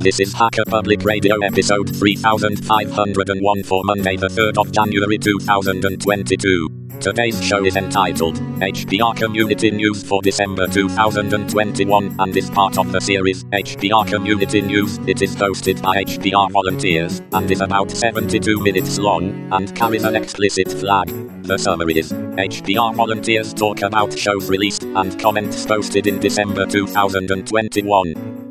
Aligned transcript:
This 0.00 0.20
is 0.20 0.32
Hacker 0.32 0.62
Public 0.64 1.02
Radio 1.02 1.40
episode 1.40 1.88
3501 1.96 3.64
for 3.64 3.82
Monday, 3.82 4.16
the 4.16 4.28
3rd 4.28 4.56
of 4.58 4.70
January 4.70 5.18
2022. 5.18 6.68
Today's 7.00 7.42
show 7.42 7.64
is 7.64 7.74
entitled 7.74 8.36
HPR 8.60 9.16
Community 9.16 9.72
News 9.72 10.04
for 10.04 10.22
December 10.22 10.68
2021 10.68 12.14
and 12.20 12.36
is 12.36 12.48
part 12.48 12.78
of 12.78 12.92
the 12.92 13.00
series 13.00 13.42
HPR 13.46 14.06
Community 14.06 14.60
News. 14.60 14.98
It 15.08 15.20
is 15.20 15.34
hosted 15.34 15.82
by 15.82 16.04
HPR 16.04 16.52
volunteers 16.52 17.20
and 17.32 17.50
is 17.50 17.60
about 17.60 17.90
72 17.90 18.62
minutes 18.62 19.00
long 19.00 19.52
and 19.52 19.74
carries 19.74 20.04
an 20.04 20.14
explicit 20.14 20.70
flag. 20.70 21.08
The 21.42 21.58
summary 21.58 21.98
is 21.98 22.12
HPR 22.12 22.94
volunteers 22.94 23.52
talk 23.52 23.82
about 23.82 24.16
shows 24.16 24.48
released 24.48 24.84
and 24.84 25.18
comments 25.18 25.66
posted 25.66 26.06
in 26.06 26.20
December 26.20 26.66
2021. 26.66 28.47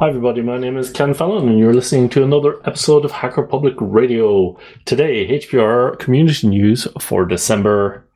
Hi, 0.00 0.10
everybody. 0.10 0.42
My 0.42 0.58
name 0.58 0.76
is 0.76 0.92
Ken 0.92 1.12
Fallon, 1.12 1.48
and 1.48 1.58
you're 1.58 1.74
listening 1.74 2.08
to 2.10 2.22
another 2.22 2.60
episode 2.64 3.04
of 3.04 3.10
Hacker 3.10 3.42
Public 3.42 3.74
Radio. 3.80 4.56
Today, 4.84 5.26
HPR 5.26 5.98
community 5.98 6.46
news 6.46 6.86
for 7.00 7.26
December 7.26 8.06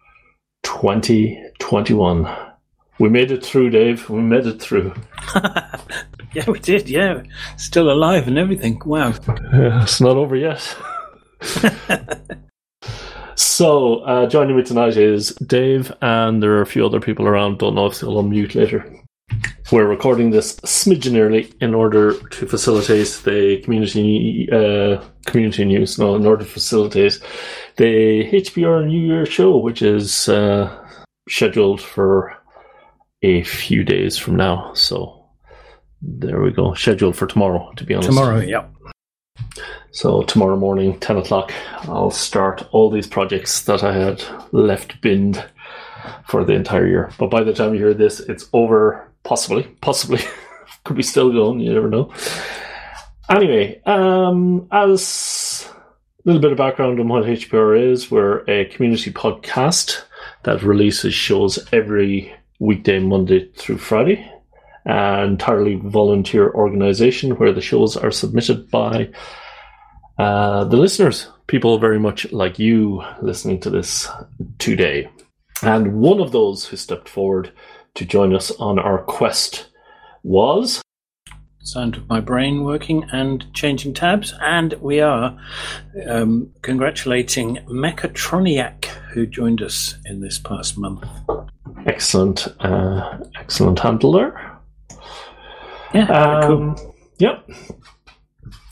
2021. 0.63 2.37
We 3.01 3.09
made 3.09 3.33
it 3.33 3.45
through, 3.45 3.71
Dave. 3.71 4.09
We 4.09 4.21
made 4.21 4.47
it 4.47 4.63
through. 4.63 4.95
yeah, 5.35 6.49
we 6.49 6.61
did. 6.61 6.89
Yeah, 6.89 7.25
still 7.57 7.91
alive 7.91 8.29
and 8.29 8.39
everything. 8.39 8.81
Wow. 8.87 9.15
Yeah, 9.53 9.83
it's 9.83 10.01
not 10.01 10.17
over 10.17 10.37
yet. 10.37 10.77
so, 13.35 14.03
uh, 14.03 14.29
joining 14.29 14.57
me 14.57 14.63
tonight 14.63 14.97
is 14.97 15.31
Dave, 15.35 15.93
and 16.01 16.41
there 16.41 16.53
are 16.53 16.63
a 16.63 16.67
few 16.67 16.87
other 16.87 17.01
people 17.01 17.27
around. 17.27 17.59
Don't 17.59 17.75
know 17.75 17.87
if 17.87 17.99
they'll 17.99 18.23
unmute 18.23 18.55
later. 18.55 18.89
We're 19.73 19.87
recording 19.87 20.31
this 20.31 20.57
smidgen 20.57 21.19
early 21.19 21.51
in 21.63 21.73
order 21.75 22.13
to 22.13 22.47
facilitate 22.47 23.23
the 23.25 23.59
community 23.65 24.47
uh, 24.53 25.03
community 25.25 25.65
news. 25.65 25.99
No, 25.99 26.15
in 26.15 26.27
order 26.27 26.45
to 26.45 26.51
facilitate 26.51 27.19
the 27.77 28.29
HPR 28.31 28.87
New 28.87 29.01
Year 29.01 29.25
show, 29.25 29.57
which 29.57 29.81
is 29.81 30.29
uh, 30.29 30.69
scheduled 31.27 31.81
for 31.81 32.37
a 33.23 33.45
few 33.45 33.83
days 33.83 34.19
from 34.19 34.37
now. 34.37 34.75
So 34.75 35.25
there 36.03 36.43
we 36.43 36.51
go. 36.51 36.75
Scheduled 36.75 37.17
for 37.17 37.27
tomorrow, 37.27 37.73
to 37.77 37.85
be 37.85 37.95
honest. 37.95 38.11
Tomorrow, 38.11 38.41
yeah. 38.41 38.67
So 39.93 40.23
tomorrow 40.25 40.57
morning, 40.57 40.99
ten 41.01 41.17
o'clock, 41.17 41.51
I'll 41.83 42.11
start 42.11 42.69
all 42.73 42.91
these 42.91 43.07
projects 43.07 43.63
that 43.63 43.83
I 43.83 43.95
had 43.95 44.23
left 44.53 45.01
binned 45.01 45.43
for 46.27 46.45
the 46.45 46.53
entire 46.53 46.87
year. 46.87 47.11
But 47.19 47.31
by 47.31 47.43
the 47.43 47.55
time 47.55 47.73
you 47.73 47.81
hear 47.81 47.95
this, 47.95 48.21
it's 48.21 48.49
over 48.53 49.12
Possibly, 49.25 49.65
possibly. 49.81 50.21
Could 50.85 50.97
be 50.97 51.03
still 51.03 51.33
going, 51.33 51.61
you 51.61 51.73
never 51.73 51.89
know. 51.89 52.13
Anyway, 53.31 53.81
um, 53.87 54.67
as 54.73 55.69
a 56.19 56.23
little 56.25 56.43
bit 56.43 56.53
of 56.53 56.59
background 56.59 56.99
on 56.99 57.09
what 57.09 57.25
HPR 57.25 57.91
is, 57.91 58.11
we're 58.11 58.45
a 58.49 58.65
community 58.67 59.13
podcast 59.13 60.03
that 60.43 60.63
releases 60.63 61.15
shows 61.15 61.59
every 61.73 62.35
weekday, 62.59 62.99
Monday 62.99 63.51
through 63.57 63.79
Friday. 63.79 64.29
An 64.85 65.31
entirely 65.31 65.77
volunteer 65.77 66.51
organization 66.51 67.37
where 67.37 67.53
the 67.53 67.61
shows 67.61 67.97
are 67.97 68.11
submitted 68.11 68.69
by 68.71 69.11
uh, 70.19 70.65
the 70.65 70.77
listeners, 70.77 71.29
people 71.47 71.79
very 71.79 71.99
much 71.99 72.31
like 72.33 72.59
you 72.59 73.03
listening 73.21 73.61
to 73.61 73.71
this 73.71 74.09
today. 74.59 75.09
And 75.63 76.01
one 76.01 76.21
of 76.21 76.33
those 76.33 76.65
who 76.65 76.77
stepped 76.77 77.09
forward 77.09 77.53
to 77.95 78.05
join 78.05 78.35
us 78.35 78.51
on 78.53 78.79
our 78.79 78.99
quest 78.99 79.69
was. 80.23 80.83
Sound 81.65 81.97
of 81.97 82.09
my 82.09 82.21
brain 82.21 82.65
working 82.65 83.05
and 83.13 83.47
changing 83.55 83.95
tabs, 83.95 84.35
and 84.41 84.75
we 84.75 85.01
are 85.01 85.39
um, 86.09 86.51
congratulating 86.63 87.59
Mechatroniac, 87.69 88.87
who 89.13 89.27
joined 89.27 89.63
us 89.63 89.95
in 90.07 90.21
this 90.21 90.39
past 90.39 90.77
month. 90.77 91.05
Excellent, 91.87 92.49
uh, 92.61 93.19
excellent 93.39 93.79
handler. 93.79 94.59
Yeah, 95.95 96.09
um, 96.09 96.75
cool. 96.75 96.97
Yep. 97.19 97.51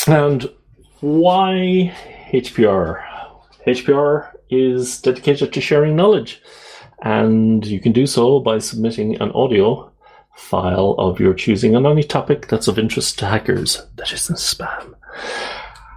And 0.09 0.51
why 1.01 1.95
HPR? 2.33 3.05
HPR 3.67 4.33
is 4.51 5.01
dedicated 5.01 5.53
to 5.53 5.61
sharing 5.61 5.95
knowledge. 5.95 6.43
And 7.03 7.65
you 7.67 7.81
can 7.81 7.93
do 7.93 8.07
so 8.07 8.41
by 8.41 8.59
submitting 8.59 9.21
an 9.21 9.31
audio 9.33 9.91
file 10.35 10.95
of 10.99 11.21
your 11.21 11.35
choosing 11.35 11.77
on 11.77 11.87
any 11.87 12.03
topic 12.03 12.49
that's 12.49 12.69
of 12.69 12.79
interest 12.79 13.19
to 13.19 13.27
hackers 13.27 13.83
that 13.97 14.13
isn't 14.13 14.37
spam. 14.37 14.95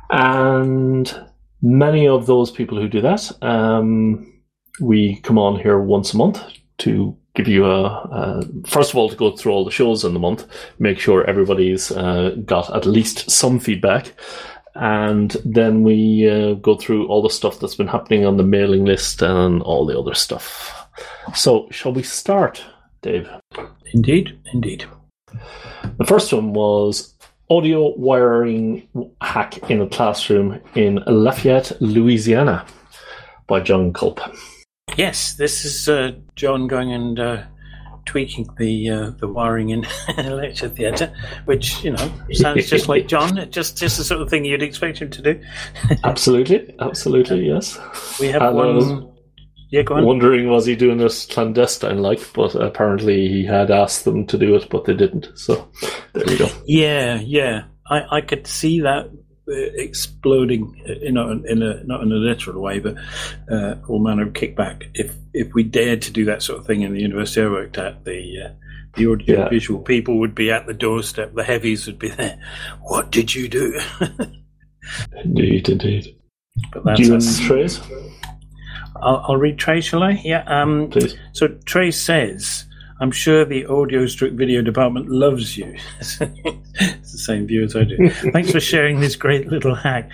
And 0.09 1.27
many 1.61 2.07
of 2.07 2.25
those 2.25 2.51
people 2.51 2.79
who 2.79 2.87
do 2.87 3.01
that, 3.01 3.31
um, 3.41 4.41
we 4.79 5.17
come 5.17 5.37
on 5.37 5.59
here 5.59 5.79
once 5.79 6.13
a 6.13 6.17
month 6.17 6.43
to 6.79 7.17
give 7.35 7.47
you 7.47 7.65
a, 7.65 8.43
first 8.67 8.91
of 8.91 8.97
all 8.97 9.09
to 9.09 9.15
go 9.15 9.35
through 9.35 9.51
all 9.51 9.65
the 9.65 9.71
shows 9.71 10.03
in 10.03 10.13
the 10.13 10.19
month, 10.19 10.45
make 10.79 10.99
sure 10.99 11.23
everybody's 11.25 11.91
uh, 11.91 12.35
got 12.45 12.73
at 12.75 12.85
least 12.85 13.29
some 13.31 13.59
feedback, 13.59 14.13
and 14.75 15.35
then 15.45 15.83
we 15.83 16.29
uh, 16.29 16.53
go 16.55 16.75
through 16.75 17.07
all 17.07 17.21
the 17.21 17.29
stuff 17.29 17.59
that's 17.59 17.75
been 17.75 17.87
happening 17.87 18.25
on 18.25 18.37
the 18.37 18.43
mailing 18.43 18.85
list 18.85 19.21
and 19.21 19.61
all 19.63 19.85
the 19.85 19.97
other 19.97 20.13
stuff. 20.13 20.82
So, 21.33 21.67
shall 21.71 21.93
we 21.93 22.03
start, 22.03 22.63
Dave? 23.01 23.29
Indeed, 23.93 24.39
indeed. 24.53 24.85
The 25.97 26.05
first 26.05 26.31
one 26.33 26.53
was 26.53 27.13
audio 27.49 27.93
wiring 27.97 28.87
hack 29.21 29.69
in 29.69 29.81
a 29.81 29.87
classroom 29.87 30.59
in 30.75 31.03
Lafayette, 31.07 31.71
Louisiana, 31.81 32.65
by 33.47 33.59
Jon 33.59 33.93
Kulp. 33.93 34.19
Yes, 34.97 35.35
this 35.35 35.65
is 35.65 35.89
uh, 35.89 36.11
Jon 36.35 36.67
going 36.67 36.91
and 36.93 37.19
uh, 37.19 37.43
tweaking 38.05 38.47
the 38.57 38.89
uh, 38.89 39.09
the 39.11 39.27
wiring 39.27 39.69
in 39.69 39.85
a 40.17 40.29
lecture 40.29 40.69
theatre, 40.69 41.13
which 41.45 41.83
you 41.83 41.91
know 41.91 42.11
sounds 42.31 42.69
just 42.69 42.87
like 42.87 43.07
Jon. 43.07 43.49
Just 43.49 43.77
just 43.77 43.97
the 43.97 44.03
sort 44.03 44.21
of 44.21 44.29
thing 44.29 44.45
you'd 44.45 44.63
expect 44.63 44.99
him 44.99 45.09
to 45.09 45.21
do. 45.21 45.41
absolutely, 46.03 46.75
absolutely, 46.79 47.47
yes. 47.47 47.77
We 48.19 48.27
have 48.27 48.41
and 48.41 48.55
one. 48.55 49.12
Yeah, 49.73 49.81
go 49.81 49.95
on. 49.95 50.05
Wondering 50.05 50.49
was 50.49 50.67
he 50.67 50.75
doing 50.75 50.99
this 50.99 51.25
clandestine 51.25 51.97
like, 51.97 52.31
but 52.33 52.53
apparently 52.53 53.27
he 53.27 53.43
had 53.43 53.71
asked 53.71 54.05
them 54.05 54.27
to 54.27 54.37
do 54.37 54.53
it, 54.53 54.69
but 54.69 54.85
they 54.85 54.93
didn't. 54.93 55.31
So 55.33 55.67
there 56.13 56.29
you 56.29 56.37
go. 56.37 56.49
Yeah, 56.67 57.19
yeah. 57.19 57.63
I, 57.89 58.17
I 58.17 58.21
could 58.21 58.45
see 58.45 58.81
that 58.81 59.07
uh, 59.07 59.71
exploding, 59.73 60.79
uh, 60.87 60.93
you 61.01 61.11
know, 61.11 61.31
in 61.31 61.63
a 61.63 61.83
not 61.85 62.03
in 62.03 62.11
a 62.11 62.17
literal 62.17 62.61
way, 62.61 62.81
but 62.81 62.97
uh, 63.51 63.77
all 63.89 63.97
manner 63.97 64.27
of 64.27 64.33
kickback. 64.33 64.91
If 64.93 65.15
if 65.33 65.55
we 65.55 65.63
dared 65.63 66.03
to 66.03 66.11
do 66.11 66.25
that 66.25 66.43
sort 66.43 66.59
of 66.59 66.67
thing 66.67 66.81
in 66.81 66.93
the 66.93 67.01
university 67.01 67.41
I 67.41 67.47
worked 67.47 67.79
at, 67.79 68.05
the 68.05 68.43
uh, 68.45 68.49
the 68.95 69.11
audio 69.11 69.49
yeah. 69.51 69.77
people 69.85 70.19
would 70.19 70.35
be 70.35 70.51
at 70.51 70.67
the 70.67 70.75
doorstep. 70.75 71.33
The 71.33 71.43
heavies 71.43 71.87
would 71.87 71.97
be 71.97 72.09
there. 72.09 72.39
What 72.83 73.09
did 73.09 73.33
you 73.33 73.49
do? 73.49 73.81
indeed, 75.23 75.67
indeed. 75.67 76.15
But 76.71 76.85
that's, 76.85 77.01
do 77.01 77.07
you 77.07 77.47
Trace? 77.47 77.81
I'll, 79.03 79.25
I'll 79.27 79.37
read 79.37 79.57
Trey, 79.57 79.81
shall 79.81 80.03
I? 80.03 80.21
Yeah. 80.23 80.43
Um, 80.47 80.89
Please. 80.89 81.15
So 81.33 81.47
Trey 81.65 81.91
says, 81.91 82.65
I'm 82.99 83.11
sure 83.11 83.45
the 83.45 83.65
audio 83.65 84.05
strip 84.05 84.33
video 84.33 84.61
department 84.61 85.09
loves 85.09 85.57
you. 85.57 85.75
it's 85.99 86.17
the 86.19 87.17
same 87.17 87.47
view 87.47 87.63
as 87.63 87.75
I 87.75 87.83
do. 87.83 88.09
Thanks 88.31 88.51
for 88.51 88.59
sharing 88.59 88.99
this 88.99 89.15
great 89.15 89.47
little 89.47 89.75
hack. 89.75 90.09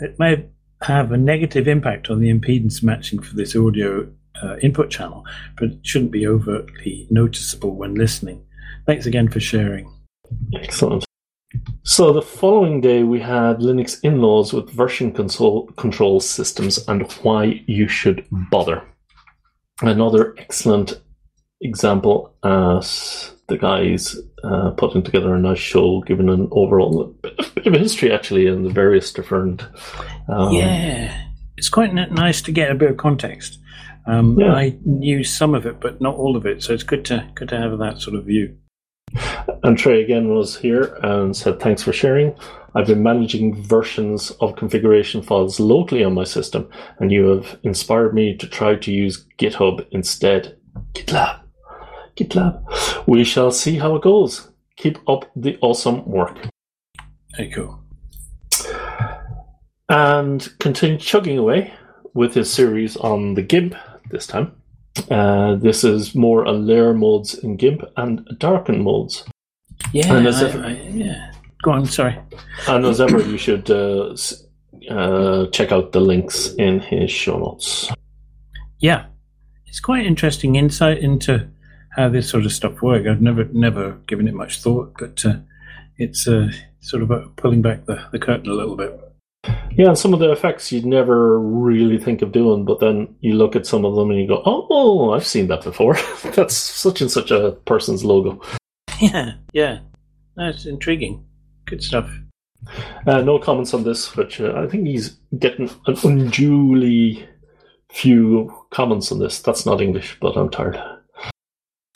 It 0.00 0.18
may 0.18 0.46
have 0.82 1.10
a 1.10 1.16
negative 1.16 1.66
impact 1.66 2.10
on 2.10 2.20
the 2.20 2.32
impedance 2.32 2.82
matching 2.82 3.20
for 3.20 3.34
this 3.34 3.56
audio 3.56 4.08
uh, 4.42 4.56
input 4.58 4.90
channel, 4.90 5.24
but 5.56 5.70
it 5.70 5.78
shouldn't 5.82 6.12
be 6.12 6.26
overtly 6.26 7.06
noticeable 7.10 7.74
when 7.74 7.94
listening. 7.94 8.44
Thanks 8.86 9.06
again 9.06 9.28
for 9.28 9.40
sharing. 9.40 9.92
Excellent. 10.54 11.07
So 11.82 12.12
the 12.12 12.22
following 12.22 12.80
day, 12.80 13.02
we 13.02 13.20
had 13.20 13.58
Linux 13.58 13.98
in-laws 14.02 14.52
with 14.52 14.70
version 14.70 15.12
control, 15.12 15.66
control 15.76 16.20
systems 16.20 16.86
and 16.86 17.10
why 17.22 17.64
you 17.66 17.88
should 17.88 18.26
bother. 18.30 18.82
Another 19.80 20.34
excellent 20.38 21.00
example 21.60 22.34
as 22.44 23.32
the 23.48 23.56
guys 23.56 24.16
uh, 24.44 24.70
putting 24.72 25.02
together 25.02 25.34
a 25.34 25.40
nice 25.40 25.58
show, 25.58 26.02
giving 26.02 26.28
an 26.28 26.48
overall 26.50 27.16
bit, 27.22 27.54
bit 27.54 27.66
of 27.66 27.74
history 27.74 28.12
actually 28.12 28.46
and 28.46 28.64
the 28.64 28.70
various 28.70 29.12
different. 29.12 29.66
Um, 30.28 30.52
yeah, 30.52 31.26
it's 31.56 31.68
quite 31.68 31.94
nice 31.94 32.42
to 32.42 32.52
get 32.52 32.70
a 32.70 32.74
bit 32.74 32.90
of 32.90 32.96
context. 32.98 33.58
Um, 34.06 34.38
yeah. 34.38 34.52
I 34.52 34.76
knew 34.84 35.24
some 35.24 35.54
of 35.54 35.66
it, 35.66 35.80
but 35.80 36.00
not 36.00 36.16
all 36.16 36.36
of 36.36 36.46
it, 36.46 36.62
so 36.62 36.72
it's 36.72 36.82
good 36.82 37.04
to 37.06 37.28
good 37.34 37.48
to 37.48 37.56
have 37.56 37.78
that 37.78 38.00
sort 38.00 38.16
of 38.16 38.24
view. 38.24 38.56
And 39.62 39.76
Trey 39.76 40.02
again 40.02 40.28
was 40.28 40.56
here 40.56 40.98
and 41.02 41.36
said, 41.36 41.60
Thanks 41.60 41.82
for 41.82 41.92
sharing. 41.92 42.34
I've 42.74 42.86
been 42.86 43.02
managing 43.02 43.62
versions 43.62 44.30
of 44.40 44.56
configuration 44.56 45.22
files 45.22 45.58
locally 45.58 46.04
on 46.04 46.14
my 46.14 46.24
system, 46.24 46.68
and 46.98 47.10
you 47.10 47.26
have 47.26 47.58
inspired 47.62 48.14
me 48.14 48.36
to 48.36 48.46
try 48.46 48.76
to 48.76 48.92
use 48.92 49.26
GitHub 49.38 49.86
instead. 49.90 50.56
GitLab. 50.92 51.40
GitLab. 52.16 53.06
We 53.06 53.24
shall 53.24 53.50
see 53.50 53.78
how 53.78 53.96
it 53.96 54.02
goes. 54.02 54.48
Keep 54.76 54.98
up 55.08 55.24
the 55.34 55.58
awesome 55.60 56.04
work. 56.08 56.36
Very 57.36 57.50
cool. 57.50 57.82
And 59.88 60.46
continue 60.58 60.98
chugging 60.98 61.38
away 61.38 61.72
with 62.14 62.34
his 62.34 62.52
series 62.52 62.96
on 62.96 63.34
the 63.34 63.42
GIMP 63.42 63.74
this 64.10 64.26
time. 64.26 64.57
Uh, 65.10 65.54
this 65.56 65.84
is 65.84 66.14
more 66.14 66.44
a 66.44 66.52
layer 66.52 66.94
modes 66.94 67.34
in 67.34 67.56
GIMP 67.56 67.82
and 67.96 68.26
darken 68.38 68.82
modes. 68.82 69.24
Yeah, 69.92 70.14
And 70.16 70.26
as 70.26 70.42
I- 70.42 70.46
if- 70.48 70.56
I- 70.56 70.90
yeah. 70.92 71.32
Go 71.62 71.72
on, 71.72 71.86
sorry. 71.86 72.16
And 72.68 72.84
as 72.86 73.00
ever, 73.00 73.20
you 73.20 73.36
should 73.36 73.68
uh, 73.70 74.14
uh, 74.90 75.46
check 75.48 75.72
out 75.72 75.90
the 75.92 76.00
links 76.00 76.54
in 76.54 76.78
his 76.80 77.10
show 77.10 77.36
notes. 77.38 77.90
Yeah, 78.78 79.06
it's 79.66 79.80
quite 79.80 80.06
interesting 80.06 80.54
insight 80.54 80.98
into 80.98 81.48
how 81.96 82.08
this 82.08 82.28
sort 82.28 82.44
of 82.46 82.52
stuff 82.52 82.80
works. 82.80 83.08
I've 83.10 83.20
never 83.20 83.44
never 83.52 83.92
given 84.06 84.28
it 84.28 84.34
much 84.34 84.60
thought, 84.60 84.94
but 85.00 85.24
uh, 85.26 85.38
it's 85.96 86.28
uh, 86.28 86.48
sort 86.80 87.02
of 87.02 87.36
pulling 87.36 87.60
back 87.60 87.86
the, 87.86 88.00
the 88.12 88.20
curtain 88.20 88.48
a 88.50 88.54
little 88.54 88.76
bit. 88.76 89.00
Yeah, 89.44 89.88
and 89.88 89.98
some 89.98 90.12
of 90.12 90.18
the 90.18 90.32
effects 90.32 90.72
you'd 90.72 90.84
never 90.84 91.38
really 91.38 91.98
think 91.98 92.22
of 92.22 92.32
doing, 92.32 92.64
but 92.64 92.80
then 92.80 93.14
you 93.20 93.34
look 93.34 93.54
at 93.54 93.66
some 93.66 93.84
of 93.84 93.94
them 93.94 94.10
and 94.10 94.18
you 94.18 94.26
go, 94.26 94.42
oh, 94.44 95.12
I've 95.12 95.26
seen 95.26 95.46
that 95.48 95.62
before. 95.62 95.94
That's 96.34 96.56
such 96.56 97.00
and 97.00 97.10
such 97.10 97.30
a 97.30 97.52
person's 97.64 98.04
logo. 98.04 98.40
Yeah, 99.00 99.34
yeah, 99.52 99.78
that's 100.34 100.66
intriguing. 100.66 101.24
Good 101.66 101.84
stuff. 101.84 102.10
Uh, 103.06 103.20
no 103.20 103.38
comments 103.38 103.72
on 103.72 103.84
this, 103.84 104.16
which 104.16 104.40
uh, 104.40 104.54
I 104.56 104.66
think 104.66 104.88
he's 104.88 105.10
getting 105.38 105.70
an 105.86 105.96
unduly 106.02 107.24
few 107.92 108.52
comments 108.70 109.12
on 109.12 109.20
this. 109.20 109.40
That's 109.40 109.64
not 109.64 109.80
English, 109.80 110.18
but 110.20 110.36
I'm 110.36 110.50
tired. 110.50 110.80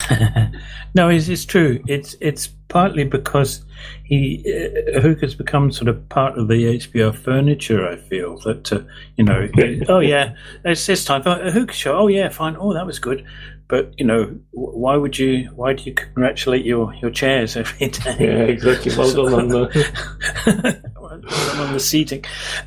no, 0.95 1.09
it's, 1.09 1.27
it's 1.27 1.45
true. 1.45 1.83
It's 1.87 2.15
it's 2.21 2.47
partly 2.67 3.03
because 3.03 3.63
he 4.03 4.43
uh, 4.47 5.01
Hook 5.01 5.21
has 5.21 5.35
become 5.35 5.71
sort 5.71 5.87
of 5.87 6.07
part 6.09 6.37
of 6.37 6.47
the 6.47 6.77
HPR 6.77 7.15
furniture. 7.15 7.87
I 7.87 7.97
feel 7.97 8.37
that 8.39 8.71
uh, 8.71 8.81
you 9.17 9.23
know. 9.23 9.47
oh 9.89 9.99
yeah, 9.99 10.35
it's 10.65 10.85
this 10.85 11.05
time. 11.05 11.23
Oh, 11.25 11.39
a 11.39 11.51
Hook 11.51 11.71
show. 11.71 11.97
Oh 11.97 12.07
yeah, 12.07 12.29
fine. 12.29 12.55
Oh, 12.57 12.73
that 12.73 12.85
was 12.85 12.99
good. 12.99 13.25
But 13.67 13.97
you 13.97 14.05
know, 14.05 14.37
why 14.51 14.95
would 14.95 15.17
you? 15.17 15.49
Why 15.55 15.73
do 15.73 15.83
you 15.83 15.93
congratulate 15.93 16.65
your, 16.65 16.93
your 16.95 17.11
chairs 17.11 17.55
every 17.55 17.89
day? 17.89 18.17
Yeah, 18.19 18.43
exactly. 18.43 18.95
Well 18.95 19.13
done 19.13 19.33
on 19.33 19.47
the. 19.47 20.81
Well 21.03 21.19
done 21.19 21.59
on 21.59 21.73
the 21.73 21.79
seating. 21.79 22.23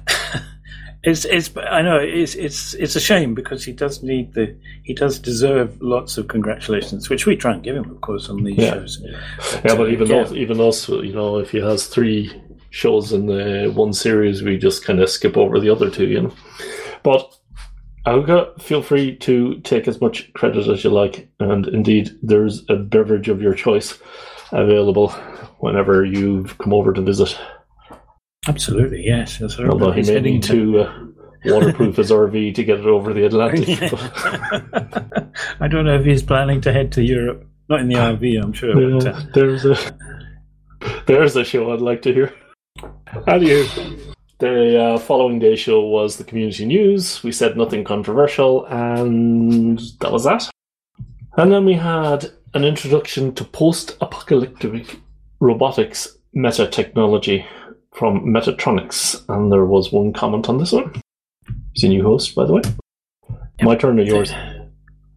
It's, 1.07 1.25
it's, 1.25 1.57
I 1.57 1.83
know 1.83 1.99
it's, 1.99 2.35
it's, 2.35 2.75
it's 2.75 2.97
a 2.97 3.01
shame 3.01 3.33
because 3.33 3.65
he 3.65 3.73
does 3.73 4.03
need 4.03 4.35
the, 4.35 4.57
he 4.83 4.93
does 4.93 5.21
deserve 5.21 5.81
lots 5.81 6.19
of 6.19 6.27
congratulations, 6.27 7.09
which 7.09 7.27
we 7.27 7.37
try 7.37 7.55
and 7.55 7.63
give 7.63 7.77
him, 7.77 7.89
of 7.89 8.01
course, 8.01 8.29
on 8.29 8.43
these 8.43 8.59
Yeah. 8.59 8.73
shows. 8.73 9.01
Yeah, 9.65 9.77
but 9.77 9.91
even 9.91 10.09
Yeah. 10.09 10.25
though, 10.25 10.35
even 10.35 10.61
us, 10.61 10.89
you 10.89 11.13
know, 11.13 11.39
if 11.39 11.53
he 11.53 11.59
has 11.61 11.87
three 11.87 12.33
shows 12.71 13.13
in 13.13 13.27
the 13.27 13.71
one 13.73 13.93
series, 13.93 14.43
we 14.43 14.59
just 14.59 14.85
kind 14.85 15.01
of 15.01 15.09
skip 15.09 15.37
over 15.37 15.61
the 15.61 15.71
other 15.71 15.89
two, 15.91 16.09
you 16.09 16.23
know. 16.23 16.33
But 17.05 17.33
Alga, 18.05 18.53
feel 18.59 18.83
free 18.83 19.15
to 19.19 19.61
take 19.61 19.87
as 19.87 20.01
much 20.01 20.33
credit 20.33 20.67
as 20.67 20.83
you 20.83 20.91
like, 20.91 21.29
and 21.39 21.69
indeed, 21.69 22.11
there's 22.21 22.65
a 22.69 22.75
beverage 22.75 23.29
of 23.29 23.41
your 23.41 23.55
choice 23.55 23.97
available 24.51 25.11
whenever 25.61 26.05
you've 26.05 26.59
come 26.59 26.73
over 26.73 26.93
to 26.93 27.01
visit. 27.01 27.39
Absolutely, 28.49 29.05
yes. 29.05 29.41
Although 29.59 29.93
he 29.93 30.01
He's 30.01 30.09
may 30.09 30.15
heading 30.15 30.35
need 30.35 30.43
to 30.45 30.81
uh, 30.81 31.07
waterproof 31.47 31.97
his 31.97 32.11
RV 32.11 32.55
to 32.55 32.65
get 32.65 32.81
it 32.81 32.87
over 32.87 33.13
the 33.13 33.27
Atlantic. 33.27 33.69
I 35.61 35.69
don't 35.69 35.85
know 35.85 35.99
if 35.99 36.05
he's 36.05 36.23
planning 36.23 36.61
to 36.63 36.73
head 36.73 36.93
to 36.93 37.03
Europe. 37.03 37.47
Not 37.69 37.81
in 37.81 37.89
the 37.89 37.95
RV, 37.97 38.43
I'm 38.43 38.53
sure. 38.53 38.75
But, 38.75 39.07
uh, 39.07 39.21
there's 39.35 39.65
a 39.65 39.77
there's 41.07 41.35
a 41.35 41.45
show 41.45 41.73
I'd 41.73 41.81
like 41.81 42.03
to 42.03 42.15
hear. 42.15 42.33
How 43.27 43.39
do 43.39 43.47
you? 43.47 43.67
The 44.39 44.81
uh, 44.81 44.99
following 44.99 45.39
day 45.39 45.57
show 45.57 45.81
was 45.81 46.17
the 46.17 46.25
community 46.25 46.67
news. 46.67 47.23
We 47.23 47.33
said 47.33 47.57
nothing 47.57 47.85
controversial, 47.85 48.67
and 48.67 49.81
that 50.01 50.13
was 50.13 50.25
that. 50.25 50.49
And 51.39 51.51
then 51.51 51.65
we 51.65 51.75
had 51.75 52.31
an 52.55 52.65
introduction 52.65 53.35
to 53.35 53.45
post-apocalyptic 53.45 55.01
robotics 55.41 56.17
meta 56.33 56.67
technology 56.67 57.45
from 57.97 58.27
Mechatroniac, 58.27 59.25
and 59.29 59.51
there 59.51 59.65
was 59.65 59.91
one 59.91 60.13
comment 60.13 60.49
on 60.49 60.59
this 60.59 60.73
one. 60.73 61.01
He's 61.73 61.85
a 61.85 61.89
new 61.89 62.03
host, 62.03 62.35
by 62.35 62.45
the 62.45 62.53
way. 62.53 62.63
My 63.63 63.75
turn 63.75 63.99
or 63.99 64.03
yours? 64.03 64.33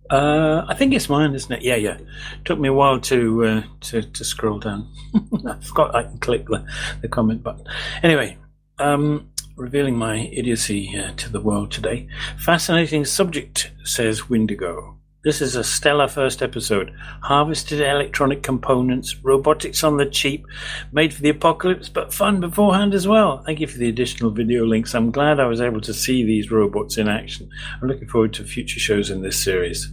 Uh, 0.10 0.66
I 0.68 0.74
think 0.76 0.94
it's 0.94 1.10
mine, 1.10 1.36
isn't 1.36 1.52
it? 1.52 1.62
Yeah, 1.62 1.76
yeah. 1.76 1.98
Took 2.46 2.58
me 2.58 2.70
a 2.70 2.74
while 2.74 3.00
to 3.02 3.46
uh, 3.46 3.64
to, 3.82 4.02
to 4.02 4.24
scroll 4.24 4.60
down. 4.60 4.92
I 5.46 5.58
forgot 5.62 5.94
I 5.94 6.04
can 6.04 6.18
click 6.20 6.48
the, 6.48 6.66
the 7.02 7.08
comment 7.08 7.44
button. 7.44 7.66
Anyway, 8.02 8.38
um, 8.80 9.30
revealing 9.56 9.98
my 9.98 10.18
idiocy 10.32 10.98
uh, 10.98 11.12
to 11.18 11.30
the 11.30 11.42
world 11.42 11.72
today. 11.72 12.08
Fascinating 12.38 13.06
subject, 13.06 13.72
says 13.84 14.30
Windigo. 14.30 14.99
This 15.22 15.42
is 15.42 15.56
a 15.58 15.66
stellar 15.66 16.08
first 16.08 16.42
episode. 16.42 16.94
Harvested 17.24 17.82
electronic 17.82 18.42
components, 18.42 19.18
robotics 19.22 19.84
on 19.84 19.98
the 19.98 20.06
cheap, 20.06 20.46
made 20.94 21.14
for 21.14 21.22
the 21.22 21.30
apocalypse, 21.30 21.90
but 21.90 22.14
fun 22.14 22.40
beforehand 22.40 22.94
as 22.94 23.06
well. 23.06 23.44
Thank 23.44 23.60
you 23.60 23.68
for 23.68 23.78
the 23.78 23.90
additional 23.90 24.32
video 24.32 24.66
links. 24.66 24.96
I'm 24.96 25.12
glad 25.12 25.42
I 25.42 25.46
was 25.48 25.60
able 25.60 25.82
to 25.82 25.94
see 25.94 26.24
these 26.24 26.52
robots 26.52 26.98
in 26.98 27.10
action. 27.10 27.50
I'm 27.82 27.90
looking 27.90 28.08
forward 28.08 28.34
to 28.36 28.46
future 28.46 28.80
shows 28.80 29.10
in 29.10 29.22
this 29.22 29.44
series. 29.44 29.92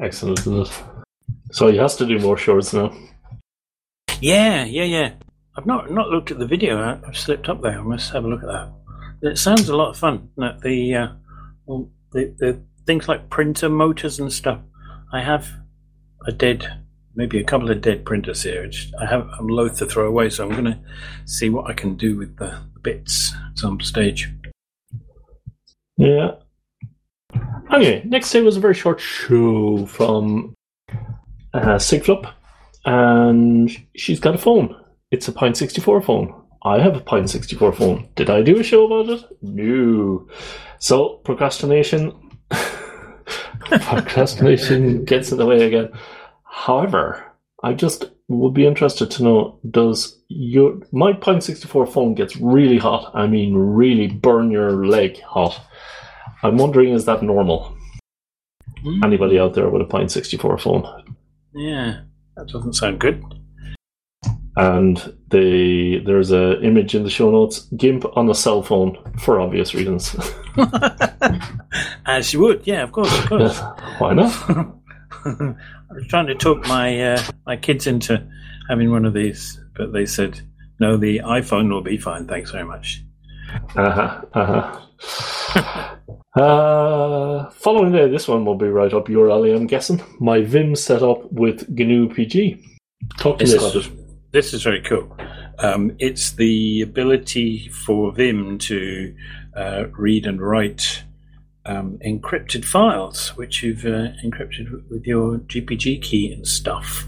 Excellent, 0.00 0.38
isn't 0.40 0.60
it? 0.68 0.82
So 1.50 1.66
he 1.68 1.78
has 1.78 1.96
to 1.96 2.06
do 2.06 2.20
more 2.20 2.36
shows 2.36 2.72
now. 2.72 2.96
Yeah, 4.20 4.64
yeah, 4.64 4.84
yeah. 4.84 5.12
I've 5.56 5.66
not 5.66 5.90
not 5.90 6.08
looked 6.10 6.30
at 6.30 6.38
the 6.38 6.46
video. 6.46 6.78
I- 6.80 7.00
I've 7.06 7.16
slipped 7.18 7.48
up 7.48 7.62
there. 7.62 7.80
I 7.80 7.82
must 7.82 8.12
have 8.12 8.24
a 8.24 8.28
look 8.28 8.42
at 8.42 8.48
that. 8.48 8.72
It 9.22 9.38
sounds 9.38 9.68
a 9.68 9.76
lot 9.76 9.90
of 9.90 9.96
fun. 9.96 10.28
The 10.36 10.94
uh, 10.94 11.08
the 12.12 12.34
the 12.38 12.60
things 12.86 13.08
like 13.08 13.28
printer 13.30 13.68
motors 13.68 14.18
and 14.18 14.32
stuff. 14.32 14.60
I 15.12 15.20
have 15.20 15.48
a 16.26 16.32
dead, 16.32 16.84
maybe 17.14 17.38
a 17.38 17.44
couple 17.44 17.70
of 17.70 17.80
dead 17.80 18.04
printers 18.04 18.42
here. 18.42 18.62
Which 18.62 18.90
I 19.00 19.06
have. 19.06 19.28
I'm 19.38 19.48
loath 19.48 19.78
to 19.78 19.86
throw 19.86 20.06
away, 20.06 20.30
so 20.30 20.44
I'm 20.44 20.52
going 20.52 20.64
to 20.64 20.78
see 21.24 21.50
what 21.50 21.68
I 21.68 21.74
can 21.74 21.96
do 21.96 22.16
with 22.16 22.36
the 22.36 22.58
bits 22.82 23.34
at 23.34 23.58
some 23.58 23.80
stage. 23.80 24.32
Yeah. 25.96 26.32
Anyway, 27.72 28.02
next 28.04 28.30
day 28.30 28.42
was 28.42 28.56
a 28.56 28.60
very 28.60 28.74
short 28.74 29.00
show 29.00 29.86
from 29.86 30.54
uh, 31.52 31.76
Sigflup, 31.76 32.32
and 32.84 33.70
she's 33.96 34.20
got 34.20 34.34
a 34.34 34.38
phone. 34.38 34.76
It's 35.10 35.28
a 35.28 35.32
Pine 35.32 35.54
64 35.54 36.02
phone. 36.02 36.42
I 36.62 36.80
have 36.80 36.96
a 36.96 37.00
Pine 37.00 37.28
64 37.28 37.72
phone. 37.72 38.08
Did 38.14 38.30
I 38.30 38.42
do 38.42 38.58
a 38.58 38.62
show 38.62 38.86
about 38.86 39.12
it? 39.12 39.24
No. 39.42 40.28
So, 40.78 41.20
procrastination. 41.24 42.25
Procrastination 43.70 45.04
gets 45.04 45.32
in 45.32 45.38
the 45.38 45.46
way 45.46 45.62
again. 45.66 45.90
However, 46.44 47.24
I 47.62 47.72
just 47.74 48.10
would 48.28 48.54
be 48.54 48.66
interested 48.66 49.10
to 49.12 49.22
know 49.22 49.58
does 49.70 50.20
your 50.28 50.80
my 50.92 51.12
Pine 51.12 51.40
64 51.40 51.86
phone 51.86 52.14
gets 52.14 52.36
really 52.36 52.78
hot? 52.78 53.12
I 53.14 53.26
mean, 53.26 53.54
really 53.54 54.08
burn 54.08 54.50
your 54.50 54.86
leg 54.86 55.20
hot. 55.22 55.60
I'm 56.42 56.58
wondering, 56.58 56.92
is 56.92 57.04
that 57.06 57.22
normal? 57.22 57.76
Mm, 58.84 59.04
Anybody 59.04 59.38
out 59.38 59.54
there 59.54 59.68
with 59.70 59.82
a 59.82 59.86
Pine 59.86 60.08
64 60.08 60.58
phone? 60.58 61.16
Yeah, 61.54 62.00
that 62.36 62.48
doesn't 62.48 62.74
sound 62.74 63.00
good. 63.00 63.22
And 64.56 64.96
the 65.28 65.98
there's 66.06 66.32
a 66.32 66.60
image 66.62 66.94
in 66.94 67.04
the 67.04 67.10
show 67.10 67.30
notes. 67.30 67.68
GIMP 67.76 68.06
on 68.16 68.30
a 68.30 68.34
cell 68.34 68.62
phone 68.62 68.96
for 69.18 69.38
obvious 69.38 69.74
reasons. 69.74 70.16
As 72.06 72.32
you 72.32 72.40
would, 72.40 72.66
yeah, 72.66 72.82
of 72.82 72.92
course, 72.92 73.12
of 73.18 73.28
course. 73.28 73.60
Why 73.98 74.14
not? 74.14 74.32
I 75.26 75.54
was 75.90 76.06
trying 76.08 76.26
to 76.28 76.34
talk 76.34 76.66
my 76.66 77.14
uh, 77.14 77.22
my 77.46 77.56
kids 77.56 77.86
into 77.86 78.26
having 78.70 78.90
one 78.90 79.04
of 79.04 79.12
these, 79.12 79.60
but 79.76 79.92
they 79.92 80.06
said 80.06 80.40
no. 80.80 80.96
The 80.96 81.18
iPhone 81.18 81.70
will 81.70 81.82
be 81.82 81.98
fine. 81.98 82.26
Thanks 82.26 82.50
very 82.50 82.64
much. 82.64 83.02
Uh-huh, 83.76 84.22
uh-huh. 84.32 85.96
uh, 86.40 87.50
following 87.50 87.92
there 87.92 88.08
this 88.08 88.26
one 88.26 88.44
will 88.44 88.56
be 88.56 88.68
right 88.68 88.92
up 88.92 89.08
your 89.08 89.30
alley, 89.30 89.52
I'm 89.52 89.66
guessing. 89.66 90.02
My 90.18 90.40
Vim 90.40 90.74
setup 90.74 91.30
with 91.30 91.68
GNU 91.68 92.08
PG. 92.14 92.62
Talk 93.18 93.38
to 93.38 93.44
me 93.44 93.54
about 93.54 93.76
it. 93.76 94.05
This 94.36 94.52
is 94.52 94.64
very 94.64 94.82
cool. 94.82 95.16
Um, 95.60 95.96
it's 95.98 96.32
the 96.32 96.82
ability 96.82 97.70
for 97.70 98.12
Vim 98.12 98.58
to 98.58 99.16
uh, 99.56 99.84
read 99.96 100.26
and 100.26 100.42
write 100.42 101.04
um, 101.64 101.98
encrypted 102.04 102.62
files, 102.62 103.34
which 103.38 103.62
you've 103.62 103.86
uh, 103.86 104.12
encrypted 104.22 104.90
with 104.90 105.06
your 105.06 105.38
GPG 105.38 106.02
key 106.02 106.30
and 106.30 106.46
stuff, 106.46 107.06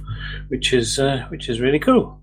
which 0.49 0.73
is 0.73 0.99
uh, 0.99 1.27
which 1.29 1.51
is 1.51 1.61
really 1.61 1.79
cool. 1.79 2.19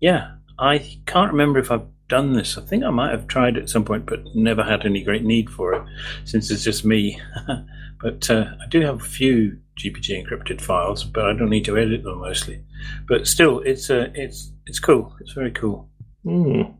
Yeah, 0.00 0.32
I 0.58 0.98
can't 1.06 1.30
remember 1.30 1.60
if 1.60 1.70
I've 1.70 1.86
done 2.08 2.32
this. 2.32 2.58
I 2.58 2.62
think 2.62 2.82
I 2.82 2.90
might 2.90 3.12
have 3.12 3.28
tried 3.28 3.56
at 3.56 3.70
some 3.70 3.84
point, 3.84 4.04
but 4.04 4.34
never 4.34 4.64
had 4.64 4.84
any 4.84 5.04
great 5.04 5.22
need 5.22 5.48
for 5.48 5.74
it 5.74 5.82
since 6.24 6.50
it's 6.50 6.64
just 6.64 6.84
me. 6.84 7.22
but 8.02 8.28
uh, 8.28 8.46
I 8.60 8.66
do 8.68 8.80
have 8.80 9.00
a 9.00 9.04
few 9.04 9.60
GPG 9.80 10.24
encrypted 10.24 10.60
files, 10.60 11.04
but 11.04 11.24
I 11.24 11.32
don't 11.32 11.50
need 11.50 11.64
to 11.64 11.78
edit 11.78 12.02
them 12.02 12.20
mostly. 12.20 12.62
But 13.08 13.26
still, 13.26 13.60
it's 13.60 13.90
uh, 13.90 14.10
it's 14.14 14.52
it's 14.66 14.78
cool. 14.78 15.14
It's 15.20 15.32
very 15.32 15.50
cool. 15.50 15.88
Mm. 16.24 16.74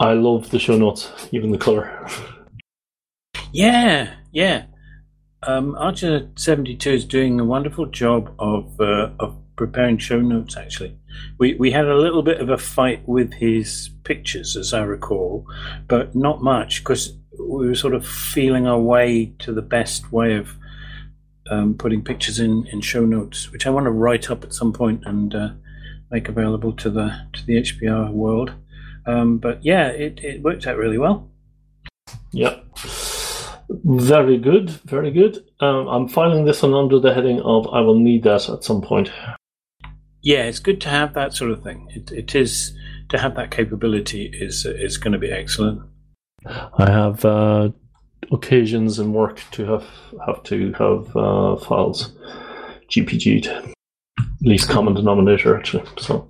I 0.00 0.12
love 0.12 0.50
the 0.50 0.58
show 0.58 0.76
notes, 0.76 1.10
even 1.32 1.50
the 1.50 1.58
color. 1.58 2.08
Yeah, 3.52 4.14
yeah. 4.32 4.64
Um, 5.42 5.74
Archer 5.76 6.30
seventy 6.36 6.76
two 6.76 6.92
is 6.92 7.04
doing 7.04 7.38
a 7.40 7.44
wonderful 7.44 7.86
job 7.86 8.34
of 8.38 8.80
uh, 8.80 9.10
of 9.20 9.36
preparing 9.56 9.98
show 9.98 10.20
notes. 10.20 10.56
Actually, 10.56 10.96
we 11.38 11.54
we 11.54 11.70
had 11.70 11.86
a 11.86 11.96
little 11.96 12.22
bit 12.22 12.40
of 12.40 12.48
a 12.48 12.58
fight 12.58 13.06
with 13.08 13.32
his 13.34 13.90
pictures, 14.04 14.56
as 14.56 14.72
I 14.72 14.82
recall, 14.82 15.46
but 15.88 16.14
not 16.14 16.42
much 16.42 16.82
because 16.82 17.16
we 17.38 17.68
were 17.68 17.74
sort 17.74 17.94
of 17.94 18.06
feeling 18.06 18.66
our 18.66 18.78
way 18.78 19.34
to 19.40 19.52
the 19.52 19.62
best 19.62 20.12
way 20.12 20.36
of 20.36 20.56
um, 21.50 21.74
putting 21.74 22.02
pictures 22.02 22.38
in, 22.38 22.66
in 22.66 22.80
show 22.80 23.04
notes, 23.04 23.50
which 23.52 23.66
I 23.66 23.70
want 23.70 23.84
to 23.84 23.90
write 23.90 24.30
up 24.30 24.44
at 24.44 24.52
some 24.52 24.72
point 24.72 25.02
and 25.06 25.34
uh, 25.34 25.48
make 26.10 26.28
available 26.28 26.72
to 26.74 26.90
the 26.90 27.26
to 27.32 27.46
the 27.46 27.62
HPR 27.62 28.12
world. 28.12 28.52
Um, 29.06 29.38
but 29.38 29.64
yeah, 29.64 29.88
it, 29.88 30.20
it 30.22 30.42
worked 30.42 30.66
out 30.66 30.76
really 30.76 30.98
well. 30.98 31.30
Yep. 32.32 32.64
Very 33.68 34.38
good, 34.38 34.70
very 34.70 35.10
good. 35.10 35.44
Um, 35.60 35.88
I'm 35.88 36.08
filing 36.08 36.44
this 36.44 36.62
one 36.62 36.74
under 36.74 37.00
the 37.00 37.14
heading 37.14 37.40
of 37.40 37.66
I 37.72 37.80
will 37.80 37.98
need 37.98 38.22
that 38.24 38.48
at 38.48 38.64
some 38.64 38.80
point. 38.80 39.10
Yeah, 40.22 40.44
it's 40.44 40.58
good 40.58 40.80
to 40.82 40.88
have 40.88 41.14
that 41.14 41.34
sort 41.34 41.50
of 41.50 41.62
thing. 41.62 41.88
It, 41.94 42.10
it 42.12 42.34
is 42.34 42.76
to 43.08 43.18
have 43.18 43.36
that 43.36 43.50
capability 43.50 44.26
is 44.32 44.66
is 44.66 44.98
going 44.98 45.12
to 45.12 45.18
be 45.18 45.30
excellent. 45.30 45.82
I 46.46 46.90
have 46.90 47.24
uh, 47.24 47.70
occasions 48.32 48.98
in 48.98 49.12
work 49.12 49.40
to 49.52 49.64
have 49.64 49.86
have 50.26 50.42
to 50.44 50.72
have 50.72 51.16
uh, 51.16 51.56
files 51.56 52.12
GPG'd, 52.90 53.48
least 54.42 54.68
common 54.68 54.94
denominator 54.94 55.56
actually. 55.56 55.84
So 55.98 56.28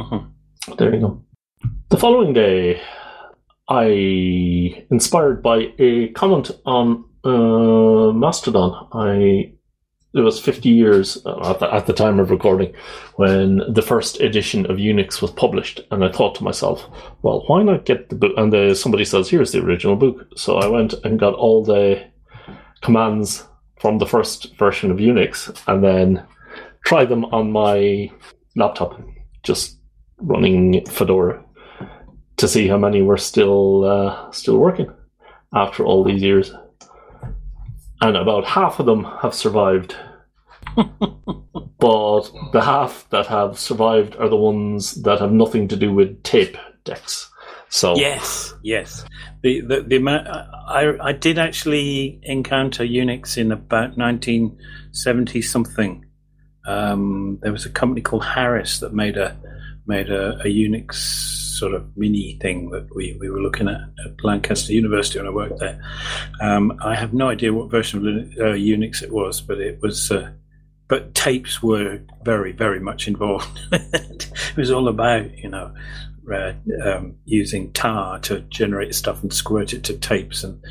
Uh-huh. 0.00 0.20
there 0.76 0.94
you 0.94 1.00
go. 1.00 1.22
The 1.90 1.96
following 1.96 2.32
day, 2.32 2.80
I, 3.68 4.84
inspired 4.90 5.42
by 5.42 5.72
a 5.78 6.08
comment 6.08 6.50
on 6.66 7.04
uh, 7.24 8.12
Mastodon, 8.12 8.88
I 8.92 9.53
it 10.14 10.20
was 10.20 10.40
50 10.40 10.68
years 10.68 11.18
uh, 11.26 11.50
at 11.50 11.58
the, 11.58 11.74
at 11.74 11.86
the 11.86 11.92
time 11.92 12.20
of 12.20 12.30
recording 12.30 12.72
when 13.16 13.60
the 13.68 13.82
first 13.82 14.20
edition 14.20 14.64
of 14.70 14.76
Unix 14.76 15.20
was 15.20 15.32
published, 15.32 15.80
and 15.90 16.04
I 16.04 16.10
thought 16.10 16.36
to 16.36 16.44
myself, 16.44 16.88
well, 17.22 17.42
why 17.48 17.62
not 17.62 17.84
get 17.84 18.08
the 18.08 18.14
book? 18.14 18.32
And 18.36 18.52
the, 18.52 18.74
somebody 18.74 19.04
says, 19.04 19.28
here's 19.28 19.52
the 19.52 19.62
original 19.62 19.96
book. 19.96 20.26
So 20.36 20.58
I 20.58 20.68
went 20.68 20.94
and 21.04 21.18
got 21.18 21.34
all 21.34 21.64
the 21.64 22.04
commands 22.80 23.44
from 23.80 23.98
the 23.98 24.06
first 24.06 24.56
version 24.56 24.90
of 24.90 24.98
Unix, 24.98 25.52
and 25.66 25.82
then 25.82 26.24
tried 26.84 27.08
them 27.08 27.24
on 27.26 27.50
my 27.50 28.10
laptop, 28.54 29.00
just 29.42 29.78
running 30.18 30.86
Fedora 30.86 31.44
to 32.36 32.48
see 32.48 32.68
how 32.68 32.78
many 32.78 33.02
were 33.02 33.16
still 33.16 33.84
uh, 33.84 34.30
still 34.30 34.58
working 34.58 34.92
after 35.52 35.84
all 35.84 36.04
these 36.04 36.22
years. 36.22 36.52
And 38.04 38.18
about 38.18 38.44
half 38.44 38.80
of 38.80 38.84
them 38.84 39.04
have 39.22 39.32
survived. 39.32 39.96
but 40.76 42.30
the 42.52 42.60
half 42.62 43.08
that 43.08 43.26
have 43.28 43.58
survived 43.58 44.14
are 44.16 44.28
the 44.28 44.36
ones 44.36 45.02
that 45.04 45.20
have 45.20 45.32
nothing 45.32 45.68
to 45.68 45.76
do 45.76 45.90
with 45.90 46.22
tape 46.22 46.58
decks. 46.84 47.30
So 47.70 47.96
Yes, 47.96 48.52
yes. 48.62 49.06
The 49.42 49.62
the, 49.62 49.80
the 49.80 49.96
amount 49.96 50.28
I 50.28 50.92
I 51.00 51.12
did 51.12 51.38
actually 51.38 52.20
encounter 52.24 52.84
Unix 52.84 53.38
in 53.38 53.50
about 53.50 53.96
1970 53.96 55.40
something. 55.40 56.04
Um, 56.66 57.38
there 57.40 57.52
was 57.52 57.64
a 57.64 57.70
company 57.70 58.02
called 58.02 58.26
Harris 58.26 58.80
that 58.80 58.92
made 58.92 59.16
a 59.16 59.34
made 59.86 60.10
a, 60.10 60.40
a 60.40 60.44
Unix 60.44 61.43
sort 61.58 61.74
of 61.74 61.84
mini 61.96 62.38
thing 62.40 62.70
that 62.70 62.86
we, 62.94 63.16
we 63.20 63.30
were 63.30 63.40
looking 63.40 63.68
at 63.68 63.80
at 64.04 64.22
Lancaster 64.24 64.72
University 64.72 65.18
when 65.18 65.28
I 65.28 65.30
worked 65.30 65.60
there. 65.60 65.80
Um, 66.40 66.78
I 66.82 66.94
have 66.94 67.14
no 67.14 67.28
idea 67.28 67.52
what 67.52 67.70
version 67.70 67.98
of 67.98 68.04
Lin- 68.04 68.34
uh, 68.38 68.44
Unix 68.54 69.02
it 69.02 69.12
was, 69.12 69.40
but 69.40 69.58
it 69.60 69.80
was. 69.82 70.10
Uh, 70.10 70.30
but 70.86 71.14
tapes 71.14 71.62
were 71.62 72.00
very, 72.24 72.52
very 72.52 72.78
much 72.78 73.08
involved. 73.08 73.58
it 73.72 74.30
was 74.56 74.70
all 74.70 74.86
about, 74.86 75.36
you 75.38 75.48
know, 75.48 75.74
uh, 76.30 76.52
um, 76.84 77.14
using 77.24 77.72
tar 77.72 78.18
to 78.20 78.40
generate 78.42 78.94
stuff 78.94 79.22
and 79.22 79.32
squirt 79.32 79.72
it 79.72 79.82
to 79.84 79.96
tapes 79.96 80.44
and 80.44 80.62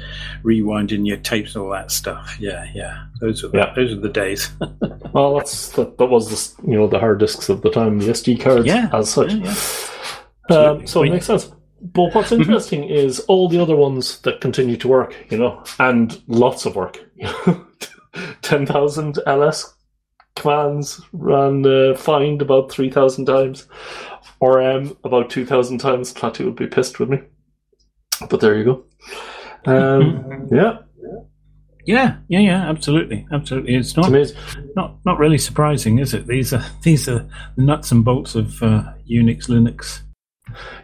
rewinding 0.44 1.08
your 1.08 1.18
tapes 1.18 1.56
and 1.56 1.64
all 1.64 1.72
that 1.72 1.92
stuff. 1.92 2.38
Yeah, 2.40 2.68
yeah. 2.76 3.06
Those 3.22 3.42
were 3.42 3.50
the, 3.50 3.58
Yeah. 3.58 3.74
those 3.76 3.92
are 3.92 4.00
the 4.00 4.10
days. 4.10 4.50
well, 5.14 5.36
that's 5.38 5.70
that, 5.72 5.98
that 5.98 6.06
was 6.06 6.30
the, 6.58 6.72
you 6.72 6.78
know 6.78 6.88
the 6.88 7.00
hard 7.00 7.20
disks 7.20 7.50
of 7.50 7.62
the 7.64 7.72
time, 7.72 7.98
the 8.00 8.08
SD 8.08 8.40
cards 8.40 8.68
Yeah, 8.68 8.90
as 8.94 9.10
such. 9.10 9.34
yeah. 9.34 9.54
Um, 10.50 10.86
so 10.86 11.04
it 11.04 11.10
makes 11.10 11.26
sense. 11.26 11.52
But 11.82 12.16
what's 12.16 12.32
interesting 12.32 12.86
is 12.86 13.20
all 13.22 13.50
the 13.50 13.62
other 13.62 13.76
ones 13.76 14.20
that 14.22 14.40
continue 14.40 14.78
to 14.78 14.88
work, 14.88 15.16
you 15.30 15.38
know, 15.38 15.64
and 15.80 16.22
lots 16.28 16.66
of 16.66 16.76
work. 16.76 17.00
Ten 18.42 18.66
thousand 18.66 19.20
ls 19.26 19.76
commands 20.36 21.02
ran 21.12 21.66
uh, 21.66 21.96
find 21.96 22.42
about 22.42 22.72
three 22.72 22.90
thousand 22.90 23.26
times, 23.26 23.68
RM 24.42 24.96
about 25.04 25.30
two 25.30 25.46
thousand 25.46 25.80
times. 25.80 26.14
Klaatu 26.14 26.46
would 26.46 26.56
be 26.56 26.68
pissed 26.68 27.00
with 27.00 27.10
me, 27.10 27.22
but 28.30 28.40
there 28.40 28.58
you 28.58 28.64
go. 28.64 28.84
Um, 29.66 30.48
yeah, 30.52 30.78
yeah, 31.86 32.18
yeah, 32.30 32.40
yeah. 32.40 32.70
Absolutely, 32.70 33.28
absolutely. 33.32 33.76
It's 33.76 33.90
it's 33.90 33.98
not 33.98 34.08
amazing. 34.08 34.38
not 34.76 34.98
not 35.06 35.20
really 35.20 35.38
surprising, 35.38 36.00
is 36.00 36.14
it? 36.14 36.28
These 36.28 36.54
are 36.54 36.64
these 36.82 37.10
are 37.10 37.28
the 37.58 37.64
nuts 37.64 37.92
and 37.92 38.06
bolts 38.06 38.36
of 38.36 38.62
uh, 38.64 38.94
Unix, 39.10 39.48
Linux. 39.48 40.02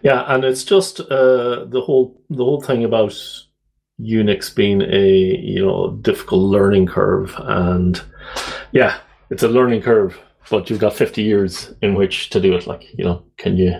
Yeah, 0.04 0.24
and 0.28 0.44
it's 0.44 0.64
just 0.64 1.00
uh, 1.00 1.66
the 1.66 1.82
whole 1.84 2.22
the 2.30 2.44
whole 2.44 2.62
thing 2.62 2.84
about 2.84 3.12
Unix 4.00 4.54
being 4.54 4.82
a 4.82 5.10
you 5.10 5.66
know 5.66 5.92
difficult 6.02 6.42
learning 6.42 6.88
curve, 6.88 7.36
and 7.40 8.02
yeah, 8.72 9.00
it's 9.30 9.44
a 9.44 9.48
learning 9.48 9.82
curve, 9.82 10.20
but 10.50 10.70
you've 10.70 10.80
got 10.80 10.94
fifty 10.94 11.24
years 11.24 11.74
in 11.82 11.96
which 11.96 12.30
to 12.32 12.40
do 12.40 12.56
it. 12.56 12.68
Like 12.68 12.86
you 12.98 13.04
know, 13.04 13.24
can 13.38 13.58
you? 13.58 13.74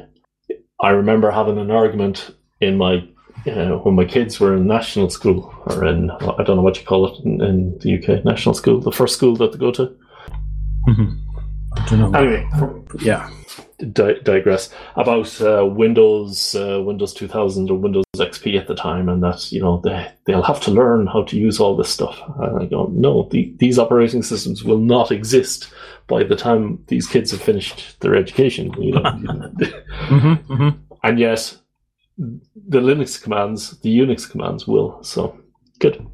I 0.82 0.90
remember 0.90 1.32
having 1.32 1.58
an 1.58 1.72
argument 1.72 2.36
in 2.62 2.78
my 2.78 3.08
uh, 3.48 3.78
when 3.84 3.96
my 3.96 4.06
kids 4.06 4.40
were 4.40 4.56
in 4.56 4.68
national 4.68 5.10
school 5.10 5.54
or 5.66 5.86
in 5.86 6.12
I 6.12 6.44
don't 6.44 6.58
know 6.58 6.62
what 6.62 6.80
you 6.80 6.86
call 6.86 7.08
it 7.08 7.24
in, 7.24 7.42
in 7.42 7.78
the 7.80 7.98
UK 7.98 8.26
national 8.26 8.56
school, 8.56 8.80
the 8.80 8.92
first 8.92 9.16
school 9.16 9.36
that 9.38 9.52
they 9.52 9.58
go 9.58 9.72
to. 9.72 9.96
I 10.88 11.86
don't 11.86 12.00
know. 12.00 12.20
Anyway, 12.20 12.48
yeah, 13.00 13.30
di- 13.92 14.20
digress 14.24 14.70
about 14.96 15.42
uh, 15.42 15.66
Windows, 15.66 16.56
uh, 16.56 16.82
Windows 16.82 17.14
2000 17.14 17.72
or 17.72 17.78
Windows 17.78 18.06
XP 18.16 18.60
at 18.60 18.68
the 18.68 18.76
time, 18.76 19.10
and 19.10 19.24
that 19.24 19.52
you 19.52 19.62
know 19.62 19.82
they 19.84 20.12
they'll 20.26 20.44
have 20.44 20.62
to 20.62 20.72
learn 20.72 21.08
how 21.08 21.24
to 21.24 21.38
use 21.38 21.60
all 21.60 21.76
this 21.76 21.90
stuff. 21.90 22.22
And 22.40 22.64
I 22.64 22.66
go, 22.66 22.88
no, 22.94 23.28
the, 23.32 23.54
these 23.58 23.80
operating 23.80 24.24
systems 24.24 24.64
will 24.64 24.80
not 24.80 25.12
exist 25.12 25.72
by 26.08 26.24
the 26.24 26.36
time 26.36 26.84
these 26.88 27.08
kids 27.08 27.32
have 27.32 27.42
finished 27.42 28.00
their 28.02 28.16
education. 28.16 28.74
You 28.82 28.94
know, 28.94 29.02
hmm 29.90 30.34
hmm 30.34 30.70
and 31.04 31.20
yet 31.20 31.56
the 32.18 32.80
Linux 32.80 33.22
commands, 33.22 33.80
the 33.80 33.98
Unix 33.98 34.30
commands 34.30 34.68
will. 34.68 35.02
So 35.04 35.40
good. 35.80 36.06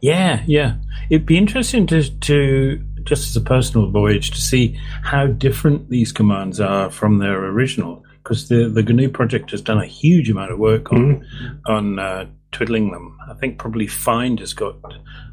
Yeah, 0.00 0.42
yeah. 0.46 0.76
It'd 1.08 1.26
be 1.26 1.38
interesting 1.38 1.86
to, 1.86 2.02
to 2.02 2.84
just 3.04 3.28
as 3.28 3.36
a 3.36 3.40
personal 3.40 3.90
voyage 3.90 4.30
to 4.30 4.40
see 4.40 4.78
how 5.02 5.26
different 5.26 5.88
these 5.90 6.12
commands 6.12 6.60
are 6.60 6.90
from 6.90 7.18
their 7.18 7.44
original. 7.44 8.02
Because 8.22 8.48
the 8.48 8.68
the 8.68 8.82
GNU 8.82 9.10
project 9.10 9.50
has 9.50 9.60
done 9.60 9.78
a 9.78 9.86
huge 9.86 10.30
amount 10.30 10.50
of 10.52 10.58
work 10.58 10.92
on 10.92 11.26
on 11.66 11.98
uh, 11.98 12.26
twiddling 12.52 12.90
them. 12.90 13.18
I 13.30 13.34
think 13.34 13.58
probably 13.58 13.86
Find 13.86 14.40
has 14.40 14.54
got 14.54 14.76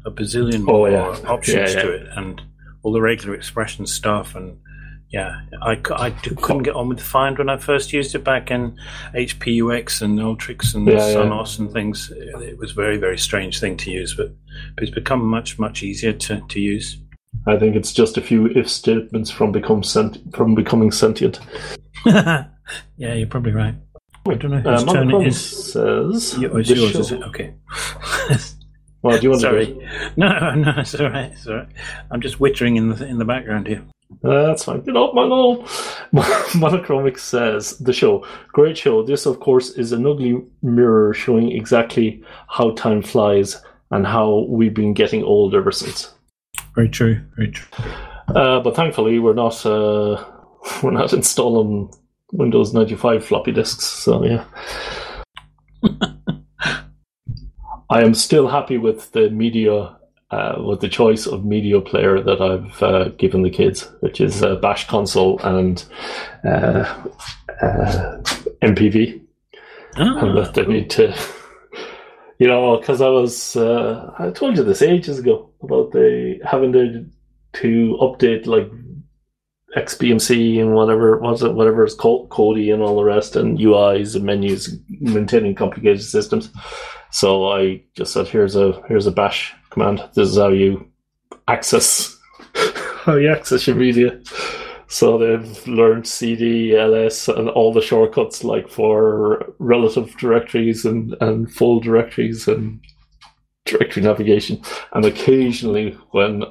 a 0.04 0.10
bazillion 0.10 0.60
Oh, 0.68 0.72
more 0.72 0.90
yeah. 0.90 1.06
options 1.26 1.56
Yeah, 1.72 1.76
yeah. 1.76 1.82
to 1.82 1.90
it, 1.92 2.06
and 2.16 2.42
all 2.82 2.92
the 2.92 3.00
regular 3.00 3.34
expression 3.34 3.86
stuff. 3.86 4.34
And 4.34 4.58
yeah, 5.10 5.40
I, 5.62 5.80
I 5.94 6.10
couldn't 6.10 6.64
get 6.64 6.74
on 6.74 6.88
with 6.88 7.00
Find 7.00 7.38
when 7.38 7.48
I 7.48 7.56
first 7.56 7.92
used 7.94 8.14
it 8.14 8.24
back 8.24 8.50
in 8.50 8.76
HPUX 9.14 10.02
and 10.02 10.18
Ultrix 10.18 10.74
and 10.74 10.86
Yeah, 10.86 10.94
yeah. 10.94 11.14
SunOS 11.14 11.58
and 11.58 11.72
things. 11.72 12.10
It 12.14 12.58
was 12.58 12.72
a 12.72 12.74
very 12.74 12.98
very 12.98 13.18
strange 13.18 13.58
thing 13.60 13.76
to 13.78 13.90
use, 13.90 14.14
but 14.14 14.34
but 14.74 14.84
it's 14.84 14.92
become 14.94 15.24
much 15.24 15.58
much 15.58 15.82
easier 15.82 16.12
to, 16.12 16.40
to 16.48 16.60
use. 16.60 16.98
I 17.46 17.58
think 17.58 17.74
it's 17.76 17.92
just 17.92 18.16
a 18.16 18.20
few 18.22 18.46
if 18.46 18.68
statements 18.70 19.30
from 19.30 19.52
become 19.52 19.82
sent 19.82 20.18
from 20.34 20.54
becoming 20.54 20.92
sentient. 20.92 21.40
yeah, 22.06 22.44
you're 22.96 23.26
probably 23.26 23.52
right. 23.52 23.74
I 24.28 24.34
don't 24.34 24.52
know 24.52 24.60
whose 24.60 24.82
Um, 24.82 24.88
turn 24.88 25.08
it 25.08 25.12
Monochrome 25.12 25.30
says 25.32 26.38
Yeah, 26.38 26.48
it's 26.56 26.70
yours, 26.70 26.92
show- 26.92 26.98
is 27.00 27.12
it? 27.12 27.22
Okay. 27.22 27.54
Well, 29.02 29.18
do 29.18 29.24
you 29.24 29.30
want 29.30 29.42
to 29.42 29.48
Sorry. 29.48 29.66
do? 29.66 29.82
No, 30.16 30.54
no, 30.54 30.74
it's 30.76 30.94
all 30.94 31.10
right. 31.10 31.32
It's 31.32 31.44
all 31.48 31.56
right. 31.56 31.68
I'm 32.12 32.20
just 32.20 32.38
wittering 32.38 32.76
in 32.76 32.88
the 32.88 33.04
in 33.04 33.18
the 33.18 33.24
background 33.24 33.66
here. 33.66 33.82
Uh, 34.22 34.46
that's 34.46 34.62
fine. 34.62 34.80
Get 34.82 34.94
off 34.94 35.12
my 35.12 35.24
lawn. 35.24 35.62
monochromec 36.14 37.18
says 37.18 37.76
the 37.78 37.92
show, 37.92 38.24
great 38.52 38.78
show. 38.78 39.02
This, 39.02 39.26
of 39.26 39.40
course, 39.40 39.70
is 39.70 39.90
an 39.90 40.06
ugly 40.06 40.40
mirror 40.62 41.12
showing 41.14 41.50
exactly 41.50 42.22
how 42.48 42.70
time 42.74 43.02
flies 43.02 43.60
and 43.90 44.06
how 44.06 44.46
we've 44.48 44.74
been 44.74 44.94
getting 44.94 45.24
old 45.24 45.54
ever 45.56 45.72
since. 45.72 46.14
Very 46.74 46.88
true. 46.88 47.20
Very 47.36 47.50
true. 47.50 47.68
Uh, 48.28 48.60
but 48.60 48.74
thankfully, 48.74 49.18
we're 49.18 49.34
not 49.34 49.64
uh, 49.66 50.24
we're 50.82 50.92
not 50.92 51.12
installing 51.12 51.92
Windows 52.32 52.72
ninety 52.72 52.94
five 52.94 53.24
floppy 53.24 53.52
disks. 53.52 53.84
So 53.84 54.24
yeah. 54.24 54.44
I 57.90 58.02
am 58.02 58.14
still 58.14 58.48
happy 58.48 58.78
with 58.78 59.12
the 59.12 59.28
media, 59.28 59.94
uh, 60.30 60.54
with 60.66 60.80
the 60.80 60.88
choice 60.88 61.26
of 61.26 61.44
media 61.44 61.78
player 61.78 62.22
that 62.22 62.40
I've 62.40 62.82
uh, 62.82 63.08
given 63.18 63.42
the 63.42 63.50
kids, 63.50 63.86
which 64.00 64.18
is 64.18 64.42
uh, 64.42 64.56
Bash 64.56 64.86
console 64.86 65.38
and 65.40 65.84
uh, 66.42 66.88
uh, 67.60 68.22
MPV. 68.62 69.20
and 69.96 70.38
that 70.38 70.54
they 70.54 70.64
need 70.64 70.88
to, 70.90 71.14
you 72.42 72.48
know, 72.48 72.76
because 72.76 73.00
I 73.00 73.08
was, 73.08 73.54
uh, 73.54 74.12
I 74.18 74.30
told 74.30 74.56
you 74.56 74.64
this 74.64 74.82
ages 74.82 75.20
ago 75.20 75.48
about 75.62 75.92
the 75.92 76.40
having 76.44 76.72
to 76.72 77.06
to 77.60 77.96
update 78.00 78.46
like 78.46 78.68
XBMC 79.76 80.60
and 80.60 80.74
whatever 80.74 81.20
was 81.20 81.44
it, 81.44 81.54
whatever 81.54 81.84
is 81.84 81.94
called 81.94 82.30
Kodi 82.30 82.74
and 82.74 82.82
all 82.82 82.96
the 82.96 83.04
rest, 83.04 83.36
and 83.36 83.58
UIs 83.58 84.16
and 84.16 84.24
menus, 84.24 84.76
maintaining 84.88 85.54
complicated 85.54 86.02
systems. 86.02 86.50
So 87.12 87.46
I 87.46 87.84
just 87.94 88.12
said, 88.12 88.26
here's 88.26 88.56
a 88.56 88.72
here's 88.88 89.06
a 89.06 89.12
bash 89.12 89.54
command. 89.70 90.02
This 90.14 90.30
is 90.30 90.36
how 90.36 90.48
you 90.48 90.90
access 91.46 92.18
how 93.04 93.14
you 93.14 93.30
access 93.30 93.68
your 93.68 93.76
media. 93.76 94.20
So 94.92 95.16
they've 95.16 95.66
learned 95.66 96.06
CD, 96.06 96.76
ls, 96.76 97.26
and 97.26 97.48
all 97.48 97.72
the 97.72 97.80
shortcuts 97.80 98.44
like 98.44 98.68
for 98.68 99.54
relative 99.58 100.14
directories 100.18 100.84
and, 100.84 101.16
and 101.22 101.50
full 101.50 101.80
directories 101.80 102.46
and 102.46 102.78
directory 103.64 104.02
navigation. 104.02 104.60
And 104.92 105.06
occasionally, 105.06 105.92
when 106.10 106.44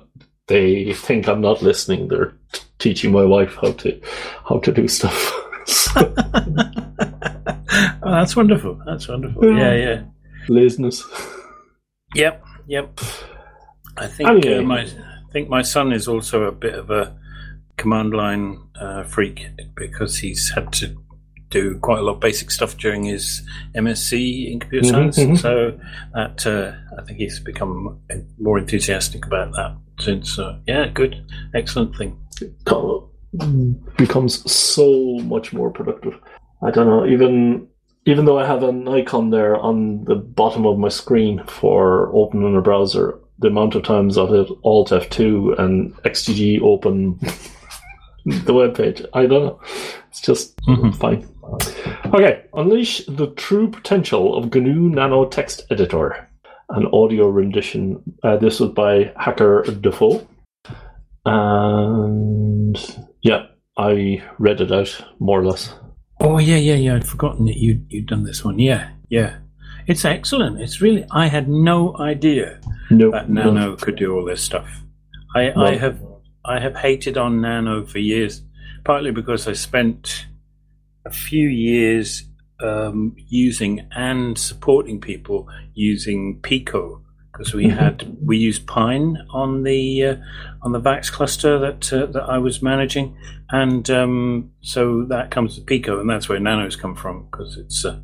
they 0.47 0.91
think 0.93 1.27
I'm 1.27 1.41
not 1.41 1.61
listening, 1.61 2.07
they're 2.07 2.33
t- 2.51 2.63
teaching 2.79 3.11
my 3.11 3.23
wife 3.23 3.57
how 3.61 3.73
to 3.73 4.01
how 4.49 4.57
to 4.57 4.71
do 4.71 4.87
stuff. 4.87 5.31
So, 5.67 6.11
oh, 6.17 8.11
that's 8.11 8.35
wonderful. 8.35 8.81
That's 8.87 9.07
wonderful. 9.07 9.55
Yeah, 9.55 9.75
yeah. 9.75 10.03
laziness. 10.49 11.05
Yep, 12.15 12.43
yep. 12.65 12.99
I 13.97 14.07
think 14.07 14.29
Anyway. 14.29 14.57
uh, 14.57 14.61
my 14.63 14.81
I 14.81 15.31
think 15.31 15.47
my 15.47 15.61
son 15.61 15.93
is 15.93 16.07
also 16.07 16.45
a 16.45 16.51
bit 16.51 16.73
of 16.73 16.89
a 16.89 17.20
command 17.81 18.13
line 18.13 18.45
uh, 18.79 19.03
freak 19.03 19.47
because 19.75 20.17
he's 20.17 20.51
had 20.55 20.71
to 20.73 20.95
do 21.49 21.77
quite 21.79 21.99
a 21.99 22.01
lot 22.01 22.13
of 22.13 22.19
basic 22.21 22.49
stuff 22.51 22.77
during 22.77 23.03
his 23.03 23.41
MSc 23.75 24.11
in 24.51 24.59
computer 24.59 24.87
Mhm, 24.87 24.91
science. 24.91 25.17
mhm. 25.19 25.37
So 25.37 25.79
that 26.13 26.47
uh, 26.47 26.71
I 26.97 27.05
think 27.05 27.17
he's 27.19 27.39
become 27.41 27.99
more 28.39 28.57
enthusiastic 28.59 29.25
about 29.25 29.51
that 29.53 29.75
since. 29.99 30.39
Uh, 30.39 30.57
yeah, 30.67 30.87
good, 30.93 31.13
excellent 31.53 31.95
thing. 31.97 32.17
co- 32.65 33.09
becomes 33.97 34.33
so 34.51 35.17
much 35.33 35.53
more 35.53 35.69
productive. 35.71 36.15
I 36.63 36.71
don't 36.71 36.87
know, 36.87 37.05
even 37.05 37.67
even 38.05 38.25
though 38.25 38.39
I 38.39 38.45
have 38.47 38.63
an 38.63 38.87
icon 38.87 39.29
there 39.29 39.55
on 39.57 40.05
the 40.05 40.15
bottom 40.15 40.65
of 40.65 40.77
my 40.79 40.89
screen 40.89 41.43
for 41.47 42.09
opening 42.15 42.55
a 42.57 42.61
browser, 42.61 43.19
the 43.39 43.47
amount 43.49 43.75
of 43.75 43.83
times 43.83 44.17
I've 44.17 44.29
hit 44.29 44.47
Alt 44.63 44.89
F2 44.89 45.59
and 45.59 45.93
XDG 46.03 46.61
open 46.61 47.19
the 48.25 48.53
web 48.53 48.75
page, 48.75 49.03
I 49.13 49.25
don't 49.25 49.43
know. 49.45 49.59
It's 50.09 50.21
just 50.21 50.55
Mhm. 50.67 50.95
fine. 50.95 51.27
Okay, 52.13 52.43
unleash 52.53 53.05
the 53.07 53.27
true 53.27 53.69
potential 53.69 54.35
of 54.35 54.49
GNU 54.51 54.89
Nano 54.89 55.25
Text 55.25 55.65
Editor, 55.71 56.27
an 56.69 56.85
audio 56.93 57.27
rendition. 57.27 58.01
Uh, 58.23 58.37
this 58.37 58.59
was 58.59 58.71
by 58.71 59.11
Hacker 59.17 59.63
Defoe. 59.81 60.25
And 61.25 62.77
yeah, 63.21 63.45
I 63.77 64.23
read 64.39 64.61
it 64.61 64.71
out 64.71 65.03
more 65.19 65.39
or 65.39 65.45
less. 65.45 65.73
Oh 66.19 66.37
yeah, 66.39 66.57
yeah, 66.57 66.75
yeah. 66.75 66.95
I'd 66.95 67.07
forgotten 67.07 67.45
that 67.45 67.57
you 67.57 67.81
you'd 67.89 68.07
done 68.07 68.23
this 68.23 68.43
one. 68.45 68.59
Yeah, 68.59 68.89
yeah. 69.09 69.37
It's 69.87 70.05
excellent. 70.05 70.61
It's 70.61 70.81
really. 70.81 71.05
I 71.11 71.27
had 71.27 71.47
no 71.49 71.95
idea 71.97 72.59
No, 72.91 73.11
that 73.11 73.29
no. 73.29 73.51
Nano 73.51 73.75
could 73.75 73.95
do 73.95 74.15
all 74.15 74.23
this 74.25 74.41
stuff. 74.41 74.69
I, 75.35 75.49
No. 75.55 75.65
I 75.65 75.75
have 75.77 75.99
I 76.45 76.59
have 76.59 76.75
hated 76.75 77.17
on 77.17 77.41
Nano 77.41 77.85
for 77.85 77.99
years, 77.99 78.41
partly 78.83 79.11
because 79.11 79.47
I 79.47 79.53
spent 79.53 80.25
a 81.05 81.11
few 81.11 81.47
years 81.47 82.23
um, 82.59 83.15
using 83.27 83.87
and 83.95 84.37
supporting 84.37 85.01
people 85.01 85.47
using 85.73 86.39
Pico 86.41 87.01
because 87.31 87.53
we 87.55 87.65
Mhm. 87.65 87.77
had 87.77 88.17
we 88.23 88.37
used 88.37 88.67
Pine 88.67 89.17
on 89.31 89.63
the 89.63 90.03
uh, 90.05 90.15
on 90.61 90.71
the 90.71 90.79
Vax 90.81 91.11
cluster 91.11 91.57
that 91.57 91.91
uh, 91.91 92.05
that 92.07 92.23
I 92.23 92.37
was 92.37 92.61
managing, 92.61 93.15
and 93.49 93.89
um, 93.89 94.51
so 94.61 95.05
that 95.05 95.31
comes 95.31 95.55
to 95.55 95.61
Pico, 95.61 95.99
and 95.99 96.07
that's 96.09 96.29
where 96.29 96.39
Nano's 96.39 96.75
come 96.75 96.93
from 96.95 97.25
because 97.31 97.57
it's 97.57 97.83
uh, 97.83 97.97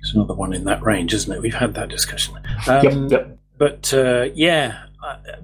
it's 0.00 0.12
another 0.14 0.34
one 0.34 0.52
in 0.52 0.64
that 0.64 0.82
range, 0.82 1.14
isn't 1.14 1.32
it? 1.32 1.40
We've 1.40 1.54
had 1.54 1.74
that 1.74 1.88
discussion. 1.88 2.34
Um, 2.66 2.82
Yep, 3.08 3.10
yep. 3.12 3.38
but 3.58 3.94
uh, 3.94 4.28
yeah, 4.34 4.86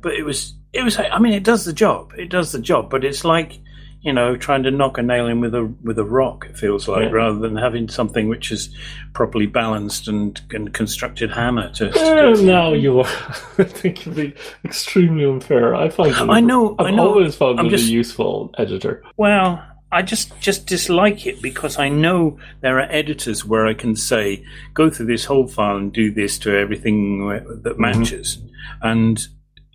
but 0.01 0.13
it 0.15 0.25
was 0.25 0.55
it 0.73 0.83
was. 0.85 0.99
I 0.99 1.19
mean, 1.19 1.33
it 1.33 1.45
does 1.45 1.65
the 1.65 1.73
job. 1.73 2.13
It 2.17 2.29
does 2.31 2.53
the 2.53 2.61
job, 2.61 2.91
but 2.91 3.05
it's 3.05 3.25
like 3.25 3.59
you 4.01 4.13
know 4.13 4.37
trying 4.37 4.63
to 4.63 4.71
knock 4.71 4.97
a 4.99 5.03
nail 5.03 5.27
in 5.27 5.41
with 5.41 5.55
a 5.55 5.65
with 5.83 5.99
a 5.99 6.05
rock. 6.05 6.47
It 6.49 6.57
feels 6.57 6.87
like 6.87 7.05
Yeah. 7.07 7.11
rather 7.11 7.39
than 7.39 7.57
having 7.57 7.89
something 7.89 8.29
which 8.29 8.53
is 8.53 8.69
properly 9.13 9.47
balanced 9.47 10.07
and, 10.09 10.41
and 10.53 10.73
constructed 10.73 11.31
hammer 11.33 11.71
to. 11.73 11.91
to 11.91 12.29
Uh, 12.31 12.41
now 12.43 12.73
you 12.75 13.01
are. 13.01 13.07
I 13.59 13.65
think 13.65 14.07
you're 14.07 14.15
being 14.15 14.33
extremely 14.65 15.25
unfair. 15.25 15.75
I 15.75 15.89
find 15.89 16.11
it, 16.13 16.21
I 16.21 16.41
know, 16.41 16.77
I've 16.79 16.87
I 16.87 16.91
know. 16.93 17.09
always 17.09 17.35
found 17.35 17.59
it 17.61 17.73
a 17.73 17.83
useful 17.83 18.55
editor. 18.59 19.03
Well, 19.17 19.65
I 19.91 20.03
just 20.03 20.39
just 20.39 20.67
dislike 20.67 21.27
it 21.27 21.41
because 21.43 21.79
I 21.79 21.89
know 21.89 22.39
there 22.61 22.79
are 22.79 22.89
editors 22.93 23.45
where 23.45 23.67
I 23.67 23.75
can 23.75 23.97
say 23.97 24.45
go 24.75 24.91
through 24.91 25.07
this 25.07 25.25
whole 25.25 25.49
file 25.49 25.77
and 25.79 25.93
do 25.93 26.13
this 26.13 26.39
to 26.41 26.55
everything 26.57 27.27
that 27.65 27.79
matches, 27.79 28.39
and 28.83 29.27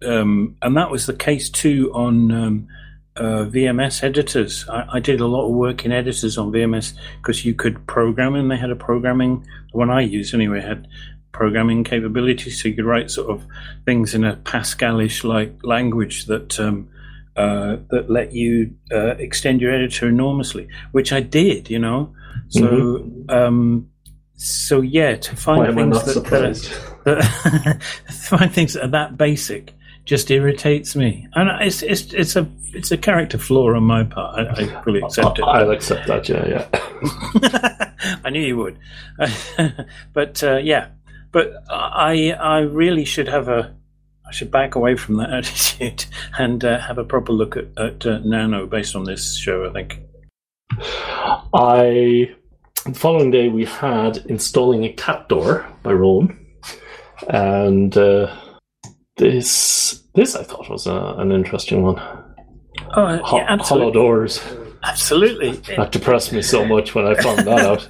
um, 0.06 0.58
and 0.62 0.78
that 0.78 0.92
was 0.92 1.06
the 1.06 1.14
case 1.14 1.50
too 1.50 1.92
on 1.94 2.32
um, 2.32 2.68
uh, 3.16 3.46
VMS 3.46 4.04
editors. 4.04 4.68
I, 4.70 4.86
I 4.94 5.00
did 5.00 5.20
a 5.20 5.28
lot 5.28 5.48
of 5.48 5.54
work 5.54 5.86
in 5.86 5.92
editors 5.92 6.38
on 6.38 6.52
VMS 6.52 6.94
because 7.22 7.46
you 7.46 7.54
could 7.54 7.86
program, 7.88 8.36
and 8.36 8.50
they 8.50 8.58
had 8.58 8.72
a 8.72 8.76
programming. 8.76 9.46
The 9.72 9.78
one 9.78 9.90
I 9.90 10.02
used 10.02 10.34
anyway 10.34 10.62
had 10.62 10.88
programming 11.32 11.84
capabilities, 11.84 12.62
so 12.62 12.70
you 12.70 12.76
could 12.76 12.86
write 12.86 13.12
sort 13.12 13.30
of 13.30 13.46
things 13.86 14.14
in 14.14 14.24
a 14.24 14.38
Pascalish 14.38 15.24
like 15.24 15.54
language 15.64 16.26
that. 16.26 16.60
Um, 16.60 16.90
uh, 17.36 17.78
that 17.90 18.12
let 18.12 18.32
you 18.32 18.76
uh, 18.92 19.16
extend 19.16 19.60
your 19.60 19.74
editor 19.74 20.08
enormously, 20.08 20.68
which 20.92 21.12
I 21.12 21.20
did, 21.20 21.68
you 21.68 21.80
know. 21.80 22.14
So, 22.50 23.10
um, 23.28 23.90
so 24.36 24.82
yeah, 24.82 25.16
to 25.16 25.36
find 25.36 25.60
Why 25.60 25.74
things 25.74 26.14
that, 26.14 26.24
that, 26.26 26.54
that 27.06 27.82
to 28.08 28.14
find 28.14 28.54
things 28.54 28.74
that 28.74 28.84
are 28.84 28.90
that 28.90 29.18
basic 29.18 29.74
just 30.06 30.30
irritates 30.30 30.96
me, 30.96 31.28
and 31.34 31.50
it's 31.62 31.82
it's 31.82 32.14
it's 32.14 32.36
a 32.36 32.50
it's 32.74 32.92
a 32.92 32.98
character 32.98 33.38
flaw 33.38 33.74
on 33.74 33.84
my 33.84 34.04
part. 34.04 34.48
I, 34.48 34.64
I 34.64 34.84
fully 34.84 35.02
accept 35.02 35.40
it. 35.40 35.44
I'll 35.44 35.72
accept 35.72 36.08
that. 36.08 36.28
Yeah, 36.28 36.48
yeah. 36.48 38.20
I 38.26 38.30
knew 38.30 38.42
you 38.42 38.58
would, 38.58 38.80
but 40.14 40.44
uh, 40.44 40.58
yeah, 40.58 40.90
but 41.32 41.54
I 41.70 42.32
I 42.32 42.60
really 42.60 43.06
should 43.06 43.30
have 43.30 43.48
a 43.48 43.76
I 44.28 44.32
should 44.32 44.52
back 44.52 44.76
away 44.76 44.96
from 44.96 45.18
that 45.18 45.30
attitude 45.34 46.06
and 46.38 46.64
uh, 46.66 46.80
have 46.80 46.98
a 46.98 47.04
proper 47.06 47.32
look 47.32 47.56
at, 47.56 47.68
at 47.78 48.06
uh, 48.06 48.20
Nano 48.20 48.66
based 48.66 48.96
on 48.96 49.06
this 49.06 49.38
show. 49.38 49.66
I 49.66 49.72
think. 49.72 50.00
I 51.54 52.36
the 52.86 52.94
following 52.94 53.32
day 53.32 53.48
we 53.48 53.64
had 53.64 54.18
installing 54.26 54.84
a 54.84 54.92
cat 54.92 55.30
door 55.30 55.66
by 55.82 55.94
Rowan, 55.94 56.38
and 57.30 57.96
uh, 57.96 58.36
this 59.18 60.04
this 60.16 60.36
I 60.36 60.44
thought 60.44 60.70
was 60.70 60.88
a, 60.88 61.16
an 61.18 61.32
interesting 61.32 61.84
one. 61.84 62.00
Oh, 62.96 63.18
Ho- 63.24 63.38
yeah, 63.38 63.58
hollow 63.58 63.92
doors. 63.92 64.42
absolutely. 64.84 65.52
That 65.78 65.92
depressed 65.92 66.34
me 66.34 66.42
so 66.42 66.66
much 66.66 66.96
when 66.96 67.06
I 67.06 67.14
found 67.16 67.40
that 67.40 67.60
out. 67.60 67.90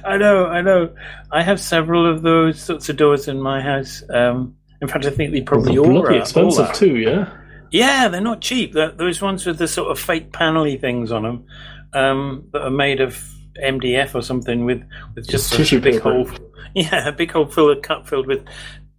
I 0.04 0.16
know, 0.18 0.46
I 0.46 0.60
know. 0.60 0.94
I 1.32 1.42
have 1.42 1.60
several 1.60 2.06
of 2.10 2.22
those 2.22 2.60
sorts 2.60 2.88
of 2.88 2.96
doors 2.96 3.28
in 3.28 3.40
my 3.40 3.60
house. 3.60 4.02
Um, 4.10 4.56
in 4.80 4.88
fact, 4.88 5.06
I 5.06 5.10
think 5.10 5.32
they 5.32 5.40
probably 5.40 5.72
They're 5.74 5.84
all 5.84 6.06
are. 6.06 6.12
expensive 6.12 6.64
all 6.66 6.70
are. 6.70 6.74
too. 6.74 6.96
Yeah. 6.98 7.36
Yeah, 7.70 8.08
they're 8.08 8.20
not 8.20 8.40
cheap. 8.40 8.72
They're, 8.72 8.92
those 8.92 9.20
ones 9.20 9.44
with 9.46 9.58
the 9.58 9.66
sort 9.66 9.90
of 9.90 9.98
fake 9.98 10.32
panely 10.32 10.76
things 10.78 11.10
on 11.10 11.22
them 11.22 11.46
um, 11.92 12.48
that 12.52 12.62
are 12.62 12.70
made 12.70 13.00
of 13.00 13.18
MDF 13.62 14.14
or 14.14 14.22
something 14.22 14.64
with, 14.64 14.82
with 15.14 15.28
just 15.28 15.52
Tissue 15.52 15.78
a 15.78 15.80
big 15.80 15.94
paper. 15.94 16.12
hole. 16.24 16.30
Yeah, 16.76 17.06
a 17.06 17.12
big 17.12 17.30
hole 17.30 17.46
full 17.46 17.70
of 17.70 17.82
cup 17.82 18.08
filled 18.08 18.26
with 18.26 18.44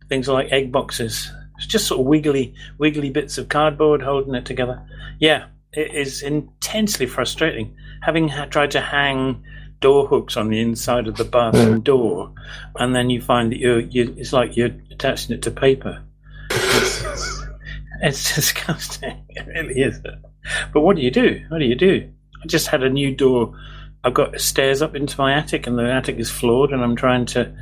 things 0.09 0.27
like 0.27 0.51
egg 0.51 0.71
boxes. 0.71 1.31
It's 1.57 1.67
just 1.67 1.87
sort 1.87 2.01
of 2.01 2.07
wiggly, 2.07 2.53
wiggly 2.77 3.09
bits 3.09 3.37
of 3.37 3.49
cardboard 3.49 4.01
holding 4.01 4.35
it 4.35 4.45
together. 4.45 4.81
Yeah, 5.19 5.45
it 5.71 5.93
is 5.93 6.21
intensely 6.21 7.05
frustrating. 7.05 7.75
Having 8.01 8.29
ha- 8.29 8.45
tried 8.45 8.71
to 8.71 8.81
hang 8.81 9.43
door 9.79 10.07
hooks 10.07 10.37
on 10.37 10.49
the 10.49 10.59
inside 10.59 11.07
of 11.07 11.17
the 11.17 11.23
bathroom 11.23 11.79
mm. 11.79 11.83
door, 11.83 12.33
and 12.77 12.95
then 12.95 13.09
you 13.09 13.21
find 13.21 13.51
that 13.51 13.59
you're, 13.59 13.79
you 13.79 14.13
it's 14.17 14.33
like 14.33 14.55
you're 14.55 14.71
attaching 14.91 15.35
it 15.35 15.41
to 15.43 15.51
paper. 15.51 16.01
It's, 16.51 17.45
it's 18.01 18.35
disgusting. 18.35 19.21
It 19.29 19.47
really 19.47 19.81
is. 19.81 19.99
But 20.73 20.81
what 20.81 20.95
do 20.95 21.01
you 21.01 21.11
do? 21.11 21.43
What 21.49 21.59
do 21.59 21.65
you 21.65 21.75
do? 21.75 22.09
I 22.41 22.47
just 22.47 22.67
had 22.67 22.83
a 22.83 22.89
new 22.89 23.13
door. 23.13 23.53
I've 24.03 24.13
got 24.13 24.39
stairs 24.39 24.81
up 24.81 24.95
into 24.95 25.19
my 25.19 25.33
attic, 25.33 25.67
and 25.67 25.77
the 25.77 25.91
attic 25.91 26.17
is 26.17 26.31
floored, 26.31 26.71
and 26.71 26.81
I'm 26.81 26.95
trying 26.95 27.25
to 27.27 27.53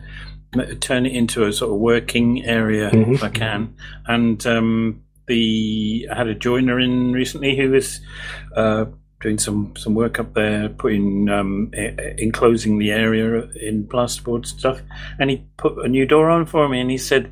turn 0.80 1.06
it 1.06 1.14
into 1.14 1.46
a 1.46 1.54
sort 1.54 1.72
of 1.74 1.80
working 1.80 2.46
area 2.46 2.90
Mhm. 2.92 3.16
if 3.16 3.24
I 3.24 3.30
can. 3.30 3.74
And 4.08 4.46
um, 4.48 5.02
the 5.28 6.08
I 6.12 6.16
had 6.16 6.28
a 6.28 6.36
joiner 6.36 6.80
in 6.80 7.14
recently 7.14 7.56
who 7.56 7.72
was 7.72 8.00
uh, 8.56 8.86
doing 9.22 9.38
some 9.38 9.74
some 9.78 9.96
work 9.96 10.20
up 10.20 10.34
there, 10.34 10.70
putting 10.70 11.30
um, 11.30 11.72
enclosing 12.18 12.78
the 12.78 12.92
area 12.92 13.48
in 13.62 13.86
plasterboard 13.86 14.46
stuff, 14.46 14.82
and 15.20 15.30
he 15.30 15.46
put 15.58 15.78
a 15.86 15.88
new 15.88 16.06
door 16.06 16.30
on 16.30 16.46
for 16.46 16.68
me, 16.68 16.80
and 16.82 16.92
he 16.92 16.98
said, 16.98 17.32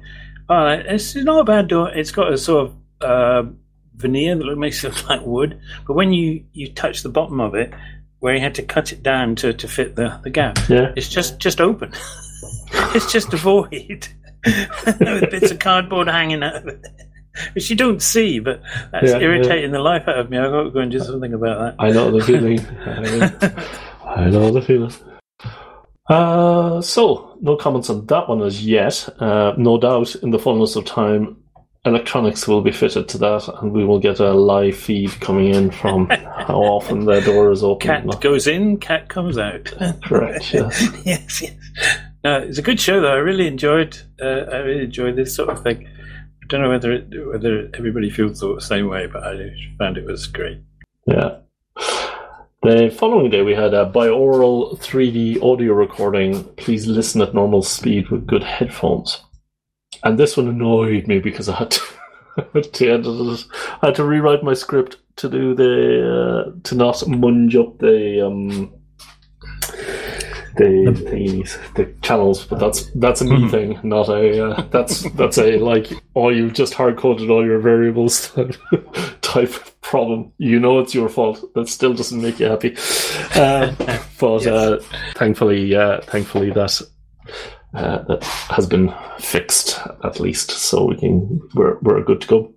"Oh, 0.49 0.65
it's 0.67 1.15
not 1.15 1.41
a 1.41 1.43
bad 1.43 1.67
door. 1.67 1.89
It's 1.93 2.12
got 2.12 2.31
a 2.31 2.38
sort 2.38 2.67
of 2.69 2.75
uh, 3.01 3.49
veneer 3.95 4.36
that 4.36 4.55
makes 4.57 4.84
it 4.84 4.88
look 4.95 5.10
like 5.10 5.25
wood, 5.25 5.60
but 5.86 5.93
when 5.95 6.13
you 6.13 6.43
you 6.53 6.71
touch 6.71 7.03
the 7.03 7.10
bottom 7.10 7.39
of 7.39 7.55
it." 7.55 7.73
Where 8.21 8.36
he 8.36 8.39
had 8.39 8.53
to 8.53 8.62
cut 8.62 8.91
it 8.93 9.01
down 9.01 9.36
to, 9.38 9.51
to 9.51 9.67
fit 9.67 9.95
the, 9.95 10.19
the 10.23 10.29
gap. 10.29 10.60
Yeah. 10.69 10.93
It's 10.95 11.10
just 11.10 11.39
just 11.39 11.60
open. 11.60 11.91
it's 12.95 13.12
just 13.12 13.34
a 13.34 13.38
void 13.38 14.08
with 14.45 15.32
bits 15.32 15.51
of 15.51 15.60
cardboard 15.60 16.08
hanging 16.08 16.43
out 16.43 16.56
of 16.56 16.67
it, 16.67 16.86
which 17.54 17.69
you 17.69 17.75
don't 17.75 18.01
see. 18.01 18.39
But 18.39 18.62
that's 18.91 19.12
Yeah, 19.12 19.19
irritating 19.19 19.71
the 19.71 19.80
life 19.80 20.08
out 20.08 20.19
of 20.19 20.30
me. 20.30 20.38
I've 20.38 20.51
got 20.51 20.63
to 20.63 20.71
go 20.71 20.80
and 20.80 20.91
do 20.91 20.99
something 20.99 21.34
about 21.34 21.60
that. 21.60 21.84
I 21.84 21.91
know 21.91 22.12
the 22.12 22.25
feeling. 22.25 22.60
I, 24.06 24.30
know 24.30 24.51
the 24.51 24.62
feeling. 24.62 24.93
Uh, 26.10 26.82
so, 26.82 27.38
no 27.39 27.56
comments 27.56 27.89
on 27.89 28.06
that 28.08 28.27
one 28.27 28.41
as 28.41 28.65
yet. 28.65 29.08
Uh, 29.19 29.54
no 29.58 29.77
doubt, 29.77 30.15
in 30.15 30.32
the 30.32 30.39
fullness 30.39 30.75
of 30.75 30.84
time, 30.84 31.38
electronics 31.86 32.47
will 32.47 32.62
be 32.62 32.71
fitted 32.71 33.08
to 33.10 33.17
that, 33.19 33.47
and 33.62 33.71
we 33.71 33.86
will 33.86 33.99
get 33.99 34.19
a 34.19 34.34
live 34.34 34.75
feed 34.75 35.12
coming 35.21 35.54
in 35.54 35.71
from 35.71 36.10
how 36.10 36.58
often 36.58 37.06
the 37.06 37.21
door 37.21 37.51
is 37.51 37.63
open. 37.63 37.88
cat 37.88 38.21
goes 38.21 38.47
in, 38.47 38.77
cat 38.77 39.08
comes 39.08 39.38
out. 39.38 39.65
Correct, 40.04 40.54
yes. 40.54 41.06
yes, 41.06 41.41
yes. 41.41 41.97
No, 42.23 42.38
it's 42.38 42.60
a 42.60 42.63
good 42.63 42.79
show 42.79 43.01
though. 43.01 43.13
I 43.13 43.17
really 43.17 43.47
enjoyed. 43.47 43.97
Uh, 44.21 44.45
I 44.51 44.57
really 44.57 44.84
enjoyed 44.86 45.15
this 45.15 45.36
sort 45.36 45.49
of 45.49 45.63
thing. 45.63 45.88
I 45.88 46.47
don't 46.47 46.62
know 46.62 46.69
whether 46.69 46.91
it, 46.91 47.07
whether 47.27 47.69
everybody 47.73 48.10
feels 48.10 48.39
the 48.39 48.60
same 48.60 48.88
way, 48.88 49.07
but 49.07 49.23
I 49.23 49.51
found 49.79 49.97
it 49.97 50.05
was 50.05 50.27
great. 50.27 50.60
Yeah. 51.05 51.38
The 52.63 52.93
following 52.95 53.31
day, 53.31 53.41
we 53.41 53.55
had 53.55 53.73
a 53.73 53.89
binaural 53.89 54.77
3D 54.77 55.41
audio 55.41 55.73
recording. 55.73 56.43
Please 56.57 56.86
listen 56.86 57.21
at 57.21 57.34
normal 57.34 57.63
speed 57.63 58.10
with 58.10 58.27
good 58.27 58.43
headphones. 58.43 59.19
And 60.03 60.19
this 60.19 60.38
one 60.38 60.47
annoyed 60.47 61.07
me 61.07 61.17
because 61.17 61.49
I 61.49 61.55
had 61.55 61.71
to. 61.71 61.81
I 62.38 63.88
had 63.88 63.95
to 63.95 64.05
rewrite 64.05 64.43
my 64.43 64.53
script 64.53 64.97
to 65.17 65.27
do 65.27 65.55
the 65.55 66.45
uh, 66.45 66.60
to 66.63 66.75
not 66.75 66.95
munge 66.97 67.55
up 67.60 67.79
the 67.79 68.25
um 68.25 68.71
the 70.57 70.91
thingies, 71.09 71.57
the 71.75 71.93
channels. 72.01 72.45
But 72.45 72.59
that's 72.59 72.85
that's 72.95 73.21
a 73.21 73.25
me 73.25 73.37
Mhm. 73.37 73.51
thing, 73.51 73.79
not 73.83 74.09
a 74.09 74.45
uh, 74.51 74.61
that's 74.71 75.09
that's 75.11 75.37
a 75.37 75.57
like 75.57 75.87
oh 76.15 76.29
you've 76.29 76.53
just 76.53 76.73
hard 76.73 76.97
coded 76.97 77.29
all 77.29 77.45
your 77.45 77.59
variables 77.59 78.31
type 79.21 79.53
problem. 79.81 80.31
You 80.37 80.59
know 80.59 80.79
it's 80.79 80.93
your 80.95 81.09
fault. 81.09 81.43
That 81.55 81.67
still 81.69 81.93
doesn't 81.93 82.21
make 82.21 82.39
you 82.39 82.47
happy. 82.47 82.75
Um, 83.39 83.75
but 84.19 84.43
Yes. 84.43 84.47
uh, 84.47 84.83
thankfully, 85.15 85.75
uh, 85.75 86.01
thankfully 86.01 86.51
that 86.51 86.81
uh, 87.73 87.99
that 88.03 88.23
has 88.23 88.67
been 88.67 88.93
fixed 89.19 89.79
at 90.03 90.19
least, 90.19 90.51
so 90.51 90.85
we 90.85 90.97
can 90.97 91.41
we're 91.55 91.77
we're 91.81 92.03
good 92.03 92.21
to 92.21 92.27
go. 92.27 92.53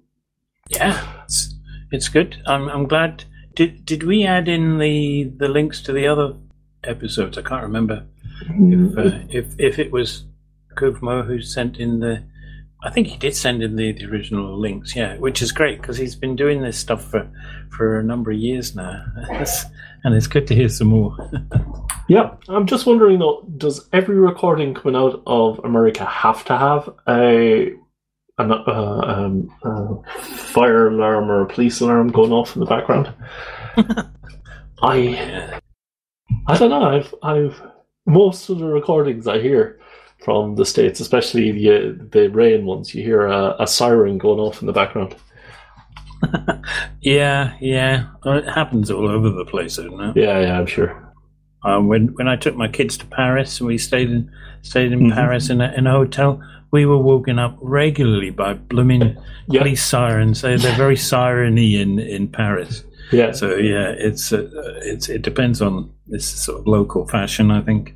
Yeah, 0.68 1.00
it's, 1.24 1.54
it's 1.92 2.08
good. 2.08 2.36
I'm 2.46 2.68
I'm 2.68 2.86
glad. 2.86 3.24
Did 3.54 3.84
did 3.84 4.02
we 4.02 4.24
add 4.24 4.48
in 4.48 4.78
the 4.78 5.30
the 5.36 5.46
links 5.48 5.80
to 5.82 5.92
the 5.92 6.06
other 6.08 6.34
episodes? 6.86 7.38
I 7.38 7.42
can't 7.42 7.62
remember 7.62 8.06
if 8.48 8.98
uh, 8.98 9.18
if 9.30 9.54
if 9.58 9.78
it 9.78 9.92
was 9.92 10.24
Kuvmo 10.74 11.26
who 11.26 11.40
sent 11.40 11.78
in 11.78 12.00
the. 12.00 12.24
I 12.82 12.90
think 12.90 13.06
he 13.06 13.16
did 13.16 13.34
send 13.34 13.62
in 13.62 13.76
the, 13.76 13.92
the 13.92 14.04
original 14.04 14.58
links. 14.58 14.94
Yeah, 14.94 15.16
which 15.16 15.40
is 15.40 15.52
great 15.52 15.80
because 15.80 15.96
he's 15.96 16.16
been 16.16 16.36
doing 16.36 16.62
this 16.62 16.78
stuff 16.78 17.10
for 17.10 17.30
for 17.70 17.98
a 17.98 18.04
number 18.04 18.30
of 18.30 18.36
years 18.36 18.74
now, 18.74 19.04
and 20.04 20.14
it's 20.14 20.26
good 20.26 20.46
to 20.48 20.54
hear 20.54 20.68
some 20.68 20.88
more. 20.88 21.16
Yeah, 22.06 22.34
I'm 22.48 22.66
just 22.66 22.84
wondering 22.84 23.18
though, 23.18 23.46
does 23.56 23.88
every 23.92 24.16
recording 24.16 24.74
coming 24.74 24.94
out 24.94 25.22
of 25.26 25.58
America 25.64 26.04
have 26.04 26.44
to 26.44 26.58
have 26.58 26.90
a 27.08 27.72
an, 28.36 28.52
uh, 28.52 29.00
um, 29.06 29.50
uh, 29.62 29.94
fire 30.20 30.88
alarm 30.88 31.30
or 31.30 31.42
a 31.42 31.46
police 31.46 31.80
alarm 31.80 32.08
going 32.08 32.32
off 32.32 32.56
in 32.56 32.60
the 32.60 32.66
background? 32.66 33.12
I. 34.82 35.60
I 36.46 36.58
don't 36.58 36.70
know. 36.70 36.82
I've 36.84 37.14
I've 37.22 37.62
most 38.06 38.48
of 38.50 38.58
the 38.58 38.66
recordings 38.66 39.26
I 39.26 39.40
hear 39.40 39.80
from 40.24 40.54
the 40.56 40.64
states, 40.64 41.00
especially 41.00 41.52
the 41.52 41.98
the 42.10 42.28
rain 42.28 42.66
ones, 42.66 42.94
you 42.94 43.02
hear 43.02 43.26
a, 43.26 43.56
a 43.60 43.66
siren 43.66 44.18
going 44.18 44.38
off 44.40 44.60
in 44.60 44.66
the 44.66 44.72
background. 44.72 45.14
yeah, 47.00 47.54
yeah. 47.60 48.06
Well, 48.24 48.38
it 48.38 48.48
happens 48.48 48.90
all 48.90 49.08
over 49.08 49.30
the 49.30 49.44
place, 49.44 49.76
doesn't 49.76 50.00
it? 50.00 50.16
Yeah, 50.16 50.40
yeah, 50.40 50.58
I'm 50.58 50.66
sure. 50.66 51.00
Um, 51.64 51.88
when 51.88 52.08
when 52.14 52.28
I 52.28 52.36
took 52.36 52.56
my 52.56 52.68
kids 52.68 52.96
to 52.98 53.06
Paris 53.06 53.60
and 53.60 53.66
we 53.66 53.78
stayed 53.78 54.10
in 54.10 54.30
stayed 54.62 54.92
in 54.92 55.00
Mhm. 55.00 55.14
Paris 55.14 55.50
in 55.50 55.60
a, 55.60 55.72
in 55.72 55.86
a 55.86 55.90
hotel, 55.92 56.42
we 56.70 56.84
were 56.86 56.98
woken 56.98 57.38
up 57.38 57.56
regularly 57.60 58.30
by 58.30 58.54
blooming 58.54 59.16
Yeah. 59.48 59.60
police 59.60 59.84
sirens. 59.84 60.40
They, 60.42 60.56
they're 60.56 60.76
very 60.76 60.96
sireny 60.96 61.80
in, 61.80 61.98
in 61.98 62.28
Paris. 62.28 62.84
Yeah, 63.12 63.32
So 63.32 63.56
yeah, 63.56 63.94
it's 63.96 64.32
uh, 64.32 64.48
it's 64.82 65.08
it 65.08 65.22
depends 65.22 65.60
on 65.62 65.90
this 66.06 66.26
sort 66.26 66.60
of 66.60 66.66
local 66.66 67.06
fashion, 67.06 67.50
I 67.50 67.60
think. 67.62 67.94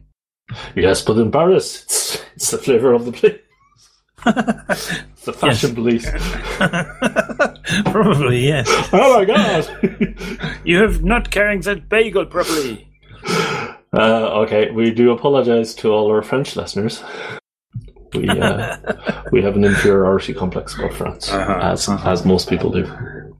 yes, 0.76 1.02
but 1.02 1.16
in 1.18 1.30
Paris, 1.30 1.82
it's 1.84 2.24
it's 2.36 2.50
the 2.50 2.58
flavor 2.58 2.92
of 2.94 3.04
the 3.04 3.12
place. 3.12 3.38
The 5.24 5.32
fashion 5.34 5.74
police. 5.74 6.06
Probably 7.92 8.46
yes. 8.46 8.68
Oh 8.92 9.18
my 9.18 9.24
god! 9.24 9.68
You 10.64 10.78
have 10.82 11.02
not 11.04 11.30
carrying 11.30 11.60
that 11.62 11.88
bagel 11.88 12.26
properly. 12.26 12.88
uh, 13.92 14.42
okay, 14.42 14.70
we 14.70 14.90
do 14.90 15.10
apologize 15.12 15.74
to 15.76 15.88
all 15.92 16.10
our 16.10 16.22
French 16.22 16.56
listeners. 16.56 17.02
We 18.14 18.28
uh, 18.28 18.76
we 19.32 19.42
have 19.42 19.56
an 19.56 19.64
inferiority 19.64 20.32
complex 20.34 20.74
about 20.78 20.94
France, 20.94 21.30
Uh-huh, 21.30 21.58
as 21.72 21.88
uh-huh. 21.88 22.10
as 22.10 22.24
most 22.24 22.48
people 22.48 22.70
do. 22.70 22.84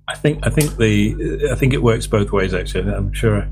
I 0.08 0.14
think 0.14 0.46
I 0.46 0.50
think 0.50 0.76
the 0.76 1.50
I 1.52 1.54
think 1.54 1.74
it 1.74 1.82
works 1.82 2.06
both 2.06 2.32
ways. 2.32 2.54
Actually, 2.54 2.92
I'm 2.92 3.12
sure 3.12 3.46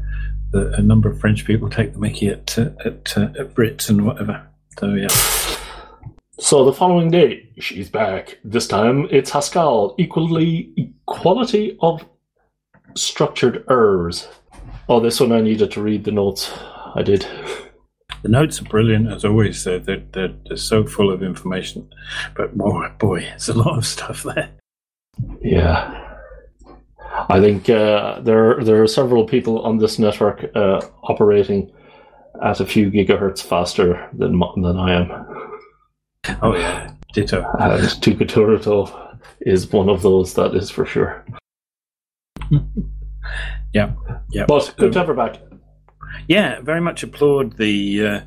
that 0.53 0.75
a 0.75 0.83
number 0.83 1.11
of 1.11 1.21
French 1.21 1.45
people 1.45 1.69
take 1.69 1.93
the 1.93 1.99
Mickey 1.99 2.29
at 2.29 2.57
at, 2.59 3.17
uh, 3.17 3.29
at 3.39 3.55
Brits 3.55 3.91
and 3.91 4.07
whatever. 4.07 4.47
So 4.79 4.95
yeah, 4.95 5.09
So 6.39 6.65
the 6.65 6.73
following 6.73 7.11
day, 7.11 7.49
she's 7.59 7.89
back. 7.91 8.39
This 8.45 8.67
time 8.67 9.07
it's 9.11 9.31
Haskell. 9.31 9.95
Equally 9.99 10.73
equality 10.77 11.77
of 11.81 12.05
structured 12.95 13.65
errors. 13.71 14.29
Oh, 14.89 15.01
this 15.01 15.21
one 15.21 15.33
I 15.33 15.41
needed 15.41 15.71
to 15.73 15.83
read 15.83 16.05
the 16.05 16.13
notes. 16.13 16.53
I 16.95 17.03
did. 17.03 17.27
the 18.23 18.29
notes 18.29 18.61
are 18.61 18.65
brilliant 18.65 19.13
as 19.13 19.25
always. 19.25 19.65
They're 19.65 19.79
they're, 19.79 20.05
they're, 20.13 20.35
they're 20.47 20.57
so 20.57 20.85
full 20.87 21.11
of 21.11 21.23
information, 21.23 21.91
but 22.35 22.57
boy, 22.57 22.89
boy, 22.99 23.21
it's 23.35 23.49
a 23.49 23.55
lot 23.55 23.77
of 23.77 23.87
stuff 23.87 24.23
there. 24.23 24.51
Yeah. 25.43 26.06
I 27.29 27.41
think 27.41 27.69
uh, 27.69 28.21
there 28.21 28.63
there 28.63 28.83
are 28.83 28.87
several 28.87 29.25
people 29.25 29.61
on 29.61 29.79
this 29.79 29.99
network 29.99 30.45
uh, 30.55 30.81
operating 31.05 31.73
at 32.43 32.61
a 32.61 32.67
few 32.67 32.91
gigahertz 32.91 33.43
faster 33.43 34.09
than 34.13 34.41
than 34.57 34.77
I 34.77 34.95
am. 35.01 35.11
Oh 36.43 36.57
yeah, 36.57 36.93
ditto. 37.13 37.45
And 37.59 37.83
tuturto 38.01 39.19
is 39.41 39.73
one 39.73 39.89
of 39.89 40.03
those. 40.03 40.35
That 40.35 40.55
is 40.55 40.71
for 40.71 40.85
sure. 40.85 41.25
Yeah, 43.73 43.93
yeah. 44.31 44.47
But 44.47 44.75
good 44.79 44.93
to 44.93 44.99
have 45.01 45.09
her 45.09 45.15
back. 45.15 45.37
Yeah, 46.29 46.61
very 46.63 46.81
much 46.81 47.03
applaud 47.03 47.59
the, 47.59 48.07
uh, 48.07 48.21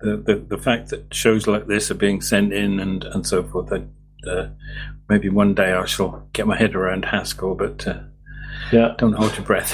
the 0.00 0.16
the 0.18 0.34
the 0.50 0.58
fact 0.58 0.90
that 0.90 1.12
shows 1.12 1.48
like 1.48 1.66
this 1.66 1.90
are 1.90 1.96
being 1.96 2.20
sent 2.20 2.52
in 2.52 2.78
and 2.78 3.02
and 3.02 3.26
so 3.26 3.42
forth. 3.42 3.70
That 3.70 3.82
uh, 4.28 4.50
maybe 5.08 5.28
one 5.28 5.54
day 5.54 5.72
I 5.72 5.84
shall 5.86 6.28
get 6.32 6.46
my 6.46 6.56
head 6.56 6.76
around 6.76 7.06
Haskell, 7.06 7.56
but 7.56 7.86
uh, 7.88 8.00
Yeah. 8.74 8.94
don't 8.98 9.12
hold 9.12 9.36
your 9.36 9.46
breath. 9.46 9.72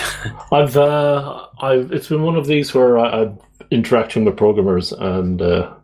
I've 0.53 0.77
uh, 0.77 1.47
I've 1.61 1.93
it's 1.93 2.09
been 2.09 2.23
one 2.23 2.37
of 2.37 2.47
these 2.47 2.75
where 2.75 2.99
I, 2.99 3.23
I'm 3.23 3.39
interacting 3.71 4.25
with 4.25 4.37
programmers 4.37 4.93
and 4.93 5.41
uh, 5.41 5.75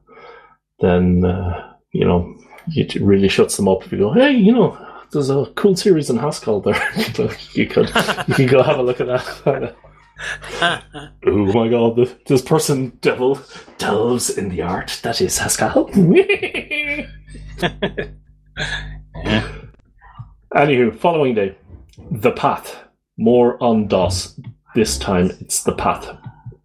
then 0.80 1.24
uh, 1.24 1.74
you 1.92 2.04
know 2.04 2.36
it 2.68 2.94
really 2.96 3.28
shuts 3.28 3.56
them 3.56 3.68
up 3.68 3.84
if 3.84 3.92
you 3.92 3.98
go, 3.98 4.12
hey, 4.12 4.32
you 4.32 4.52
know, 4.52 4.76
there's 5.12 5.30
a 5.30 5.46
cool 5.54 5.76
series 5.76 6.10
in 6.10 6.18
Haskell 6.18 6.60
there. 6.60 6.80
you 7.52 7.66
could 7.66 7.88
you 8.28 8.34
could 8.34 8.48
go 8.48 8.62
have 8.62 8.78
a 8.78 8.82
look 8.82 9.00
at 9.00 9.06
that. 9.06 9.74
oh 11.26 11.52
my 11.52 11.68
god, 11.68 11.96
the, 11.96 12.16
this 12.26 12.42
person 12.42 12.96
devil 13.00 13.38
delves 13.78 14.30
in 14.30 14.48
the 14.48 14.62
art 14.62 14.98
that 15.02 15.20
is 15.20 15.38
Haskell. 15.38 15.90
yeah. 15.94 17.06
Anywho, 20.54 20.98
following 20.98 21.34
day, 21.34 21.56
the 22.10 22.32
path. 22.32 22.85
More 23.16 23.62
on 23.62 23.88
DOS. 23.88 24.38
This 24.74 24.98
time 24.98 25.30
it's 25.40 25.64
the 25.64 25.74
path. 25.74 26.16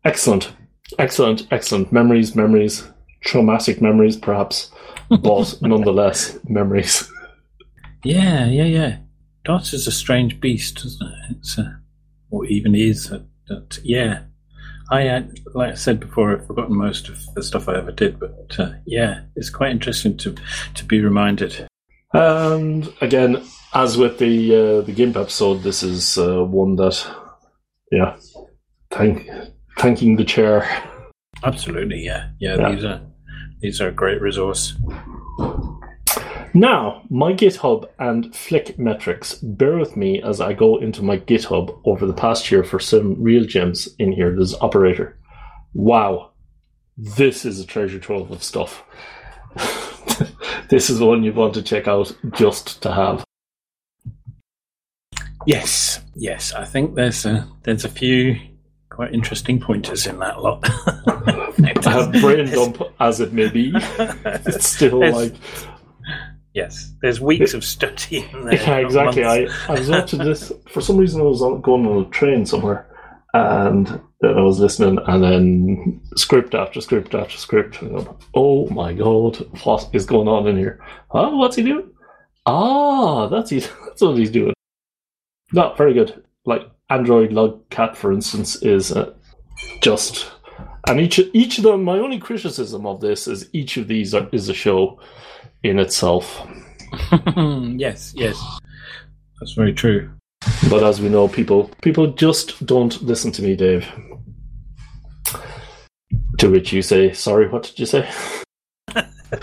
Excellent, 0.03 0.51
excellent, 0.99 1.47
excellent 1.51 1.91
memories, 1.91 2.35
memories, 2.35 2.83
traumatic 3.21 3.81
memories, 3.81 4.17
perhaps, 4.17 4.71
but 5.09 5.57
nonetheless 5.61 6.37
memories. 6.47 7.09
Yeah, 8.03 8.47
yeah, 8.47 8.65
yeah. 8.65 8.97
DOS 9.45 9.73
is 9.73 9.87
a 9.87 9.91
strange 9.91 10.39
beast, 10.39 10.83
isn't 10.85 11.07
it? 11.07 11.37
It's 11.37 11.57
uh, 11.57 11.73
or 12.29 12.45
even 12.45 12.75
is. 12.75 13.11
Uh, 13.11 13.21
but 13.47 13.79
yeah, 13.83 14.23
I 14.91 15.03
had, 15.03 15.39
like 15.53 15.71
I 15.71 15.75
said 15.75 15.99
before, 15.99 16.33
I've 16.33 16.45
forgotten 16.47 16.75
most 16.75 17.09
of 17.09 17.17
the 17.33 17.43
stuff 17.43 17.69
I 17.69 17.77
ever 17.77 17.91
did, 17.91 18.19
but 18.19 18.59
uh, 18.59 18.71
yeah, 18.85 19.21
it's 19.35 19.49
quite 19.49 19.71
interesting 19.71 20.17
to 20.17 20.35
to 20.73 20.85
be 20.85 21.01
reminded. 21.01 21.67
And 22.13 22.91
again, 23.02 23.43
as 23.74 23.97
with 23.97 24.19
the 24.19 24.56
uh, 24.56 24.82
the 24.82 24.91
GIMP 24.91 25.15
episode, 25.15 25.63
this 25.63 25.82
is 25.82 26.17
uh, 26.17 26.43
one 26.43 26.76
that, 26.76 27.06
yeah, 27.91 28.17
thank 28.89 29.30
thanking 29.78 30.17
the 30.17 30.26
chair. 30.26 30.67
Absolutely, 31.43 32.04
yeah, 32.04 32.30
yeah. 32.39 32.58
Yeah. 32.58 32.71
These 32.71 32.86
are 32.86 33.02
these 33.62 33.82
are 33.82 33.88
a 33.88 33.93
great 33.93 34.21
resource. 34.21 34.76
Now, 36.54 37.04
my 37.10 37.32
GitHub 37.32 37.88
and 37.97 38.36
Flick 38.36 38.78
metrics. 38.78 39.36
Bear 39.36 39.78
with 39.78 39.95
me 39.95 40.21
as 40.21 40.41
I 40.41 40.52
go 40.52 40.78
into 40.78 41.02
my 41.02 41.17
GitHub 41.17 41.80
over 41.86 42.06
the 42.06 42.13
past 42.13 42.52
year 42.52 42.65
for 42.65 42.78
some 42.78 43.15
real 43.21 43.45
gems 43.45 43.88
in 44.00 44.12
here. 44.12 44.36
There's 44.36 44.54
operator. 44.56 45.17
Wow, 45.74 46.32
this 46.97 47.45
is 47.45 47.62
a 47.62 47.65
treasure 47.65 48.00
trove 48.00 48.32
of 48.32 48.43
stuff. 48.43 48.84
this 50.69 50.89
is 50.89 50.99
one 50.99 51.23
you 51.23 51.34
want 51.34 51.53
to 51.55 51.62
check 51.62 51.88
out 51.88 52.15
just 52.34 52.81
to 52.84 52.91
have. 52.91 53.23
Yes, 55.45 55.99
yes. 56.15 56.53
I 56.53 56.65
think 56.65 56.95
there's 56.95 57.25
a 57.25 57.47
there's 57.63 57.86
a 57.86 57.89
few 57.89 58.39
quite 58.89 59.13
interesting 59.13 59.60
pointers 59.60 60.05
in 60.05 60.19
that 60.19 60.41
lot. 60.41 60.60
I 60.63 61.89
have 61.89 62.12
brain 62.13 62.45
dump 62.51 62.81
as 62.99 63.19
it 63.19 63.34
may 63.34 63.49
be. 63.49 63.71
It's 63.75 64.67
still 64.67 64.99
like 64.99 65.34
yes, 66.53 66.93
there's 67.01 67.19
weeks 67.19 67.53
of 67.53 67.63
study 67.63 68.27
in 68.31 68.45
there. 68.45 68.55
Yeah, 68.55 68.77
exactly. 68.77 69.23
I. 69.23 69.47
I 69.67 69.71
was 69.71 69.89
watching 69.89 70.19
this 70.19 70.51
for 70.69 70.81
some 70.81 70.97
reason. 70.97 71.21
I 71.21 71.25
was 71.25 71.41
on, 71.41 71.62
going 71.62 71.86
on 71.88 72.05
a 72.05 72.10
train 72.10 72.45
somewhere, 72.45 72.86
and 73.34 74.01
then 74.21 74.38
I 74.38 74.41
was 74.41 74.60
listening, 74.60 74.99
and 75.07 75.23
then 75.23 76.01
script 76.15 76.53
after 76.53 76.79
script 76.79 77.15
after 77.15 77.38
script. 77.38 77.81
And 77.81 77.97
I'm, 77.97 78.10
oh 78.36 78.67
my 78.69 78.93
god, 78.93 79.38
what 79.63 79.89
is 79.93 80.05
going 80.05 80.27
on 80.27 80.47
in 80.47 80.57
here? 80.57 80.79
Huh? 81.10 81.31
What's 81.31 81.55
he 81.55 81.63
doing? 81.63 81.89
Ah, 82.45 83.27
that's 83.27 83.49
he. 83.49 83.60
That's 83.86 84.01
what 84.01 84.17
he's 84.17 84.31
doing. 84.31 84.53
Not 85.51 85.77
very 85.77 85.93
good. 85.93 86.23
Like 86.45 86.62
Android 86.89 87.31
Logcat, 87.31 87.95
for 87.95 88.12
instance, 88.12 88.62
is 88.63 88.91
uh, 88.91 89.13
just. 89.81 90.31
And 90.88 90.99
each 90.99 91.19
each 91.34 91.57
of 91.57 91.63
them, 91.63 91.84
my 91.84 91.99
only 91.99 92.17
criticism 92.17 92.86
of 92.86 93.01
this 93.01 93.27
is 93.27 93.49
each 93.53 93.77
of 93.77 93.88
these 93.88 94.13
are, 94.13 94.27
is 94.31 94.49
a 94.49 94.53
show 94.53 94.99
in 95.63 95.77
itself. 95.77 96.41
yes, 97.38 98.13
yes, 98.15 98.41
that's 99.39 99.53
very 99.53 99.73
true. 99.73 100.12
But 100.69 100.84
as 100.84 100.99
we 100.99 101.10
know, 101.10 101.27
people 101.27 101.69
people 101.81 102.07
just 102.07 102.65
don't 102.65 103.01
listen 103.03 103.31
to 103.34 103.43
me, 103.43 103.55
Dave. 103.55 103.88
To 106.41 106.49
which 106.49 106.73
you 106.73 106.82
say, 106.82 107.13
"Sorry, 107.13 107.47
what 107.47 107.63
did 107.63 107.77
you 107.80 107.86
say?" 107.86 108.10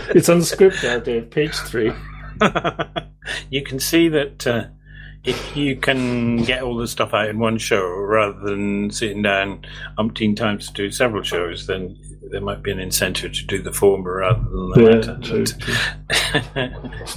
it's 0.09 0.29
on 0.29 0.39
the 0.39 0.45
script 0.45 0.81
there, 0.81 0.99
Dave. 1.09 1.29
Page 1.31 1.55
three. 1.55 1.91
you 3.49 3.63
can 3.63 3.79
see 3.79 4.09
that 4.09 4.45
uh, 4.45 4.65
if 5.23 5.55
you 5.55 5.75
can 5.77 6.43
get 6.43 6.61
all 6.61 6.75
the 6.77 6.87
stuff 6.87 7.13
out 7.13 7.29
in 7.29 7.39
one 7.39 7.57
show 7.57 7.85
rather 7.87 8.39
than 8.41 8.91
sitting 8.91 9.21
down 9.21 9.65
umpteen 9.97 10.35
times 10.35 10.67
to 10.67 10.73
do 10.73 10.91
several 10.91 11.23
shows, 11.23 11.67
then 11.67 11.97
there 12.31 12.41
might 12.41 12.63
be 12.63 12.71
an 12.71 12.79
incentive 12.79 13.33
to 13.33 13.45
do 13.45 13.61
the 13.61 13.71
former 13.73 14.17
rather 14.17 14.41
than 14.41 14.69
the 14.71 14.81
Yeah, 14.81 14.89
latter. 14.89 15.19
true, 15.21 15.45
true. 15.45 15.75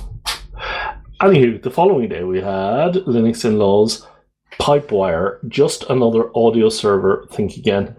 Anywho, 1.20 1.62
the 1.62 1.70
following 1.70 2.08
day 2.08 2.24
we 2.24 2.40
had 2.40 2.94
Linux 3.06 3.44
in 3.44 3.58
laws, 3.58 4.06
Pipewire, 4.60 5.38
just 5.48 5.84
another 5.90 6.30
audio 6.36 6.68
server. 6.68 7.26
Think 7.30 7.56
again. 7.56 7.94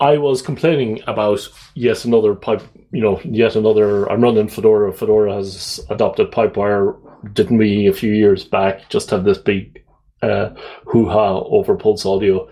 I 0.00 0.18
was 0.18 0.42
complaining 0.42 1.00
about 1.06 1.48
yet 1.74 2.04
another 2.04 2.34
pipe, 2.34 2.62
you 2.92 3.00
know, 3.00 3.20
yet 3.24 3.56
another. 3.56 4.10
I'm 4.10 4.22
running 4.22 4.48
Fedora. 4.48 4.92
Fedora 4.92 5.34
has 5.34 5.80
adopted 5.90 6.30
Pipewire. 6.30 6.96
Didn't 7.32 7.58
we 7.58 7.86
a 7.86 7.92
few 7.92 8.12
years 8.12 8.44
back? 8.44 8.88
Just 8.88 9.10
have 9.10 9.24
this 9.24 9.38
big 9.38 9.84
uh, 10.22 10.50
hoo 10.86 11.08
ha 11.08 11.40
over 11.40 11.76
Pulse 11.76 12.06
Audio, 12.06 12.48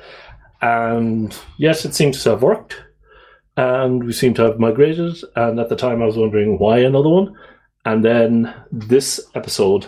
and 0.61 1.37
yes, 1.59 1.85
it 1.85 1.95
seems 1.95 2.23
to 2.23 2.31
have 2.31 2.43
worked. 2.43 2.83
And 3.57 4.05
we 4.05 4.13
seem 4.13 4.35
to 4.35 4.43
have 4.43 4.59
migrated. 4.59 5.17
And 5.35 5.59
at 5.59 5.71
the 5.71 5.77
time, 5.77 6.03
I 6.03 6.07
was 6.07 6.19
wondering 6.19 6.59
why 6.59 6.81
another 6.81 7.09
one. 7.09 7.35
And 7.87 8.05
then 8.05 8.53
this 8.71 9.19
episode, 9.35 9.87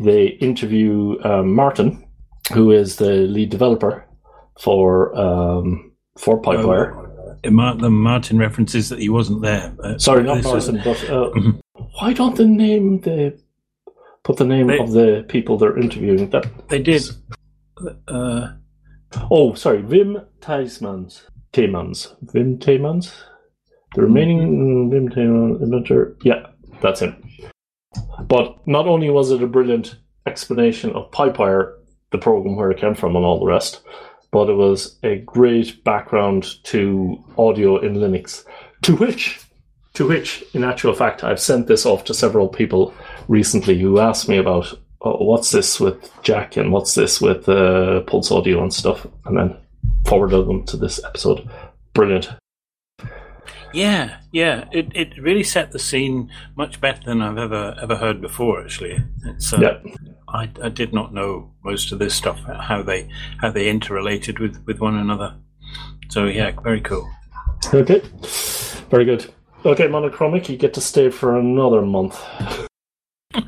they 0.00 0.28
interview 0.28 1.18
um, 1.22 1.54
Martin, 1.54 2.06
who 2.54 2.70
is 2.70 2.96
the 2.96 3.12
lead 3.12 3.50
developer 3.50 4.06
for 4.58 5.14
um, 5.14 5.91
for 6.18 6.40
Pipewire. 6.40 6.98
Uh, 7.44 7.50
Mar- 7.50 7.76
the 7.76 7.90
Martin 7.90 8.38
references 8.38 8.88
that 8.88 8.98
he 9.00 9.08
wasn't 9.08 9.42
there. 9.42 9.74
Sorry, 9.98 10.22
not 10.22 10.42
Martin, 10.42 10.80
but 10.84 11.02
uh, 11.10 11.30
Mhm. 11.36 11.60
why 11.98 12.12
don't 12.12 12.36
they 12.36 12.46
name 12.46 13.00
the 13.00 13.38
put 14.22 14.36
the 14.36 14.44
name 14.44 14.68
They- 14.68 14.78
of 14.78 14.92
the 14.92 15.24
people 15.28 15.58
they're 15.58 15.78
interviewing? 15.78 16.30
That 16.30 16.46
They 16.68 16.80
did. 16.82 17.02
Uh, 18.06 18.52
oh, 19.30 19.54
sorry, 19.54 19.82
Wim 19.82 20.24
Thijsmans, 20.40 21.22
Taymans, 21.52 22.14
Wim 22.26 22.58
Taymans, 22.58 23.12
the 23.96 24.02
remaining 24.02 24.90
Wim 24.90 25.12
Taymans 25.12 25.62
inventor. 25.62 26.16
Yeah, 26.22 26.46
that's 26.80 27.00
him. 27.00 27.16
But 28.28 28.56
not 28.68 28.86
only 28.86 29.10
was 29.10 29.32
it 29.32 29.42
a 29.42 29.46
brilliant 29.48 29.96
explanation 30.26 30.90
of 30.92 31.10
Pipewire, 31.10 31.72
the 32.12 32.18
program 32.18 32.54
where 32.56 32.70
it 32.70 32.78
came 32.78 32.94
from, 32.94 33.16
and 33.16 33.24
all 33.24 33.40
the 33.40 33.46
rest, 33.46 33.80
but 34.32 34.48
it 34.48 34.54
was 34.54 34.98
a 35.02 35.18
great 35.18 35.84
background 35.84 36.62
to 36.64 37.22
audio 37.38 37.78
in 37.78 37.94
Linux. 37.94 38.44
To 38.82 38.96
which, 38.96 39.40
to 39.94 40.08
which, 40.08 40.42
in 40.54 40.64
actual 40.64 40.94
fact, 40.94 41.22
I've 41.22 41.38
sent 41.38 41.68
this 41.68 41.86
off 41.86 42.04
to 42.04 42.14
several 42.14 42.48
people 42.48 42.92
recently 43.28 43.78
who 43.78 44.00
asked 44.00 44.28
me 44.28 44.38
about 44.38 44.74
oh, 45.02 45.22
what's 45.22 45.50
this 45.50 45.78
with 45.78 46.10
Jack 46.22 46.56
and 46.56 46.72
what's 46.72 46.94
this 46.94 47.20
with 47.20 47.48
uh, 47.48 48.00
Pulse 48.00 48.32
Audio 48.32 48.62
and 48.62 48.72
stuff, 48.72 49.06
and 49.26 49.38
then 49.38 49.56
forwarded 50.06 50.48
them 50.48 50.64
to 50.64 50.76
this 50.76 51.02
episode. 51.04 51.48
Brilliant. 51.92 52.30
yeah, 53.74 54.16
yeah. 54.32 54.64
It 54.72 54.88
it 54.94 55.18
really 55.18 55.44
set 55.44 55.72
the 55.72 55.78
scene 55.78 56.30
much 56.56 56.80
better 56.80 57.02
than 57.04 57.20
I've 57.20 57.38
ever 57.38 57.76
ever 57.82 57.96
heard 57.96 58.22
before. 58.22 58.62
Actually, 58.62 58.98
it's 59.26 59.52
uh, 59.52 59.58
Yeah. 59.60 59.94
I, 60.32 60.50
I 60.62 60.68
did 60.68 60.92
not 60.92 61.12
know 61.12 61.50
most 61.62 61.92
of 61.92 61.98
this 61.98 62.14
stuff 62.14 62.40
how 62.60 62.82
they 62.82 63.08
how 63.40 63.50
they 63.50 63.68
interrelated 63.68 64.38
with 64.38 64.62
with 64.66 64.80
one 64.80 64.96
another. 64.96 65.36
So 66.08 66.26
yeah, 66.26 66.52
very 66.62 66.80
cool. 66.80 67.08
Okay. 67.72 68.02
Very 68.90 69.04
good. 69.04 69.32
Okay, 69.64 69.86
monochromec, 69.86 70.48
you 70.48 70.56
get 70.56 70.74
to 70.74 70.80
stay 70.80 71.08
for 71.08 71.38
another 71.38 71.82
month. 71.82 72.20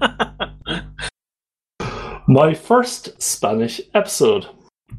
My 2.29 2.55
first 2.55 3.21
Spanish 3.21 3.81
episode. 3.95 4.47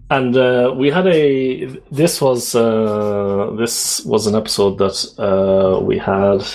And 0.10 0.36
uh, 0.36 0.74
we 0.76 0.92
had 0.92 1.08
a. 1.08 1.66
This 1.90 2.22
was 2.22 2.54
uh, 2.54 3.56
this 3.58 4.06
was 4.06 4.28
an 4.28 4.36
episode 4.36 4.78
that 4.78 4.98
uh, 5.18 5.80
we 5.80 5.98
had 5.98 6.46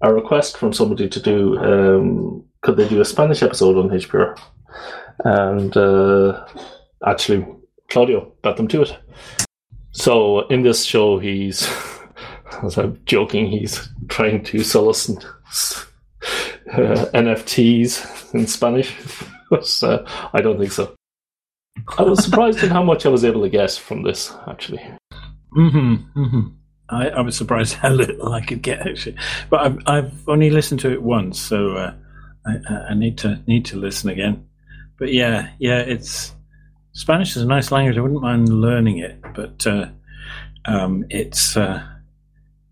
a 0.00 0.12
request 0.12 0.56
from 0.56 0.72
somebody 0.72 1.08
to 1.08 1.20
do. 1.20 1.58
Um, 1.58 2.44
could 2.62 2.76
they 2.76 2.88
do 2.88 3.00
a 3.00 3.04
Spanish 3.04 3.42
episode 3.42 3.76
on 3.76 3.90
HPR? 3.90 4.38
And 5.24 5.76
uh, 5.76 6.46
actually, 7.06 7.46
Claudio 7.88 8.32
got 8.42 8.56
them 8.56 8.68
to 8.68 8.82
it. 8.82 8.96
So 9.92 10.46
in 10.48 10.62
this 10.62 10.84
show, 10.84 11.18
he's, 11.18 11.68
as 12.62 12.78
I'm 12.78 13.00
joking, 13.04 13.46
he's 13.46 13.88
trying 14.08 14.44
to 14.44 14.62
sell 14.62 14.88
us 14.88 15.10
uh, 16.72 17.06
NFTs 17.14 18.34
in 18.34 18.46
Spanish. 18.46 18.96
uh, 19.82 20.28
I 20.32 20.40
don't 20.40 20.58
think 20.58 20.72
so. 20.72 20.94
I 21.98 22.02
was 22.02 22.22
surprised 22.24 22.62
at 22.62 22.70
how 22.70 22.82
much 22.82 23.06
I 23.06 23.08
was 23.08 23.24
able 23.24 23.42
to 23.42 23.48
guess 23.48 23.76
from 23.76 24.02
this, 24.02 24.32
actually. 24.46 24.82
hmm 25.52 25.94
hmm 25.94 26.40
I, 26.88 27.08
I 27.08 27.20
was 27.20 27.36
surprised 27.36 27.74
how 27.82 27.90
little 27.90 28.32
I 28.32 28.40
could 28.40 28.62
get 28.62 28.86
actually, 28.86 29.16
but 29.48 29.60
I've, 29.60 29.78
I've 29.86 30.28
only 30.28 30.50
listened 30.50 30.80
to 30.80 30.92
it 30.92 31.02
once, 31.02 31.40
so 31.40 31.76
uh, 31.76 31.94
I, 32.46 32.74
I 32.90 32.94
need 32.94 33.18
to 33.18 33.42
need 33.46 33.64
to 33.66 33.76
listen 33.76 34.10
again. 34.10 34.46
But 34.98 35.12
yeah, 35.12 35.50
yeah, 35.58 35.78
it's 35.78 36.34
Spanish 36.92 37.36
is 37.36 37.42
a 37.42 37.46
nice 37.46 37.70
language. 37.70 37.96
I 37.96 38.00
wouldn't 38.00 38.22
mind 38.22 38.48
learning 38.48 38.98
it, 38.98 39.22
but 39.34 39.66
uh, 39.66 39.88
um, 40.64 41.04
it's 41.10 41.56
uh, 41.56 41.82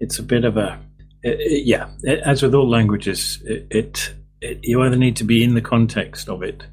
it's 0.00 0.18
a 0.18 0.22
bit 0.22 0.44
of 0.44 0.56
a 0.56 0.78
it, 1.22 1.40
it, 1.40 1.66
yeah. 1.66 1.88
It, 2.02 2.20
as 2.20 2.42
with 2.42 2.54
all 2.54 2.68
languages, 2.68 3.42
it, 3.44 4.12
you 4.40 4.82
either 4.82 4.96
need 4.96 5.16
to 5.16 5.24
be 5.24 5.42
in 5.42 5.54
the 5.54 5.60
context 5.60 6.28
of 6.28 6.42
it, 6.42 6.64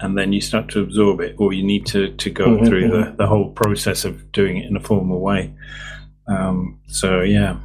and 0.00 0.16
then 0.16 0.32
you 0.32 0.40
start 0.40 0.68
to 0.70 0.80
absorb 0.80 1.20
it, 1.20 1.36
or 1.38 1.52
you 1.52 1.62
need 1.62 1.86
to 1.86 2.14
to 2.16 2.30
go 2.30 2.46
mm-hmm. 2.46 2.66
through 2.66 2.88
the 2.88 2.96
mm-hmm. 2.96 3.16
the 3.16 3.26
whole 3.26 3.50
process 3.50 4.04
of 4.04 4.32
doing 4.32 4.58
it 4.58 4.66
in 4.66 4.76
a 4.76 4.80
formal 4.80 5.20
way. 5.20 5.52
Um, 6.26 6.80
so 6.86 7.20
yeah, 7.20 7.58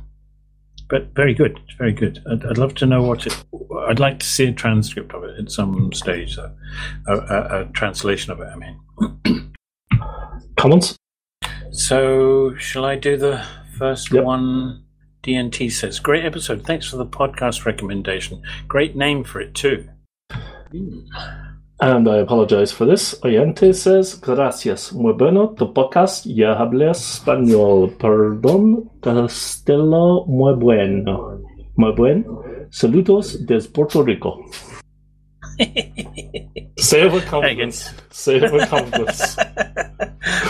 but 0.90 1.14
very 1.16 1.34
good, 1.34 1.60
very 1.78 1.94
good. 1.94 2.22
I'd, 2.30 2.46
I'd, 2.46 2.58
love 2.58 2.74
to 2.76 2.86
know 2.86 3.04
what 3.04 3.28
it. 3.28 3.44
I'd 3.88 4.00
like 4.00 4.20
to 4.20 4.26
see 4.26 4.48
a 4.48 4.52
transcript 4.52 5.14
of 5.14 5.24
it 5.24 5.40
at 5.40 5.52
some 5.52 5.94
stage, 5.94 6.38
a, 6.38 6.54
a, 7.08 7.62
a 7.62 7.66
translation 7.74 8.32
of 8.32 8.42
it. 8.42 8.48
I 8.48 8.56
mean, 8.56 9.54
comments. 10.58 10.98
So, 11.72 12.56
shall 12.56 12.86
I 12.86 12.96
do 12.96 13.18
the 13.18 13.46
first 13.78 14.12
yep. 14.12 14.24
one? 14.24 14.84
DNT 15.22 15.72
says, 15.72 16.00
"Great 16.00 16.26
episode. 16.26 16.66
Thanks 16.66 16.88
for 16.90 16.98
the 16.98 17.06
podcast 17.06 17.66
recommendation. 17.66 18.42
Great 18.68 18.96
name 18.96 19.24
for 19.24 19.40
it 19.42 19.54
too." 19.54 19.88
Mm. 20.74 21.46
And 21.82 22.10
I 22.10 22.18
apologize 22.18 22.74
for 22.74 22.86
this. 22.86 23.16
Oyente 23.24 23.74
says, 23.74 24.16
gracias. 24.16 24.92
Muy 24.92 25.14
bueno 25.14 25.56
tu 25.56 25.74
podcast. 25.74 26.26
Ya 26.26 26.54
hablé 26.56 26.90
español. 26.90 27.98
Perdón. 27.98 28.90
Castello 29.02 30.26
muy 30.28 30.56
bueno. 30.56 31.42
Muy 31.78 31.92
bueno. 31.94 32.44
Saludos 32.70 33.46
desde 33.46 33.72
Puerto 33.72 34.04
Rico. 34.04 34.44
Say 36.78 37.06
it 37.06 37.14
with 37.14 37.26
confidence. 37.28 37.90
Say 38.12 38.38
it 38.38 38.52
with 38.52 38.70
confidence. 38.70 39.38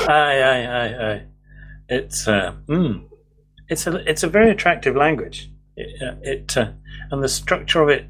aye, 0.08 0.44
aye, 0.44 0.68
aye, 0.68 0.96
aye. 0.96 1.22
It's 1.90 2.28
uh, 2.28 2.54
mm, 2.68 3.06
it's 3.68 3.88
a 3.88 3.98
it's 4.10 4.24
a 4.24 4.28
very 4.28 4.52
attractive 4.52 4.96
language. 4.96 5.52
It, 5.76 6.02
uh, 6.02 6.16
it 6.22 6.58
uh, 6.58 6.72
and 7.12 7.24
the 7.24 7.28
structure 7.28 7.82
of 7.82 7.90
it 7.90 8.06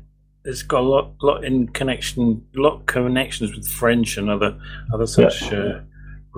it's 0.45 0.63
got 0.63 0.82
a 0.82 0.88
lot, 0.88 1.13
lot 1.21 1.43
in 1.43 1.67
connection, 1.69 2.45
lot 2.56 2.86
connections 2.86 3.56
with 3.56 3.67
French 3.67 4.17
and 4.17 4.30
other 4.30 4.60
other 4.93 5.08
such 5.08 5.52
yeah. 5.52 5.58
uh, 5.60 5.82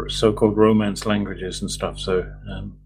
so-called 0.07 0.57
Romance 0.57 1.05
languages 1.05 1.61
and 1.61 1.69
stuff. 1.69 1.99
So 1.99 2.21
um, 2.49 2.77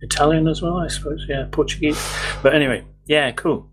Italian 0.00 0.48
as 0.48 0.62
well, 0.62 0.78
I 0.78 0.88
suppose. 0.88 1.24
Yeah, 1.28 1.46
Portuguese. 1.50 2.02
But 2.42 2.54
anyway, 2.54 2.84
yeah, 3.06 3.30
cool. 3.32 3.70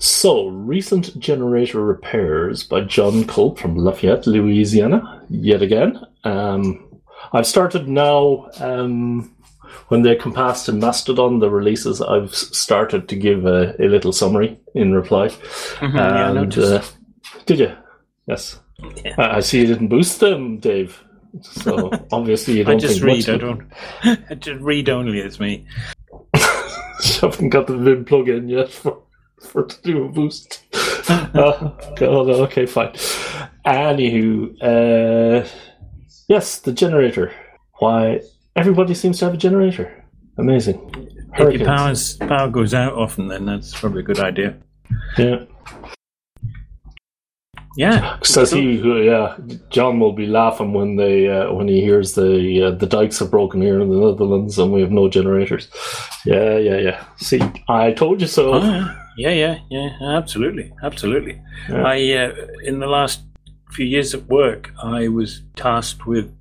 So, 0.00 0.46
recent 0.46 1.18
generator 1.18 1.84
repairs 1.84 2.62
by 2.62 2.82
Jon 2.82 3.24
Kulp 3.24 3.58
from 3.58 3.76
Lafayette, 3.76 4.28
Louisiana. 4.28 5.24
Yet 5.28 5.60
again, 5.60 6.00
um, 6.22 7.00
I've 7.32 7.46
started 7.46 7.88
now. 7.88 8.48
Um, 8.60 9.34
when 9.88 10.02
they 10.02 10.16
compass 10.16 10.64
to 10.66 10.72
Mastodon, 10.72 11.38
the 11.38 11.50
releases, 11.50 12.00
I've 12.00 12.34
started 12.34 13.08
to 13.08 13.16
give 13.16 13.46
a, 13.46 13.74
a 13.82 13.88
little 13.88 14.12
summary 14.12 14.58
in 14.74 14.92
reply. 14.92 15.28
Mm-hmm, 15.28 15.98
and, 15.98 16.56
yeah, 16.56 16.64
uh, 16.64 16.84
did 17.46 17.58
you? 17.60 17.76
Yes. 18.26 18.60
Yeah. 19.04 19.14
I, 19.18 19.36
I 19.36 19.40
see 19.40 19.60
you 19.60 19.66
didn't 19.66 19.88
boost 19.88 20.20
them, 20.20 20.58
Dave. 20.58 21.02
So 21.42 21.90
obviously 22.12 22.58
you 22.58 22.64
don't. 22.64 22.76
I 22.76 22.78
just 22.78 23.00
read. 23.00 23.28
I 23.28 23.36
don't. 23.36 23.62
I 24.02 24.34
just 24.34 24.60
read 24.60 24.88
only. 24.88 25.18
It's 25.18 25.40
me. 25.40 25.66
you 26.34 27.20
haven't 27.20 27.50
got 27.50 27.66
the 27.66 27.76
Vim 27.76 28.04
plugin 28.04 28.48
yet 28.48 28.70
for 28.70 29.02
for 29.40 29.64
to 29.64 29.82
do 29.82 30.04
a 30.04 30.08
boost. 30.08 30.64
uh, 31.08 31.70
okay, 31.96 32.66
fine. 32.66 32.92
Anywho, 33.64 34.56
uh, 34.62 35.48
yes, 36.28 36.60
the 36.60 36.72
generator. 36.72 37.32
Why 37.78 38.20
Everybody 38.58 38.94
seems 38.94 39.18
to 39.20 39.26
have 39.26 39.34
a 39.34 39.36
generator. 39.36 40.04
Amazing. 40.36 40.78
Hurricanes. 41.32 41.54
If 41.54 41.60
your 41.60 41.68
power's, 41.68 42.16
power 42.16 42.48
goes 42.48 42.74
out 42.74 42.94
often, 42.94 43.28
then 43.28 43.46
that's 43.46 43.78
probably 43.78 44.00
a 44.00 44.04
good 44.04 44.18
idea. 44.18 44.56
Yeah. 45.16 45.44
Yeah. 47.76 48.18
Says 48.22 48.50
he, 48.50 48.72
yeah, 49.06 49.36
John 49.70 50.00
will 50.00 50.12
be 50.12 50.26
laughing 50.26 50.72
when 50.72 50.96
they 50.96 51.28
uh, 51.28 51.52
when 51.52 51.68
he 51.68 51.80
hears 51.80 52.14
the 52.14 52.64
uh, 52.64 52.70
the 52.72 52.86
dikes 52.86 53.20
have 53.20 53.30
broken 53.30 53.62
here 53.62 53.80
in 53.80 53.88
the 53.88 53.96
Netherlands 53.96 54.58
and 54.58 54.72
we 54.72 54.80
have 54.80 54.90
no 54.90 55.08
generators. 55.08 55.68
Yeah, 56.24 56.58
yeah, 56.58 56.78
yeah. 56.78 57.04
See, 57.18 57.40
I 57.68 57.92
told 57.92 58.20
you 58.20 58.26
so. 58.26 58.54
Oh, 58.54 58.94
yeah, 59.16 59.30
yeah, 59.30 59.58
yeah, 59.70 59.90
absolutely, 60.02 60.72
absolutely. 60.82 61.40
Yeah. 61.68 61.84
I 61.84 61.96
uh, 62.12 62.46
in 62.64 62.80
the 62.80 62.88
last 62.88 63.20
few 63.70 63.86
years 63.86 64.14
at 64.14 64.26
work, 64.26 64.72
I 64.82 65.06
was 65.06 65.42
tasked 65.54 66.06
with 66.06 66.34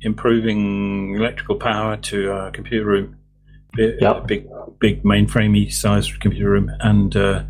improving 0.00 1.14
electrical 1.14 1.56
power 1.56 1.96
to 1.96 2.30
our 2.30 2.50
computer 2.50 2.86
room. 2.86 3.16
Yep. 3.76 4.26
Big, 4.26 4.48
big 4.80 5.02
mainframey 5.02 5.72
sized 5.72 6.20
computer 6.20 6.50
room, 6.50 6.70
and 6.80 7.16
uh, 7.16 7.42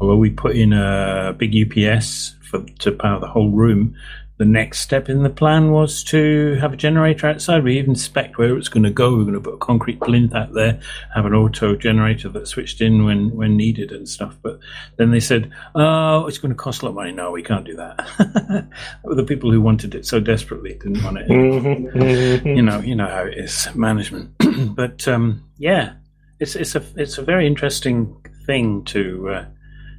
although 0.00 0.16
we 0.16 0.28
put 0.28 0.54
in 0.54 0.74
a 0.74 1.34
big 1.36 1.54
UPS 1.56 2.34
for 2.42 2.62
to 2.80 2.92
power 2.92 3.20
the 3.20 3.26
whole 3.26 3.50
room, 3.50 3.94
the 4.42 4.46
next 4.46 4.80
step 4.80 5.08
in 5.08 5.22
the 5.22 5.30
plan 5.30 5.70
was 5.70 6.02
to 6.02 6.56
have 6.60 6.72
a 6.72 6.76
generator 6.76 7.28
outside. 7.28 7.62
We 7.62 7.78
even 7.78 7.94
spec 7.94 8.38
where 8.38 8.58
it's 8.58 8.68
going 8.68 8.82
to 8.82 8.90
go. 8.90 9.16
We're 9.16 9.22
going 9.22 9.34
to 9.34 9.40
put 9.40 9.54
a 9.54 9.58
concrete 9.58 10.00
plinth 10.00 10.34
out 10.34 10.52
there, 10.52 10.80
have 11.14 11.26
an 11.26 11.32
auto 11.32 11.76
generator 11.76 12.28
that 12.30 12.48
switched 12.48 12.80
in 12.80 13.04
when, 13.04 13.30
when 13.36 13.56
needed 13.56 13.92
and 13.92 14.08
stuff. 14.08 14.36
But 14.42 14.58
then 14.96 15.12
they 15.12 15.20
said, 15.20 15.52
"Oh, 15.76 16.26
it's 16.26 16.38
going 16.38 16.50
to 16.50 16.56
cost 16.56 16.82
a 16.82 16.86
lot 16.86 16.90
of 16.90 16.96
money." 16.96 17.12
No, 17.12 17.30
we 17.30 17.44
can't 17.44 17.64
do 17.64 17.76
that. 17.76 17.98
the 19.04 19.22
people 19.22 19.52
who 19.52 19.60
wanted 19.60 19.94
it 19.94 20.06
so 20.06 20.18
desperately 20.18 20.74
didn't 20.74 21.04
want 21.04 21.18
it. 21.18 21.28
Mm-hmm. 21.28 22.48
You 22.48 22.62
know, 22.62 22.80
you 22.80 22.96
know 22.96 23.06
how 23.06 23.22
it 23.22 23.38
is 23.38 23.68
management. 23.76 24.32
but 24.74 25.06
um, 25.06 25.48
yeah, 25.58 25.92
it's 26.40 26.56
it's 26.56 26.74
a 26.74 26.82
it's 26.96 27.16
a 27.16 27.22
very 27.22 27.46
interesting 27.46 28.20
thing 28.44 28.82
to 28.86 29.28
uh, 29.28 29.44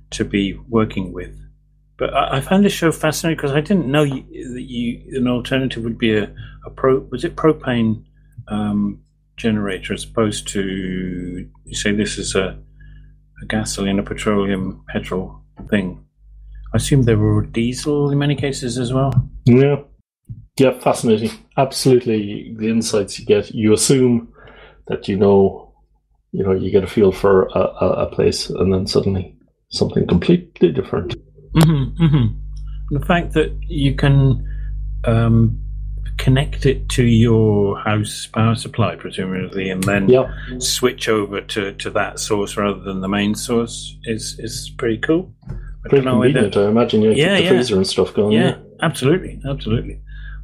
to 0.09 0.25
be 0.25 0.59
working 0.67 1.13
with. 1.13 1.42
But 1.97 2.13
I, 2.13 2.37
I 2.37 2.41
found 2.41 2.65
this 2.65 2.73
show 2.73 2.91
fascinating 2.91 3.37
because 3.37 3.51
I 3.51 3.61
didn't 3.61 3.87
know 3.87 4.03
you, 4.03 4.23
that 4.53 4.63
you 4.63 5.17
an 5.17 5.27
alternative 5.27 5.83
would 5.83 5.97
be 5.97 6.15
a, 6.15 6.33
a 6.65 6.69
pro 6.69 6.99
was 7.11 7.23
it 7.23 7.35
propane 7.35 8.03
um, 8.47 9.01
generator 9.37 9.93
as 9.93 10.03
opposed 10.03 10.47
to 10.49 11.47
you 11.65 11.75
say 11.75 11.91
this 11.91 12.17
is 12.17 12.35
a, 12.35 12.57
a 13.41 13.45
gasoline, 13.47 13.99
a 13.99 14.03
petroleum, 14.03 14.83
petrol 14.87 15.41
thing. 15.69 16.03
I 16.73 16.77
assume 16.77 17.03
there 17.03 17.17
were 17.17 17.45
diesel 17.45 18.11
in 18.11 18.17
many 18.17 18.35
cases 18.35 18.77
as 18.77 18.91
well. 18.91 19.13
Yeah, 19.45 19.77
yeah, 20.57 20.79
fascinating. 20.79 21.31
Absolutely, 21.57 22.55
the 22.57 22.69
insights 22.69 23.19
you 23.19 23.25
get. 23.25 23.51
You 23.51 23.73
assume 23.73 24.33
that 24.87 25.07
you 25.07 25.17
know, 25.17 25.73
you 26.31 26.43
know, 26.43 26.53
you 26.53 26.71
get 26.71 26.83
a 26.83 26.87
feel 26.87 27.11
for 27.11 27.45
a, 27.53 27.59
a, 27.59 27.87
a 28.05 28.05
place, 28.07 28.49
and 28.49 28.73
then 28.73 28.87
suddenly 28.87 29.35
something 29.69 30.07
completely 30.07 30.71
different. 30.71 31.15
Mm-hmm, 31.55 32.03
mm-hmm. 32.03 32.95
The 32.97 33.05
fact 33.05 33.33
that 33.33 33.57
you 33.67 33.95
can 33.95 34.47
um, 35.05 35.59
connect 36.17 36.65
it 36.65 36.89
to 36.89 37.03
your 37.03 37.79
house 37.79 38.27
power 38.27 38.55
supply, 38.55 38.95
presumably, 38.95 39.69
and 39.69 39.83
then 39.83 40.09
yep. 40.09 40.29
switch 40.59 41.09
over 41.09 41.41
to, 41.41 41.73
to 41.73 41.89
that 41.91 42.19
source 42.19 42.57
rather 42.57 42.79
than 42.79 43.01
the 43.01 43.07
main 43.07 43.35
source 43.35 43.97
is 44.03 44.37
is 44.39 44.71
pretty 44.77 44.97
cool. 44.97 45.33
I 45.85 45.89
pretty 45.89 46.05
convenient, 46.05 46.55
I 46.55 46.67
imagine. 46.67 47.01
You 47.01 47.11
yeah, 47.11 47.35
the 47.35 47.43
yeah. 47.43 47.49
freezer 47.49 47.75
and 47.75 47.87
stuff 47.87 48.13
going. 48.13 48.33
Yeah, 48.33 48.49
yeah, 48.49 48.57
absolutely, 48.81 49.41
absolutely. 49.47 49.99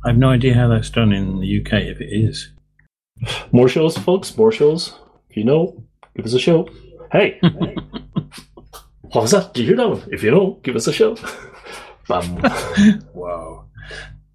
I 0.06 0.10
have 0.10 0.18
no 0.18 0.30
idea 0.30 0.54
how 0.54 0.68
that's 0.68 0.90
done 0.90 1.12
in 1.12 1.40
the 1.40 1.62
UK 1.62 1.74
if 1.74 2.02
it 2.02 2.10
is. 2.10 2.52
More 3.52 3.68
shows, 3.68 3.98
folks. 3.98 4.38
More 4.38 4.52
shows. 4.52 4.94
If 5.30 5.38
you 5.38 5.44
know, 5.44 5.84
give 6.16 6.26
us 6.26 6.34
a 6.34 6.40
show. 6.40 6.70
Hey. 7.12 7.38
What 7.42 7.74
was 9.16 9.32
that? 9.32 9.54
Did 9.54 9.62
you 9.62 9.68
hear 9.68 9.78
that 9.78 9.90
one? 9.90 10.04
If 10.12 10.24
you 10.24 10.32
know, 10.32 10.60
give 10.64 10.76
us 10.76 10.88
a 10.88 10.94
shout. 10.94 11.22
Bam. 12.08 12.42
wow. 13.14 13.66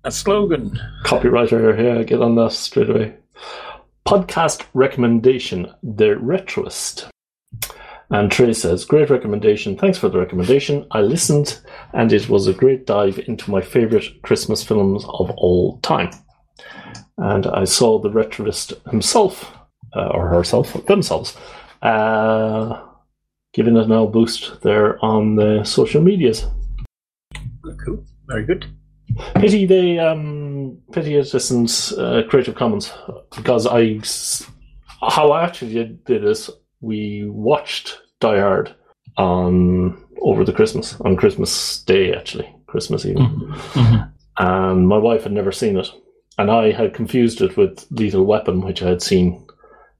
A 0.04 0.10
slogan. 0.10 0.78
Copywriter, 1.04 1.76
here, 1.76 2.04
get 2.04 2.20
on 2.20 2.34
that 2.36 2.52
straight 2.52 2.90
away. 2.90 3.14
Podcast 4.06 4.66
recommendation 4.74 5.72
The 5.82 6.16
Retroist. 6.16 7.08
And 8.10 8.30
Trey 8.30 8.52
says, 8.52 8.84
Great 8.84 9.10
recommendation. 9.10 9.76
Thanks 9.76 9.98
for 9.98 10.08
the 10.08 10.18
recommendation. 10.18 10.86
I 10.90 11.00
listened 11.00 11.60
and 11.94 12.12
it 12.12 12.28
was 12.28 12.46
a 12.46 12.52
great 12.52 12.86
dive 12.86 13.18
into 13.26 13.50
my 13.50 13.60
favorite 13.60 14.22
Christmas 14.22 14.62
films 14.62 15.04
of 15.04 15.30
all 15.30 15.78
time. 15.78 16.10
And 17.16 17.46
I 17.46 17.64
saw 17.64 17.98
the 17.98 18.10
retroist 18.10 18.74
himself, 18.90 19.52
uh, 19.96 20.08
or 20.08 20.28
herself, 20.28 20.72
themselves, 20.86 21.36
uh, 21.82 22.80
giving 23.54 23.76
it 23.76 23.88
now 23.88 24.04
boost 24.06 24.60
there 24.62 25.02
on 25.04 25.36
the 25.36 25.64
social 25.64 26.02
medias. 26.02 26.46
Cool. 27.84 28.04
Very 28.26 28.44
good. 28.44 28.66
Pity 29.36 29.64
they 29.66 29.98
um 29.98 30.78
pity 30.92 31.14
it 31.16 31.32
isn't 31.34 31.92
uh, 31.98 32.22
Creative 32.28 32.54
Commons 32.54 32.92
because 33.36 33.66
I 33.66 34.00
how 35.00 35.30
I 35.30 35.44
actually 35.44 35.72
did, 35.74 36.04
did 36.04 36.22
this 36.22 36.50
we 36.80 37.24
watched 37.28 37.98
Die 38.20 38.40
Hard 38.40 38.74
on 39.16 39.96
over 40.22 40.44
the 40.44 40.52
Christmas 40.52 40.98
on 41.02 41.16
Christmas 41.16 41.82
Day 41.84 42.12
actually 42.14 42.48
Christmas 42.66 43.06
Eve, 43.06 43.16
Mhm. 43.16 44.10
and 44.38 44.88
my 44.88 44.98
wife 44.98 45.22
had 45.22 45.32
never 45.32 45.52
seen 45.52 45.76
it, 45.76 45.88
and 46.38 46.50
I 46.50 46.72
had 46.72 46.92
confused 46.94 47.40
it 47.40 47.56
with 47.56 47.86
Lethal 47.90 48.24
Weapon, 48.24 48.62
which 48.62 48.82
I 48.82 48.88
had 48.88 49.02
seen 49.02 49.46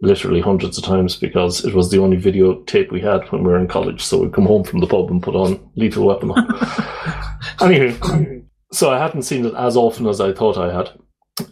literally 0.00 0.40
hundreds 0.40 0.78
of 0.78 0.84
times 0.84 1.16
because 1.16 1.64
it 1.64 1.74
was 1.74 1.90
the 1.90 1.98
only 1.98 2.16
videotape 2.16 2.90
we 2.90 3.00
had 3.00 3.30
when 3.30 3.42
we 3.42 3.50
were 3.50 3.58
in 3.58 3.68
college. 3.68 4.02
So 4.02 4.18
we'd 4.18 4.32
come 4.32 4.46
home 4.46 4.64
from 4.64 4.80
the 4.80 4.86
pub 4.86 5.10
and 5.10 5.22
put 5.22 5.34
on 5.34 5.60
Lethal 5.76 6.06
Weapon. 6.06 6.32
anyway, 7.60 8.42
so 8.72 8.90
I 8.90 8.98
hadn't 8.98 9.22
seen 9.22 9.46
it 9.46 9.54
as 9.54 9.76
often 9.76 10.06
as 10.06 10.20
I 10.20 10.32
thought 10.32 10.58
I 10.58 10.74
had, 10.74 10.90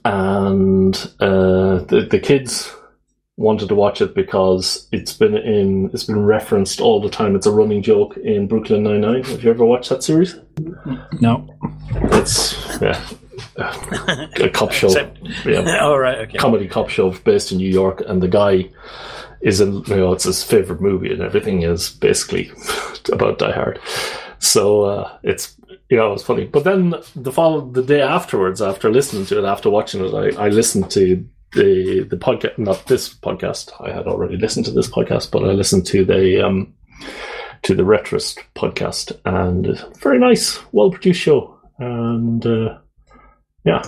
and 0.04 0.94
uh, 1.20 1.84
the 1.84 2.06
the 2.10 2.20
kids 2.20 2.72
wanted 3.36 3.68
to 3.68 3.74
watch 3.74 4.00
it 4.00 4.14
because 4.14 4.88
it's 4.92 5.14
been 5.14 5.36
in 5.36 5.90
it's 5.92 6.04
been 6.04 6.24
referenced 6.24 6.80
all 6.80 7.00
the 7.00 7.10
time. 7.10 7.34
It's 7.34 7.46
a 7.46 7.52
running 7.52 7.82
joke 7.82 8.16
in 8.18 8.46
Brooklyn 8.46 8.82
Nine 8.82 9.00
Nine. 9.00 9.24
Have 9.24 9.42
you 9.42 9.50
ever 9.50 9.64
watched 9.64 9.88
that 9.90 10.02
series? 10.02 10.36
No. 11.20 11.48
It's 11.94 12.54
yeah, 12.80 13.02
a 13.56 14.50
cop 14.52 14.72
show. 14.80 14.90
Yeah, 15.44 15.78
All 15.82 15.98
right. 15.98 16.18
Okay. 16.18 16.38
comedy 16.38 16.68
cop 16.68 16.88
show 16.88 17.10
based 17.10 17.52
in 17.52 17.58
New 17.58 17.70
York, 17.70 18.02
and 18.06 18.22
the 18.22 18.28
guy 18.28 18.68
is 19.40 19.60
in 19.60 19.82
you 19.84 19.96
know 19.96 20.12
it's 20.12 20.24
his 20.24 20.42
favorite 20.42 20.80
movie, 20.80 21.12
and 21.12 21.22
everything 21.22 21.62
is 21.62 21.90
basically 21.90 22.50
about 23.12 23.38
Die 23.38 23.52
Hard. 23.52 23.80
So 24.38 24.82
uh, 24.84 25.18
it's 25.22 25.56
you 25.88 25.96
know 25.96 26.12
it's 26.12 26.22
funny. 26.22 26.44
But 26.46 26.64
then 26.64 26.94
the 27.16 27.32
follow 27.32 27.60
the 27.62 27.82
day 27.82 28.00
afterwards, 28.00 28.60
after 28.62 28.90
listening 28.90 29.26
to 29.26 29.38
it, 29.38 29.44
after 29.44 29.70
watching 29.70 30.04
it, 30.04 30.14
I, 30.14 30.46
I 30.46 30.48
listened 30.48 30.90
to 30.92 31.24
the 31.54 32.04
the 32.08 32.16
podcast, 32.16 32.58
not 32.58 32.86
this 32.86 33.12
podcast. 33.12 33.72
I 33.80 33.92
had 33.92 34.06
already 34.06 34.36
listened 34.36 34.66
to 34.66 34.72
this 34.72 34.88
podcast, 34.88 35.30
but 35.30 35.44
I 35.44 35.52
listened 35.52 35.86
to 35.86 36.04
the 36.04 36.44
um 36.46 36.74
to 37.62 37.74
the 37.74 37.84
Retroist 37.84 38.38
podcast, 38.56 39.12
and 39.24 39.78
very 40.00 40.18
nice, 40.18 40.58
well 40.72 40.90
produced 40.90 41.20
show, 41.20 41.56
and 41.78 42.44
uh, 42.44 42.78
yeah, 43.64 43.82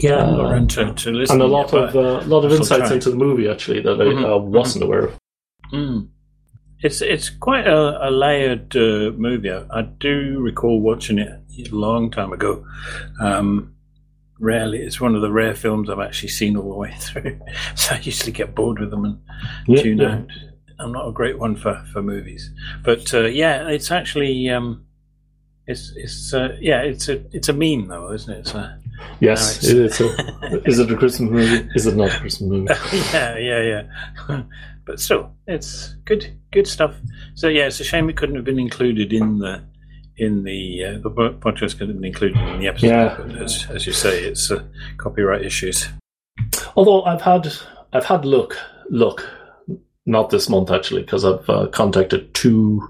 Yeah, 0.00 0.16
Uh, 0.24 0.42
around 0.42 0.70
to, 0.70 0.92
to 0.94 1.10
listen. 1.10 1.34
and 1.36 1.42
a 1.42 1.46
yet, 1.46 1.50
lot 1.52 1.74
of 1.74 1.92
but- 1.92 1.96
uh, 2.24 2.26
lot 2.26 2.44
of 2.44 2.52
insights 2.52 2.90
into 2.90 3.10
the 3.10 3.16
movie 3.16 3.48
actually 3.48 3.80
that 3.80 4.00
I 4.00 4.04
Mhm, 4.04 4.32
uh, 4.32 4.38
wasn't 4.38 4.84
aware 4.84 5.06
of. 5.06 5.18
Mm. 5.72 6.08
It's 6.80 7.02
it's 7.02 7.30
quite 7.30 7.66
a, 7.66 8.08
a 8.08 8.10
layered 8.10 8.76
uh, 8.76 9.10
movie. 9.16 9.50
I, 9.50 9.64
I 9.70 9.82
do 9.82 10.38
recall 10.40 10.80
watching 10.80 11.18
it 11.18 11.32
a 11.58 11.74
long 11.74 12.10
time 12.12 12.32
ago. 12.32 12.64
Um, 13.20 13.74
rarely, 14.38 14.78
it's 14.78 15.00
one 15.00 15.16
of 15.16 15.20
the 15.22 15.32
rare 15.32 15.56
films 15.56 15.90
I've 15.90 15.98
actually 15.98 16.28
seen 16.28 16.56
all 16.56 16.70
the 16.70 16.76
way 16.78 16.94
through. 17.00 17.40
so 17.74 17.96
I 17.96 17.98
usually 17.98 18.30
get 18.30 18.54
bored 18.54 18.78
with 18.78 18.90
them 18.90 19.04
and 19.04 19.18
Yeah, 19.66 19.82
tune 19.82 19.98
yeah. 19.98 20.14
out. 20.14 20.28
I'm 20.78 20.92
not 20.92 21.08
a 21.08 21.12
great 21.12 21.40
one 21.40 21.56
for, 21.56 21.84
for 21.92 22.00
movies, 22.02 22.52
but 22.84 23.12
uh, 23.12 23.26
yeah, 23.26 23.66
it's 23.68 23.90
actually 23.90 24.48
um, 24.48 24.84
it's 25.68 25.92
it's 25.94 26.34
uh, 26.34 26.56
yeah, 26.60 26.80
it's 26.80 27.08
a 27.08 27.22
it's 27.32 27.48
a 27.48 27.52
meme 27.52 27.88
though, 27.88 28.12
isn't 28.12 28.34
it? 28.34 28.54
A, 28.54 28.80
Yes, 29.20 29.62
No, 29.62 29.70
it 29.70 29.76
is. 29.76 30.00
A, 30.00 30.68
is 30.68 30.78
it 30.78 30.90
a 30.90 30.96
Christmas 30.96 31.30
movie? 31.30 31.68
Is 31.74 31.86
it 31.86 31.96
not 31.96 32.12
a 32.12 32.18
Christmas 32.18 32.40
movie? 32.40 32.66
yeah, 33.12 33.36
yeah, 33.36 33.86
yeah. 34.28 34.42
but 34.86 34.98
still, 34.98 35.32
it's 35.46 35.94
good, 36.04 36.36
good 36.50 36.66
stuff. 36.66 36.94
So 37.34 37.48
yeah, 37.48 37.66
it's 37.66 37.80
a 37.80 37.84
shame 37.84 38.08
it 38.08 38.16
couldn't 38.16 38.36
have 38.36 38.44
been 38.44 38.58
included 38.58 39.12
in 39.12 39.38
the 39.38 39.62
in 40.16 40.42
the 40.42 40.84
uh, 40.84 40.98
the 40.98 41.10
po- 41.10 41.34
podcast 41.34 41.78
couldn't 41.78 41.88
have 41.88 41.96
been 42.00 42.06
included 42.06 42.38
in 42.38 42.60
the 42.60 42.68
episode. 42.68 42.88
Yeah. 42.88 43.42
As, 43.42 43.66
as 43.70 43.86
you 43.86 43.92
say, 43.92 44.20
it's 44.24 44.50
uh, 44.50 44.62
copyright 44.96 45.44
issues. 45.44 45.86
Although 46.76 47.04
I've 47.04 47.22
had 47.22 47.52
I've 47.92 48.06
had 48.06 48.24
look 48.24 48.56
look, 48.88 49.28
not 50.06 50.30
this 50.30 50.48
month 50.48 50.70
actually, 50.70 51.02
because 51.02 51.24
I've 51.24 51.48
uh, 51.48 51.66
contacted 51.68 52.32
two 52.34 52.88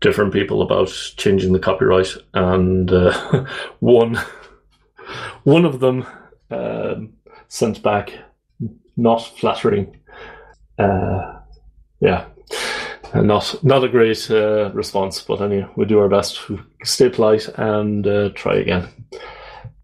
different 0.00 0.32
people 0.32 0.62
about 0.62 0.88
changing 1.16 1.52
the 1.52 1.58
copyright, 1.58 2.14
and 2.34 2.90
uh, 2.92 3.46
one 3.80 4.18
one 5.44 5.64
of 5.64 5.80
them 5.80 6.06
um, 6.50 7.12
sent 7.48 7.82
back 7.82 8.12
not 8.96 9.18
flattering. 9.38 9.96
Uh, 10.78 11.38
yeah, 12.00 12.26
not 13.14 13.62
not 13.62 13.84
a 13.84 13.88
great 13.88 14.30
uh, 14.30 14.70
response, 14.72 15.22
but 15.22 15.40
anyway, 15.40 15.68
we 15.76 15.84
do 15.84 15.98
our 15.98 16.08
best. 16.08 16.36
to 16.46 16.60
stay 16.84 17.08
polite 17.08 17.48
and 17.56 18.06
uh, 18.06 18.30
try 18.30 18.56
again. 18.56 18.88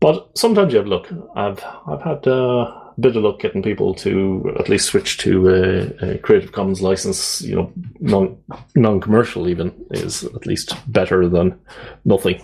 But 0.00 0.30
sometimes 0.36 0.72
you 0.72 0.78
have 0.78 0.88
luck. 0.88 1.08
I've 1.34 1.62
I've 1.86 2.02
had 2.02 2.26
uh, 2.26 2.85
bit 2.98 3.16
of 3.16 3.22
luck 3.22 3.40
getting 3.40 3.62
people 3.62 3.94
to 3.94 4.54
at 4.58 4.68
least 4.68 4.86
switch 4.86 5.18
to 5.18 5.48
a, 5.48 6.12
a 6.12 6.18
Creative 6.18 6.52
Commons 6.52 6.82
license. 6.82 7.42
You 7.42 7.56
know, 7.56 7.72
non 8.00 8.38
non 8.74 9.00
commercial 9.00 9.48
even 9.48 9.72
is 9.90 10.24
at 10.24 10.46
least 10.46 10.74
better 10.92 11.28
than 11.28 11.58
nothing. 12.04 12.40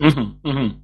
Mm-hmm, 0.00 0.48
mm-hmm. 0.48 0.78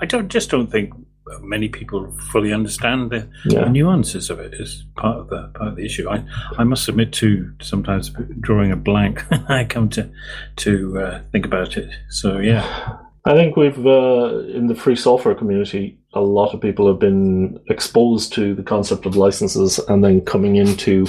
I 0.00 0.06
don't 0.06 0.28
just 0.28 0.50
don't 0.50 0.70
think 0.70 0.92
many 1.40 1.68
people 1.68 2.10
fully 2.32 2.52
understand 2.52 3.10
the, 3.10 3.28
Yeah. 3.44 3.64
the 3.64 3.70
nuances 3.70 4.30
of 4.30 4.40
it. 4.40 4.54
Is 4.54 4.84
part 4.96 5.18
of 5.18 5.28
the 5.28 5.48
part 5.54 5.68
of 5.68 5.76
the 5.76 5.84
issue. 5.84 6.08
I 6.08 6.24
I 6.58 6.64
must 6.64 6.88
admit 6.88 7.12
to 7.14 7.52
sometimes 7.60 8.10
drawing 8.40 8.72
a 8.72 8.76
blank. 8.76 9.24
I 9.48 9.64
come 9.64 9.88
to 9.90 10.10
to 10.56 10.98
uh, 10.98 11.20
think 11.32 11.46
about 11.46 11.76
it. 11.76 11.90
So 12.08 12.38
yeah. 12.38 12.96
I 13.26 13.34
think 13.34 13.54
we've 13.56 13.86
uh, 13.86 14.38
in 14.54 14.66
the 14.66 14.74
free 14.74 14.96
software 14.96 15.34
community, 15.34 15.98
a 16.14 16.20
lot 16.20 16.54
of 16.54 16.60
people 16.60 16.86
have 16.88 16.98
been 16.98 17.58
exposed 17.68 18.32
to 18.34 18.54
the 18.54 18.62
concept 18.62 19.06
of 19.06 19.16
licenses, 19.16 19.78
and 19.88 20.02
then 20.02 20.20
coming 20.20 20.56
into 20.56 21.06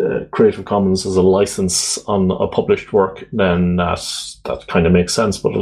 uh, 0.00 0.20
Creative 0.30 0.64
Commons 0.64 1.04
as 1.04 1.16
a 1.16 1.22
license 1.22 1.98
on 2.06 2.30
a 2.30 2.46
published 2.48 2.92
work. 2.92 3.24
Then 3.32 3.76
that 3.76 4.00
that 4.44 4.66
kind 4.66 4.86
of 4.86 4.92
makes 4.92 5.14
sense. 5.14 5.38
But 5.38 5.52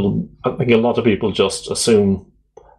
I 0.44 0.56
think 0.56 0.70
a 0.70 0.76
lot 0.76 0.98
of 0.98 1.04
people 1.04 1.32
just 1.32 1.70
assume, 1.70 2.30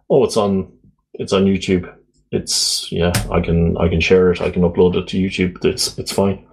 oh, 0.08 0.24
it's 0.24 0.36
on 0.36 0.72
it's 1.14 1.32
on 1.32 1.44
YouTube. 1.44 1.92
It's 2.32 2.90
yeah, 2.92 3.12
I 3.30 3.40
can 3.40 3.76
I 3.76 3.88
can 3.88 4.00
share 4.00 4.32
it. 4.32 4.40
I 4.40 4.50
can 4.50 4.62
upload 4.62 4.96
it 4.96 5.08
to 5.08 5.18
YouTube. 5.18 5.64
It's 5.64 5.98
it's 5.98 6.12
fine. 6.12 6.46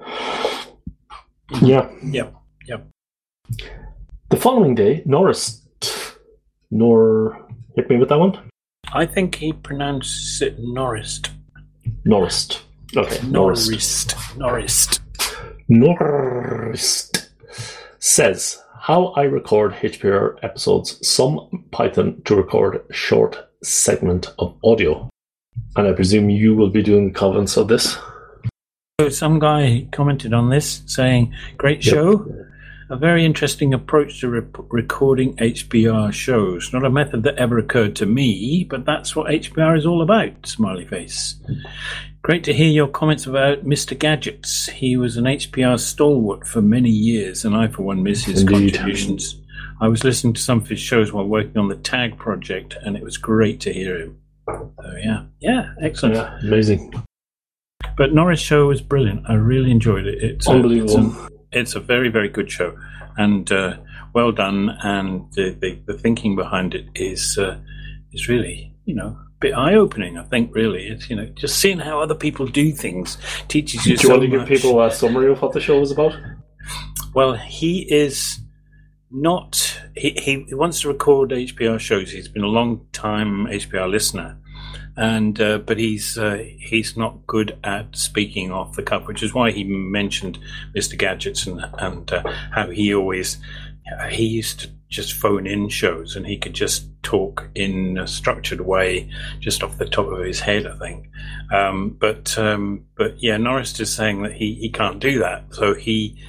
Yeah. 1.62 1.90
Yeah. 2.04 2.30
Yeah. 2.66 2.80
The 4.30 4.38
following 4.38 4.76
day, 4.76 5.04
Norris, 5.06 5.66
Nor, 6.70 7.48
hit 7.76 7.90
me 7.90 7.98
with 7.98 8.10
that 8.10 8.20
one. 8.20 8.50
I 8.94 9.06
think 9.06 9.36
he 9.36 9.54
pronounced 9.54 10.42
it 10.42 10.58
Norris. 10.60 11.22
Norris. 12.06 12.62
Okay, 12.96 13.26
Norris. 13.28 13.68
Norris. 13.70 14.08
Norris. 14.38 15.00
Norris 15.68 17.12
says 18.00 18.62
how 18.80 19.08
I 19.08 19.24
record 19.24 19.74
HPR 19.74 20.38
episodes. 20.42 21.06
Some 21.06 21.66
Python 21.72 22.22
to 22.26 22.36
record 22.36 22.82
short 22.92 23.50
segment 23.62 24.34
of 24.40 24.56
audio, 24.64 25.10
and 25.76 25.88
I 25.88 25.92
presume 25.92 26.30
you 26.30 26.56
will 26.56 26.70
be 26.70 26.82
doing 26.82 27.10
the 27.10 27.14
comments 27.14 27.58
of 27.58 27.68
this. 27.68 27.98
So 29.02 29.10
some 29.10 29.40
guy 29.40 29.88
commented 29.92 30.34
on 30.34 30.50
this 30.50 30.84
saying, 30.86 31.34
"Great 31.58 31.86
Yep. 31.86 31.94
Show." 32.88 32.94
A 32.96 32.98
very 32.98 33.26
interesting 33.26 33.74
approach 33.74 34.20
to 34.22 34.30
rep- 34.30 34.58
recording 34.72 35.36
HPR 35.38 36.12
shows. 36.12 36.72
Not 36.74 36.86
a 36.86 36.90
method 36.90 37.24
that 37.24 37.36
ever 37.38 37.58
occurred 37.58 37.96
to 37.98 38.06
me, 38.06 38.66
but 38.70 38.86
that's 38.86 39.16
what 39.16 39.28
HPR 39.32 39.78
is 39.78 39.86
all 39.86 40.02
about. 40.02 40.46
Smiley 40.46 40.86
face. 40.86 41.36
Great 42.22 42.44
to 42.46 42.54
hear 42.54 42.70
your 42.70 42.88
comments 42.88 43.26
about 43.26 43.64
Mr. 43.66 43.98
Gadgets. 43.98 44.68
He 44.70 44.98
was 44.98 45.16
an 45.18 45.26
HPR 45.26 45.78
stalwart 45.80 46.46
for 46.46 46.62
many 46.62 46.90
years, 46.90 47.46
and 47.46 47.56
I, 47.56 47.68
for 47.68 47.84
one, 47.84 48.04
miss 48.04 48.26
his 48.26 48.42
Indeed. 48.42 48.74
contributions. 48.74 49.42
I 49.80 49.88
was 49.88 50.04
listening 50.04 50.34
to 50.34 50.42
some 50.42 50.58
of 50.60 50.68
his 50.68 50.80
shows 50.80 51.14
while 51.14 51.26
working 51.28 51.58
on 51.58 51.68
the 51.70 51.76
Tag 51.76 52.18
project, 52.18 52.76
and 52.84 52.98
it 52.98 53.04
was 53.04 53.18
great 53.18 53.60
to 53.62 53.72
hear 53.74 53.98
him. 54.00 54.18
So, 54.50 54.74
yeah, 55.04 55.24
yeah, 55.40 55.74
excellent. 55.82 56.16
Yeah, 56.16 56.40
amazing, 56.42 56.94
But 57.96 58.14
Norris 58.14 58.40
show 58.40 58.68
was 58.68 58.82
brilliant. 58.82 59.24
I 59.30 59.34
really 59.36 59.72
enjoyed 59.72 60.06
it. 60.08 60.22
It's 60.24 60.48
a- 60.48 60.52
unbelievable. 60.52 61.08
It's 61.12 61.18
a, 61.34 61.37
it's 61.52 61.76
a 61.76 61.80
very 61.80 62.10
very 62.10 62.30
good 62.30 62.52
show, 62.52 62.78
and 63.18 63.52
uh, 63.52 63.78
well 64.14 64.32
done. 64.32 64.78
And 64.84 65.32
the, 65.34 65.56
the, 65.60 65.80
the 65.86 65.98
thinking 65.98 66.36
behind 66.36 66.74
it 66.74 66.88
is 66.96 67.38
uh, 67.38 67.60
is 68.12 68.28
really 68.28 68.74
you 68.86 68.96
know 68.96 69.08
a 69.08 69.40
bit 69.40 69.54
eye 69.54 69.76
opening. 69.76 70.18
I 70.18 70.24
think 70.24 70.54
really 70.54 70.88
it's 70.88 71.10
you 71.10 71.16
know 71.16 71.26
just 71.36 71.60
seeing 71.60 71.80
how 71.80 72.02
other 72.02 72.16
people 72.16 72.46
do 72.46 72.72
things 72.72 73.18
teaches 73.48 73.86
you. 73.86 73.98
Do 73.98 74.02
you 74.04 74.10
so 74.10 74.10
want 74.10 74.22
to 74.24 74.38
give 74.38 74.48
people 74.48 74.82
a 74.82 74.92
summary 74.92 75.32
of 75.32 75.42
what 75.42 75.54
the 75.54 75.62
show 75.62 75.80
was 75.80 75.92
about? 75.92 76.16
Well, 77.14 77.34
he 77.34 77.82
is 77.92 78.40
not. 79.12 79.82
He, 79.96 80.12
he 80.12 80.46
he 80.48 80.56
wants 80.56 80.82
to 80.82 80.90
record 80.90 81.32
HPR 81.32 81.80
shows. 81.80 82.12
He's 82.12 82.28
been 82.28 82.44
a 82.44 82.48
long 82.48 82.86
time 82.92 83.46
HPR 83.48 83.90
listener, 83.90 84.38
and 84.98 85.40
uh, 85.40 85.60
but 85.60 85.78
he's 85.78 86.18
uh, 86.18 86.44
he's 86.60 86.98
not 86.98 87.26
good 87.28 87.58
at 87.64 87.96
speaking 87.96 88.52
off 88.52 88.76
the 88.76 88.84
cuff, 88.84 89.08
which 89.08 89.24
is 89.24 89.34
why 89.34 89.52
he 89.52 89.64
mentioned 89.64 90.40
Mr. 90.76 90.98
Gadgets 90.98 91.46
and 91.46 91.64
and 91.78 92.12
uh, 92.12 92.24
how 92.52 92.70
he 92.70 92.94
always 92.94 93.38
he 94.10 94.26
used 94.26 94.60
to 94.62 94.70
just 94.90 95.14
phone 95.14 95.46
in 95.46 95.70
shows 95.70 96.16
and 96.16 96.26
he 96.26 96.38
could 96.38 96.54
just 96.54 96.86
talk 97.04 97.50
in 97.56 97.98
a 97.98 98.08
structured 98.08 98.62
way, 98.62 99.10
just 99.40 99.64
off 99.64 99.78
the 99.78 99.86
top 99.86 100.08
of 100.08 100.26
his 100.26 100.40
head, 100.40 100.66
I 100.66 100.78
think. 100.78 101.10
Um, 101.54 101.90
but 102.00 102.38
um, 102.38 102.86
but 102.96 103.22
yeah, 103.22 103.38
Norris 103.38 103.80
is 103.80 103.94
saying 103.94 104.24
that 104.24 104.34
he, 104.34 104.56
he 104.56 104.70
can't 104.70 105.00
do 105.00 105.20
that, 105.20 105.54
so 105.54 105.74
he 105.74 106.22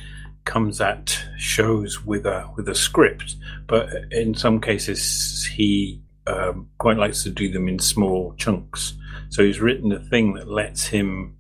comes 0.45 0.81
at 0.81 1.19
shows 1.37 2.05
with 2.05 2.27
a 2.27 2.49
with 2.57 2.69
a 2.69 2.75
script, 2.75 3.37
but 3.66 3.89
in 4.11 4.35
some 4.35 4.61
cases 4.61 5.47
he 5.47 6.01
um, 6.29 6.68
quite 6.79 6.99
likes 6.99 7.22
to 7.22 7.31
do 7.31 7.51
them 7.51 7.68
in 7.68 7.79
small 7.79 8.35
chunks. 8.37 8.95
So 9.31 9.45
he's 9.45 9.61
written 9.61 9.93
a 9.93 9.99
thing 9.99 10.35
that 10.35 10.49
lets 10.49 10.87
him 10.87 11.37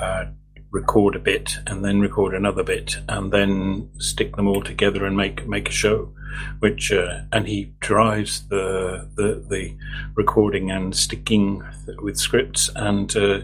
uh, 0.00 0.26
record 0.70 1.16
a 1.16 1.18
bit 1.18 1.58
and 1.66 1.84
then 1.84 2.00
record 2.00 2.34
another 2.34 2.62
bit 2.62 2.96
and 3.08 3.32
then 3.32 3.90
stick 3.98 4.36
them 4.36 4.46
all 4.46 4.62
together 4.62 5.04
and 5.04 5.16
make 5.16 5.46
make 5.46 5.68
a 5.68 5.72
show. 5.72 6.12
Which 6.60 6.92
uh, 6.92 7.22
and 7.32 7.48
he 7.48 7.72
drives 7.80 8.46
the, 8.48 9.08
the 9.16 9.44
the 9.48 9.76
recording 10.14 10.70
and 10.70 10.94
sticking 10.94 11.64
with 12.02 12.18
scripts 12.18 12.70
and 12.76 13.14
uh, 13.16 13.40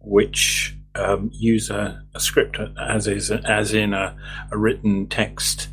which 0.00 0.76
um, 0.96 1.30
use 1.32 1.70
a, 1.70 2.02
a, 2.14 2.20
script 2.20 2.58
as 2.80 3.06
is 3.06 3.30
as 3.30 3.74
in 3.74 3.92
a, 3.94 4.16
a 4.50 4.58
written 4.58 5.06
text 5.06 5.68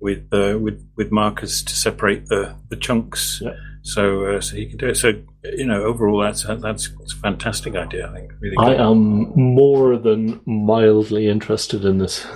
with 0.00 0.28
uh, 0.32 0.58
with 0.60 0.86
with 0.94 1.10
markers 1.10 1.62
to 1.64 1.74
separate 1.74 2.26
the 2.26 2.54
the 2.68 2.76
chunks. 2.76 3.40
Yeah. 3.42 3.56
So 3.86 4.24
uh, 4.24 4.40
so 4.40 4.56
he 4.56 4.66
can 4.66 4.78
do 4.78 4.88
it. 4.88 4.96
So 4.96 5.12
you 5.44 5.64
know, 5.64 5.84
overall, 5.84 6.20
that's 6.20 6.42
that's, 6.42 6.60
that's 6.62 7.12
a 7.12 7.16
fantastic 7.16 7.76
idea. 7.76 8.10
I 8.10 8.14
think. 8.14 8.32
Really 8.40 8.56
I 8.58 8.74
am 8.74 9.32
more 9.36 9.96
than 9.96 10.40
mildly 10.44 11.28
interested 11.28 11.84
in 11.84 11.98
this. 11.98 12.26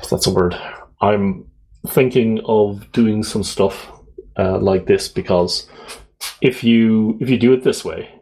If 0.00 0.10
that's 0.10 0.26
a 0.26 0.32
word. 0.32 0.60
I'm 1.00 1.46
thinking 1.86 2.40
of 2.46 2.90
doing 2.90 3.22
some 3.22 3.44
stuff 3.44 3.92
uh, 4.36 4.58
like 4.58 4.86
this 4.86 5.06
because 5.06 5.68
if 6.40 6.64
you 6.64 7.16
if 7.20 7.30
you 7.30 7.38
do 7.38 7.52
it 7.52 7.62
this 7.62 7.84
way, 7.84 8.12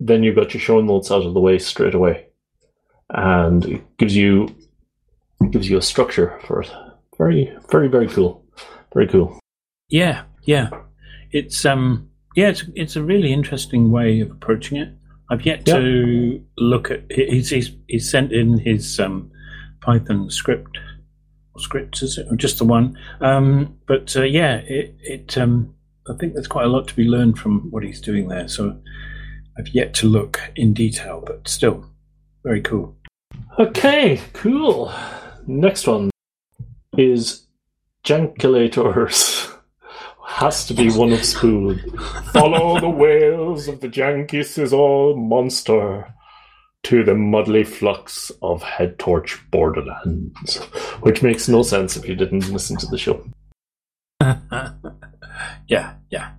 then 0.00 0.22
you've 0.22 0.36
got 0.36 0.54
your 0.54 0.62
show 0.62 0.80
notes 0.80 1.10
out 1.10 1.26
of 1.26 1.34
the 1.34 1.40
way 1.40 1.58
straight 1.58 1.94
away, 1.94 2.28
and 3.10 3.66
it 3.66 3.96
gives 3.98 4.16
you 4.16 4.56
it 5.42 5.50
gives 5.50 5.68
you 5.68 5.76
a 5.76 5.82
structure 5.82 6.40
for 6.46 6.62
it. 6.62 6.72
Very, 7.18 7.54
very, 7.70 7.88
very 7.88 8.08
cool. 8.08 8.42
Very 8.94 9.06
cool. 9.06 9.38
Yeah, 9.90 10.22
yeah. 10.48 10.70
It's 11.30 11.64
um, 11.66 12.08
yeah, 12.34 12.48
it's 12.48 12.64
it's 12.74 12.96
a 12.96 13.02
really 13.02 13.32
interesting 13.32 13.90
way 13.90 14.20
of 14.20 14.30
approaching 14.30 14.78
it. 14.78 14.88
I've 15.30 15.44
yet 15.44 15.68
Yeah. 15.68 15.76
to 15.78 16.42
look 16.56 16.90
at. 16.90 17.04
He's, 17.12 17.50
he's 17.50 17.70
he's 17.86 18.10
sent 18.10 18.32
in 18.32 18.58
his 18.58 18.98
um, 18.98 19.30
Python 19.82 20.30
script 20.30 20.78
or 21.54 21.60
scripts, 21.60 22.02
is 22.02 22.16
it, 22.18 22.26
or 22.30 22.36
just 22.36 22.56
the 22.58 22.64
one? 22.64 22.98
Um, 23.20 23.76
but 23.86 24.16
uh, 24.16 24.22
yeah, 24.22 24.62
it 24.66 24.96
it 25.02 25.36
um, 25.36 25.74
I 26.08 26.14
think 26.14 26.32
there's 26.32 26.48
quite 26.48 26.64
a 26.64 26.68
lot 26.70 26.88
to 26.88 26.96
be 26.96 27.04
learned 27.04 27.38
from 27.38 27.70
what 27.70 27.82
he's 27.84 28.00
doing 28.00 28.28
there. 28.28 28.48
So 28.48 28.74
I've 29.58 29.68
yet 29.74 29.92
to 29.96 30.06
look 30.06 30.40
in 30.56 30.72
detail, 30.72 31.22
but 31.26 31.46
still 31.46 31.84
very 32.42 32.62
cool. 32.62 32.96
Okay, 33.58 34.18
cool. 34.32 34.90
Next 35.46 35.86
one 35.86 36.10
is 36.96 37.46
Jankulators. 38.04 39.54
Has 40.28 40.66
to 40.66 40.74
be 40.74 40.90
one 40.90 41.12
of 41.12 41.24
Spoon. 41.24 41.80
Follow 42.32 42.78
the 42.78 42.88
wails 42.88 43.66
of 43.66 43.80
the 43.80 43.88
Jankis 43.88 44.72
all 44.72 45.16
monster 45.16 46.14
to 46.84 47.02
the 47.02 47.14
muddly 47.14 47.66
flux 47.66 48.30
of 48.40 48.62
Head 48.62 48.98
Torch 48.98 49.40
Borderlands. 49.50 50.58
Which 51.00 51.22
makes 51.22 51.48
no 51.48 51.62
sense 51.62 51.96
if 51.96 52.06
you 52.06 52.14
didn't 52.14 52.50
listen 52.50 52.76
to 52.76 52.86
the 52.86 52.98
show. 52.98 53.26
yeah, 55.66 55.94
yeah. 56.10 56.30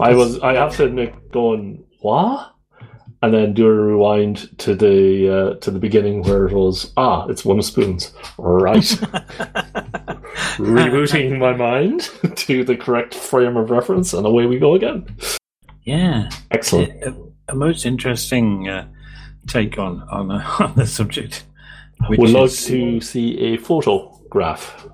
I 0.00 0.14
was 0.14 0.38
I 0.40 0.54
have 0.54 0.76
to 0.76 0.84
admit 0.84 1.30
going, 1.30 1.84
what? 2.00 2.54
And 3.20 3.34
then 3.34 3.52
do 3.52 3.66
a 3.66 3.72
rewind 3.72 4.56
to 4.58 4.76
the 4.76 5.28
uh, 5.28 5.54
to 5.56 5.72
the 5.72 5.80
beginning 5.80 6.22
where 6.22 6.46
it 6.46 6.52
was 6.52 6.92
ah, 6.96 7.26
it's 7.26 7.44
one 7.44 7.58
of 7.58 7.64
spoons. 7.64 8.12
Right. 8.38 8.76
Rebooting 10.58 11.38
my 11.38 11.52
mind 11.54 12.10
to 12.36 12.64
the 12.64 12.76
correct 12.76 13.14
frame 13.14 13.56
of 13.56 13.70
reference 13.70 14.12
and 14.12 14.24
away 14.24 14.46
we 14.46 14.58
go 14.58 14.74
again. 14.74 15.06
Yeah, 15.82 16.28
Excellent. 16.50 16.92
a, 17.02 17.16
a 17.48 17.54
most 17.56 17.86
interesting 17.86 18.68
uh, 18.68 18.86
take 19.48 19.78
on 19.78 20.02
on, 20.10 20.30
uh, 20.30 20.44
on 20.60 20.74
the 20.76 20.86
subject. 20.86 21.44
We'd 22.08 22.20
like 22.30 22.44
is- 22.44 22.66
to 22.66 23.00
see 23.00 23.38
a 23.40 23.56
photograph. 23.56 24.86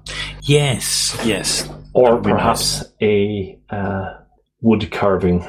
Yes, 0.43 1.19
yes. 1.25 1.69
Or 1.93 2.21
perhaps 2.21 2.85
a 3.03 3.59
uh, 3.71 4.15
wood 4.63 4.91
carving 4.91 5.47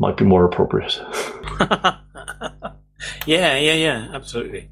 might 0.00 0.16
be 0.16 0.24
more 0.24 0.44
appropriate. 0.44 0.98
yeah, 3.26 3.56
yeah, 3.56 3.74
yeah. 3.74 4.08
Absolutely. 4.12 4.70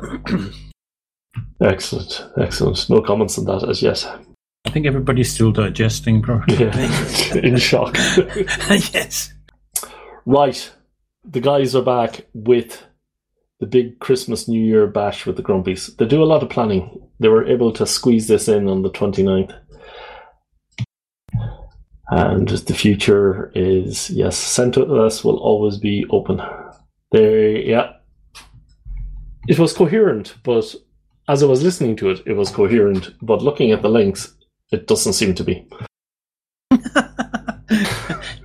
Excellent. 1.60 2.24
Excellent. 2.40 2.88
No 2.88 3.00
comments 3.00 3.38
on 3.38 3.46
that 3.46 3.68
as 3.68 3.82
yet. 3.82 4.06
I 4.66 4.70
think 4.70 4.86
everybody's 4.86 5.32
still 5.32 5.50
digesting 5.50 6.22
properly. 6.22 6.58
Yeah. 6.58 7.34
In 7.42 7.56
shock. 7.56 7.96
yes. 7.96 9.32
Right. 10.26 10.70
The 11.24 11.40
guys 11.40 11.74
are 11.74 11.82
back 11.82 12.26
with 12.34 12.84
the 13.60 13.66
big 13.66 13.98
Christmas 13.98 14.46
New 14.46 14.62
Year 14.62 14.86
bash 14.86 15.26
with 15.26 15.36
the 15.36 15.42
Grumpies. 15.42 15.96
They 15.96 16.06
do 16.06 16.22
a 16.22 16.26
lot 16.26 16.42
of 16.42 16.50
planning. 16.50 17.08
They 17.18 17.28
were 17.28 17.46
able 17.46 17.72
to 17.72 17.86
squeeze 17.86 18.28
this 18.28 18.46
in 18.48 18.68
on 18.68 18.82
the 18.82 18.90
29th. 18.90 19.58
And 22.10 22.48
the 22.48 22.74
future 22.74 23.52
is 23.54 24.08
yes, 24.10 24.36
Centerless 24.38 25.24
will 25.24 25.38
always 25.38 25.76
be 25.76 26.06
open. 26.10 26.40
They 27.12 27.64
yeah. 27.64 27.92
It 29.48 29.58
was 29.58 29.72
coherent, 29.72 30.34
but 30.42 30.74
as 31.28 31.42
I 31.42 31.46
was 31.46 31.62
listening 31.62 31.96
to 31.96 32.10
it, 32.10 32.22
it 32.26 32.32
was 32.34 32.50
coherent. 32.50 33.14
But 33.22 33.42
looking 33.42 33.72
at 33.72 33.82
the 33.82 33.88
links, 33.90 34.34
it 34.72 34.86
doesn't 34.86 35.12
seem 35.14 35.34
to 35.34 35.44
be. 35.44 35.66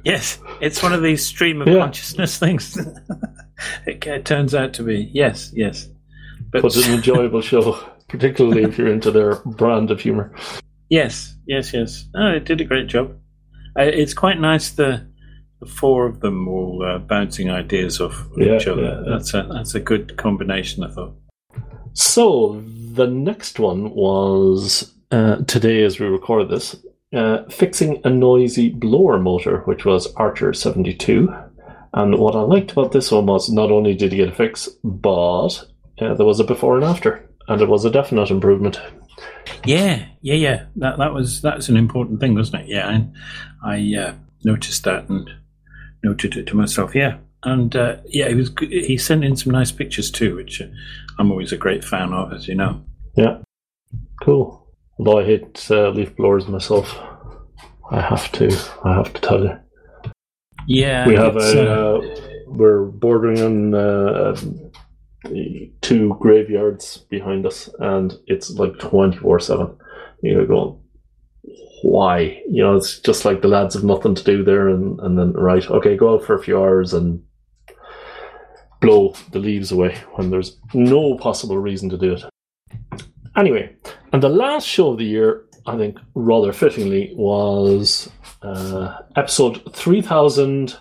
yes, 0.06 0.40
it's 0.62 0.82
one 0.84 0.94
of 0.94 1.02
these 1.02 1.26
stream 1.26 1.62
of 1.62 1.68
Yeah. 1.68 1.80
consciousness 1.80 2.38
things. 2.38 2.78
it 3.88 4.26
turns 4.26 4.54
out 4.56 4.74
to 4.74 4.84
be. 4.84 5.10
Yes, 5.14 5.52
yes. 5.54 5.88
But 6.52 6.62
But 6.62 6.76
it's 6.76 6.88
an 6.88 6.94
enjoyable 6.96 7.42
show, 7.42 7.80
particularly 8.10 8.64
if 8.64 8.78
you're 8.78 8.92
into 8.92 9.12
their 9.12 9.36
brand 9.46 9.92
of 9.92 10.00
humor. 10.02 10.34
yes, 10.90 11.36
yes, 11.48 11.74
yes. 11.74 12.06
Oh, 12.16 12.28
it 12.32 12.46
did 12.46 12.62
a 12.62 12.66
great 12.66 12.88
job. 12.88 13.16
Uh, 13.78 13.84
it's 13.84 14.14
quite 14.14 14.40
nice 14.40 14.72
the 14.72 15.06
the 15.60 15.66
four 15.66 16.06
of 16.06 16.20
them 16.20 16.48
all 16.48 16.84
uh, 16.86 16.98
bouncing 17.00 17.50
ideas 17.50 18.02
off 18.02 18.28
Yeah, 18.38 18.58
each 18.58 18.68
other. 18.68 18.82
yeah. 18.84 19.02
That's 19.08 19.34
a 19.34 19.48
that's 19.52 19.76
a 19.76 19.80
good 19.80 20.18
combination. 20.18 20.84
I 20.84 20.90
thought. 20.92 21.16
So 21.94 22.62
the 22.94 23.08
next 23.08 23.60
one 23.60 23.92
was 23.92 24.94
uh, 25.12 25.38
today, 25.48 25.84
as 25.84 26.00
we 26.00 26.08
record 26.08 26.50
this, 26.50 26.76
uh, 27.16 27.44
fixing 27.50 28.02
a 28.04 28.10
noisy 28.10 28.70
blower 28.70 29.20
motor, 29.20 29.60
which 29.66 29.86
was 29.86 30.14
Archer 30.16 30.54
seventy 30.54 30.94
two. 30.94 31.34
And 31.96 32.18
what 32.18 32.36
I 32.36 32.42
liked 32.42 32.72
about 32.72 32.92
this 32.92 33.12
one 33.12 33.28
was 33.28 33.52
not 33.52 33.70
only 33.72 33.94
did 33.94 34.12
he 34.12 34.18
get 34.18 34.30
a 34.30 34.32
fix, 34.36 34.68
but 34.84 35.50
uh, 36.02 36.14
there 36.16 36.26
was 36.26 36.40
a 36.40 36.44
before 36.44 36.76
and 36.76 36.84
after, 36.84 37.30
and 37.48 37.62
it 37.62 37.70
was 37.70 37.86
a 37.86 37.92
definite 37.92 38.32
improvement. 38.32 38.80
Yeah, 39.66 40.06
yeah, 40.22 40.36
yeah. 40.36 40.66
That 40.76 40.98
that 40.98 41.14
was 41.14 41.42
that's 41.42 41.70
an 41.70 41.78
important 41.78 42.20
thing, 42.20 42.36
wasn't 42.36 42.64
it? 42.64 42.70
Yeah, 42.70 42.90
and 42.90 43.14
I 43.64 43.96
uh, 43.96 44.14
noticed 44.44 44.84
that 44.84 45.10
and 45.10 45.30
noted 46.04 46.36
it 46.36 46.48
to 46.48 46.56
myself. 46.56 46.96
Yeah, 46.96 47.18
and 47.44 47.76
uh, 47.76 47.98
yeah, 48.06 48.30
he 48.30 48.36
was. 48.36 48.52
He 48.60 48.98
sent 48.98 49.24
in 49.24 49.36
some 49.36 49.54
nice 49.54 49.72
pictures 49.72 50.12
too, 50.12 50.36
which 50.36 50.62
uh, 50.62 50.68
I'm 51.20 51.32
always 51.32 51.52
a 51.52 51.58
great 51.58 51.84
fan 51.84 52.14
of, 52.14 52.34
as 52.34 52.48
you 52.48 52.56
know. 52.56 52.84
Yeah, 53.16 53.40
cool. 54.22 54.68
Although 55.00 55.20
I 55.20 55.26
hate 55.26 55.68
uh, 55.72 55.90
leaf 55.90 56.16
blowers 56.16 56.48
myself, 56.48 56.98
I 57.92 58.02
have 58.02 58.32
to. 58.34 58.48
I 58.84 58.96
have 58.96 59.14
to 59.14 59.22
tell 59.22 59.44
you. 59.44 59.58
Yeah, 60.68 61.08
we 61.08 61.16
have 61.16 61.36
a 61.36 61.40
uh, 61.40 61.98
uh, 61.98 62.20
we're 62.48 62.86
bordering 62.86 63.42
on 63.42 63.74
uh, 63.74 64.36
two 65.82 66.16
graveyards 66.20 66.98
behind 67.10 67.46
us 67.46 67.70
and 67.80 68.18
it's 68.28 68.52
like 68.52 68.78
24 68.80 69.40
7 69.40 69.78
you're 70.22 70.46
going 70.46 70.80
why? 71.84 72.42
You 72.50 72.64
know 72.64 72.78
it's 72.78 73.00
just 73.00 73.26
like 73.26 73.42
the 73.42 73.50
lads 73.50 73.76
have 73.76 73.84
nothing 73.84 74.16
to 74.16 74.24
do 74.24 74.44
there 74.44 74.70
and, 74.70 75.00
and 75.02 75.20
then 75.20 75.34
right 75.34 75.70
okay 75.70 75.98
go 75.98 76.16
out 76.16 76.24
for 76.24 76.36
a 76.36 76.42
few 76.42 76.58
hours 76.58 76.94
and 76.94 77.22
blow 78.80 79.14
the 79.32 79.40
leaves 79.40 79.72
away 79.72 79.98
when 80.14 80.30
there's 80.30 80.58
no 80.74 81.18
possible 81.18 81.58
reason 81.58 81.90
to 81.90 81.98
do 81.98 82.14
it. 82.14 82.24
Anyway 83.36 83.76
and 84.14 84.24
the 84.24 84.30
last 84.30 84.66
show 84.66 84.92
of 84.92 84.98
the 84.98 85.06
year 85.06 85.46
i 85.66 85.78
think 85.78 85.98
rather 86.14 86.54
fittingly 86.54 87.14
was 87.16 88.10
uh, 88.42 88.98
episode 89.16 89.62
3000 89.74 90.78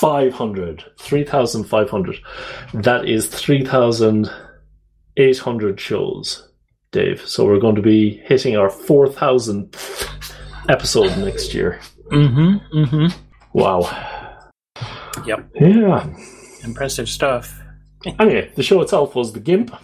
500 0.00 0.84
3500 0.98 2.16
that 2.74 3.08
is 3.08 3.26
3800 3.28 5.80
shows 5.80 6.48
dave 6.92 7.26
so 7.26 7.44
we're 7.44 7.58
going 7.60 7.76
to 7.76 7.82
be 7.82 8.18
hitting 8.18 8.56
our 8.56 8.68
4000th 8.68 10.08
episode 10.68 11.16
next 11.18 11.54
year. 11.54 11.80
Mm-hmm. 12.12 12.78
Mm-hmm. 12.78 13.06
Wow. 13.52 13.80
Yep. 15.26 15.50
Yeah. 15.60 16.06
Impressive 16.64 17.08
stuff. 17.08 17.54
Anyway, 18.20 18.48
the 18.54 18.62
show 18.62 18.80
itself 18.80 19.16
was 19.16 19.32
the 19.32 19.40
GIMP. 19.40 19.74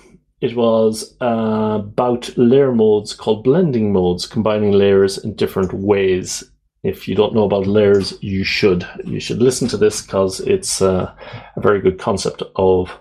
It 0.40 0.54
was 0.54 1.16
uh, 1.20 1.80
about 1.80 2.30
layer 2.38 2.72
modes 2.72 3.12
called 3.12 3.42
blending 3.42 3.92
modes, 3.92 4.24
combining 4.24 4.70
layers 4.70 5.18
in 5.18 5.34
different 5.34 5.72
ways. 5.72 6.44
If 6.84 7.08
you 7.08 7.14
don't 7.14 7.34
know 7.34 7.44
about 7.44 7.66
layers, 7.66 8.18
you 8.20 8.44
should. 8.44 8.86
You 9.04 9.18
should 9.18 9.40
listen 9.40 9.66
to 9.68 9.78
this 9.78 10.02
because 10.02 10.40
it's 10.40 10.82
uh, 10.82 11.12
a 11.56 11.60
very 11.60 11.80
good 11.80 11.98
concept 11.98 12.42
of 12.56 12.92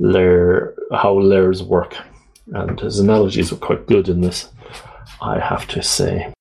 layer 0.00 0.74
how 0.92 1.18
layers 1.20 1.62
work, 1.62 1.96
and 2.52 2.80
his 2.80 2.98
analogies 2.98 3.52
were 3.52 3.58
quite 3.58 3.86
good 3.86 4.08
in 4.08 4.20
this. 4.20 4.48
I 5.22 5.38
have 5.38 5.68
to 5.68 5.82
say. 5.82 6.32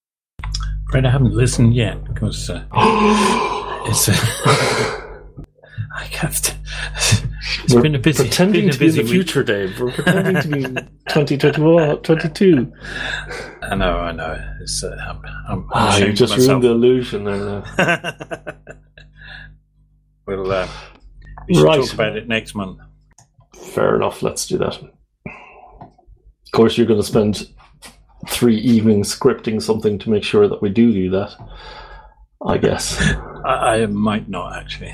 Fred, 0.89 1.05
I 1.05 1.11
haven't 1.11 1.33
listened 1.33 1.75
yet 1.75 2.03
because 2.03 2.49
uh, 2.49 2.63
it's. 3.87 4.09
Uh, 4.09 4.13
I 5.95 6.03
have 6.13 6.41
to. 6.41 7.26
It's 7.63 7.73
We're 7.73 7.81
been 7.81 7.95
a 7.95 7.99
busy, 7.99 8.23
pretending 8.23 8.61
been 8.63 8.69
a 8.69 8.73
to 8.73 8.79
be 8.79 8.85
in 8.85 8.91
busy 8.91 9.01
the 9.01 9.03
week. 9.03 9.11
future, 9.11 9.43
Dave. 9.43 9.79
We're 9.79 9.91
pretending 9.91 10.41
to 10.41 10.47
be 10.47 10.63
2021, 11.09 11.97
22. 12.01 12.73
I 13.61 13.75
know, 13.75 13.97
I 13.99 14.11
know. 14.11 14.53
It's, 14.61 14.83
uh, 14.83 14.95
I'm, 15.07 15.17
I'm, 15.47 15.59
I'm 15.59 15.65
Ah, 15.73 15.97
you 15.97 16.13
just 16.13 16.33
myself. 16.33 16.47
ruined 16.49 16.63
the 16.63 16.69
illusion 16.71 17.23
there. 17.23 17.37
Now. 17.37 17.63
we'll 20.27 20.51
uh, 20.51 20.67
we 21.47 21.55
should 21.55 21.63
Right. 21.63 21.81
talk 21.81 21.93
about 21.93 22.17
it 22.17 22.27
next 22.27 22.53
month. 22.55 22.79
Fair 23.73 23.95
enough. 23.95 24.21
Let's 24.21 24.45
do 24.47 24.57
that. 24.57 24.77
Of 25.25 26.51
course, 26.51 26.77
you're 26.77 26.87
going 26.87 26.99
to 27.01 27.05
spend 27.07 27.49
three 28.29 28.57
evenings 28.57 29.13
scripting 29.17 29.61
something 29.61 29.97
to 29.99 30.09
make 30.09 30.23
sure 30.23 30.47
that 30.47 30.61
we 30.61 30.69
do 30.69 30.91
do 30.91 31.09
that. 31.11 31.33
I 32.45 32.57
guess. 32.57 32.99
I, 33.45 33.81
I 33.81 33.85
might 33.87 34.27
not 34.29 34.55
actually. 34.57 34.93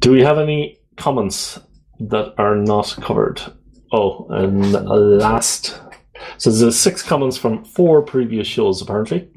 Do 0.00 0.12
we 0.12 0.22
have 0.22 0.38
any 0.38 0.80
comments 0.96 1.60
that 2.00 2.34
are 2.38 2.56
not 2.56 2.96
covered? 3.02 3.40
Oh, 3.92 4.26
and 4.30 4.72
last. 4.72 5.78
So 6.38 6.50
there's 6.50 6.78
six 6.78 7.02
comments 7.02 7.36
from 7.36 7.64
four 7.64 8.02
previous 8.02 8.46
shows, 8.46 8.80
apparently. 8.80 9.28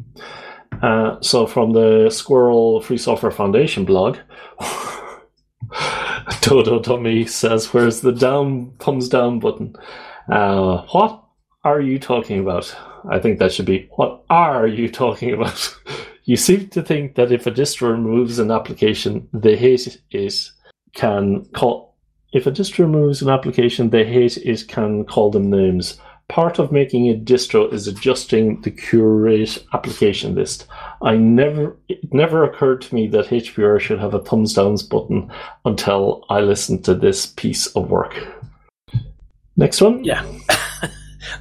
Uh, 0.81 1.19
so 1.21 1.45
from 1.45 1.71
the 1.73 2.09
Squirrel 2.09 2.79
Free 2.81 2.97
Software 2.97 3.31
Foundation 3.31 3.83
blog, 3.83 4.17
Dodo 6.41 6.79
Dummy 6.79 7.25
says, 7.25 7.73
"Where's 7.73 7.99
the 8.01 8.13
down 8.13 8.73
thumbs 8.79 9.09
down 9.09 9.39
button?" 9.39 9.75
Uh, 10.31 10.85
what 10.91 11.23
are 11.65 11.81
you 11.81 11.99
talking 11.99 12.39
about? 12.39 12.73
I 13.09 13.19
think 13.19 13.39
that 13.39 13.51
should 13.51 13.65
be, 13.65 13.89
"What 13.95 14.23
are 14.29 14.65
you 14.67 14.89
talking 14.89 15.33
about?" 15.33 15.75
you 16.25 16.37
seem 16.37 16.69
to 16.69 16.81
think 16.81 17.15
that 17.15 17.31
if 17.31 17.47
a 17.47 17.51
distro 17.51 17.91
removes 17.91 18.39
an 18.39 18.51
application, 18.51 19.27
they 19.33 19.55
hate 19.55 19.87
it 19.87 19.97
can 20.93 21.45
call. 21.53 21.95
If 22.33 22.47
a 22.47 22.51
distro 22.51 22.79
removes 22.79 23.21
an 23.21 23.29
application 23.29 23.89
they 23.89 24.05
hate 24.05 24.37
it 24.37 24.67
can 24.67 25.05
call 25.05 25.31
them 25.31 25.49
names. 25.49 25.99
Part 26.29 26.57
of 26.57 26.71
making 26.71 27.09
a 27.09 27.15
distro 27.15 27.71
is 27.71 27.87
adjusting 27.87 28.61
the 28.61 28.71
curate 28.71 29.63
application 29.73 30.35
list. 30.35 30.65
I 31.01 31.17
never 31.17 31.77
it 31.89 32.13
never 32.13 32.43
occurred 32.43 32.81
to 32.83 32.95
me 32.95 33.07
that 33.07 33.27
HPR 33.27 33.79
should 33.79 33.99
have 33.99 34.13
a 34.13 34.23
thumbs 34.23 34.53
downs 34.53 34.83
button 34.83 35.31
until 35.65 36.25
I 36.29 36.39
listened 36.39 36.85
to 36.85 36.95
this 36.95 37.25
piece 37.25 37.67
of 37.75 37.89
work. 37.89 38.15
Next 39.55 39.81
one? 39.81 40.03
yeah. 40.03 40.23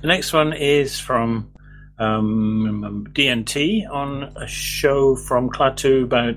the 0.02 0.08
next 0.08 0.32
one 0.32 0.52
is 0.52 1.00
from 1.00 1.50
um, 1.98 3.06
DNT 3.12 3.88
on 3.90 4.24
a 4.36 4.46
show 4.46 5.16
from 5.16 5.48
Klaatu 5.48 6.04
about 6.04 6.34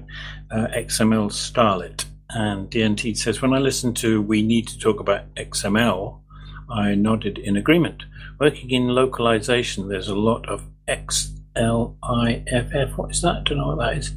uh, 0.52 0.68
XML 0.76 1.30
Starlet. 1.32 2.06
And 2.36 2.70
DNT 2.70 3.16
says, 3.16 3.42
when 3.42 3.54
I 3.54 3.60
listened 3.60 3.96
to 3.98 4.22
We 4.22 4.42
Need 4.42 4.68
to 4.68 4.78
Talk 4.78 5.00
About 5.00 5.34
XML, 5.36 6.20
I 6.70 6.94
nodded 6.94 7.38
in 7.38 7.56
agreement. 7.56 8.04
Working 8.42 8.72
in 8.72 8.90
localization, 8.90 9.88
there's 9.88 10.10
a 10.10 10.16
lot 10.16 10.46
of 10.50 10.66
XLIFF. 10.86 11.38
What 12.98 13.12
is 13.12 13.22
that? 13.22 13.38
I 13.38 13.42
don't 13.44 13.58
know 13.58 13.68
what 13.68 13.80
that 13.80 13.98
is. 13.98 14.12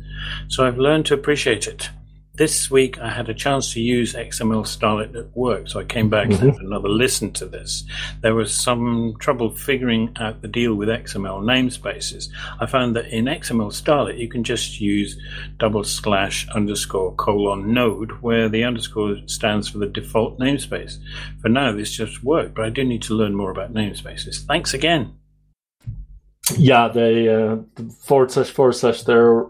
So 0.49 0.67
I've 0.67 0.79
learned 0.79 1.07
to 1.07 1.15
appreciate 1.15 1.69
it. 1.69 1.91
This 2.39 2.71
week 2.71 3.01
I 3.01 3.11
had 3.11 3.29
a 3.29 3.35
chance 3.35 3.73
to 3.73 3.81
use 3.81 4.15
XML 4.15 4.63
Starlet 4.63 5.17
at 5.19 5.37
work, 5.37 5.67
so 5.67 5.81
I 5.81 5.85
came 5.85 6.09
back 6.09 6.27
and 6.27 6.35
Mhm. 6.35 6.53
had 6.53 6.61
another 6.65 6.89
listen 6.89 7.33
to 7.33 7.47
this. 7.47 7.83
There 8.23 8.37
was 8.37 8.55
some 8.55 9.17
trouble 9.19 9.51
figuring 9.51 10.11
out 10.21 10.41
the 10.41 10.47
deal 10.47 10.77
with 10.77 10.89
XML 10.89 11.41
namespaces. 11.41 12.29
I 12.61 12.67
found 12.67 12.95
that 12.95 13.09
in 13.09 13.27
XML 13.27 13.73
Starlet 13.73 14.19
you 14.21 14.29
can 14.29 14.45
just 14.45 14.81
use 14.81 15.19
double 15.59 15.83
slash 15.83 16.47
underscore 16.51 17.13
colon 17.17 17.75
node, 17.75 18.13
where 18.21 18.49
the 18.49 18.63
underscore 18.63 19.17
stands 19.27 19.67
for 19.69 19.79
the 19.79 19.87
default 19.87 20.39
namespace. 20.39 20.99
For 21.43 21.49
now, 21.49 21.73
this 21.73 21.91
just 21.91 22.23
worked, 22.23 22.55
but 22.55 22.65
I 22.65 22.71
do 22.71 22.85
need 22.85 23.03
to 23.03 23.15
learn 23.15 23.35
more 23.35 23.51
about 23.51 23.75
namespaces. 23.75 24.47
Thanks 24.47 24.73
again. 24.73 25.11
Yeah, 26.57 26.87
they 26.87 27.29
uh, 27.29 27.57
the 27.75 27.91
forward 28.05 28.31
slash 28.31 28.51
forward 28.51 28.75
slash 28.75 29.03
there 29.03 29.47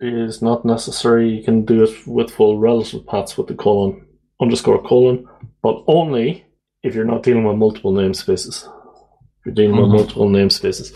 is 0.00 0.40
not 0.42 0.64
necessary. 0.64 1.28
You 1.30 1.42
can 1.42 1.64
do 1.64 1.82
it 1.84 2.06
with 2.06 2.30
full 2.30 2.58
relative 2.58 3.06
paths 3.06 3.36
with 3.36 3.48
the 3.48 3.54
colon 3.54 4.06
underscore 4.40 4.82
colon, 4.82 5.26
but 5.62 5.82
only 5.88 6.44
if 6.82 6.94
you're 6.94 7.04
not 7.04 7.22
dealing 7.24 7.44
with 7.44 7.56
multiple 7.56 7.92
namespaces. 7.92 8.64
If 8.64 9.46
you're 9.46 9.54
dealing 9.54 9.76
Mhm. 9.76 9.82
with 9.82 9.90
multiple 9.92 10.28
namespaces. 10.28 10.94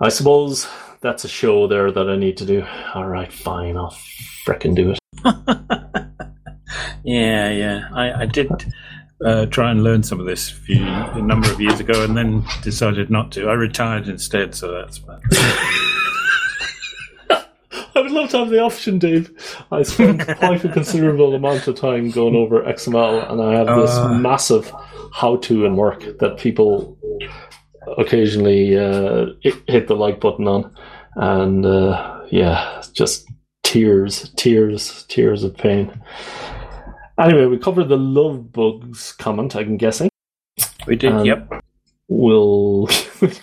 I 0.00 0.08
suppose 0.08 0.66
that's 1.00 1.24
a 1.24 1.28
show 1.28 1.66
there 1.66 1.90
that 1.90 2.08
I 2.08 2.16
need 2.16 2.36
to 2.38 2.46
do. 2.46 2.64
All 2.94 3.06
right, 3.08 3.32
fine, 3.32 3.76
I'll 3.76 3.94
frickin' 4.46 4.74
do 4.76 4.90
it. 4.92 4.98
Yeah, 7.06 7.50
yeah. 7.50 7.88
I, 7.92 8.22
I 8.22 8.26
did 8.26 8.50
uh, 9.24 9.44
try 9.46 9.70
and 9.70 9.84
learn 9.84 10.02
some 10.02 10.20
of 10.20 10.26
this 10.26 10.50
a, 10.50 10.54
few, 10.54 10.82
a 10.82 11.20
number 11.20 11.50
of 11.52 11.60
years 11.60 11.78
ago 11.78 12.02
and 12.02 12.16
then 12.16 12.44
decided 12.62 13.10
not 13.10 13.30
to. 13.32 13.48
I 13.48 13.52
retired 13.52 14.08
instead, 14.08 14.54
so 14.54 14.72
that's 14.72 14.98
bad. 15.00 15.20
I 17.96 18.00
would 18.00 18.10
love 18.10 18.30
to 18.30 18.38
have 18.38 18.50
the 18.50 18.60
option, 18.60 18.98
Dave. 18.98 19.30
I 19.70 19.82
spent 19.82 20.26
quite 20.38 20.64
a 20.64 20.68
considerable 20.68 21.34
amount 21.34 21.66
of 21.68 21.76
time 21.76 22.10
going 22.10 22.34
over 22.34 22.62
XML, 22.62 23.30
and 23.30 23.40
I 23.42 23.54
have 23.54 23.80
this 23.80 23.90
Uh. 23.96 24.14
massive 24.14 24.72
how-to 25.12 25.64
and 25.64 25.76
work 25.76 26.18
that 26.18 26.38
people 26.38 26.98
occasionally 27.98 28.76
uh, 28.78 29.26
hit- 29.42 29.86
the 29.88 29.94
like 29.94 30.20
button 30.20 30.48
on, 30.48 30.74
and 31.16 31.64
uh, 31.66 32.22
yeah, 32.30 32.82
just 32.92 33.26
tears, 33.62 34.30
tears, 34.36 35.04
tears 35.08 35.44
of 35.44 35.56
pain. 35.56 35.92
Anyway, 37.18 37.46
we 37.46 37.58
covered 37.58 37.88
the 37.88 37.96
love 37.96 38.52
bugs 38.52 39.12
comment. 39.12 39.54
I'm 39.54 39.76
guessing 39.76 40.08
We 40.86 40.96
did, 40.96 41.12
Um, 41.12 41.24
yep. 41.24 41.63
we'll 42.08 42.86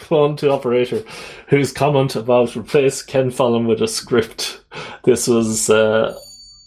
go 0.09 0.23
on 0.23 0.35
to 0.37 0.51
operator 0.51 1.03
whose 1.47 1.71
comment 1.71 2.15
about 2.15 2.55
replace 2.55 3.01
ken 3.01 3.31
fallon 3.31 3.65
with 3.65 3.81
a 3.81 3.87
script. 3.87 4.61
This 5.03 5.27
was 5.27 5.69
uh, 5.69 6.17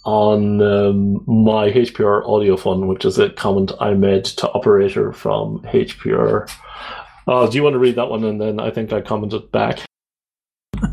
on 0.05 0.61
um, 0.61 1.25
my 1.27 1.71
hpr 1.71 2.29
audio 2.29 2.59
fund 2.59 2.89
which 2.89 3.07
is 3.07 3.19
a 3.19 3.31
comment 3.31 3.73
i 3.81 3.95
made 3.95 4.23
to 4.23 4.47
operator 4.51 5.15
from 5.15 5.61
hpr 5.61 6.47
oh 7.27 7.51
do 7.51 7.57
you 7.57 7.63
want 7.63 7.73
to 7.73 7.79
read 7.79 7.95
that 7.95 8.11
one 8.11 8.23
and 8.23 8.39
then 8.39 8.61
i 8.61 8.71
think 8.71 8.93
i 8.93 9.01
commented 9.01 9.51
back? 9.51 9.79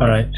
All 0.00 0.08
right. 0.08 0.28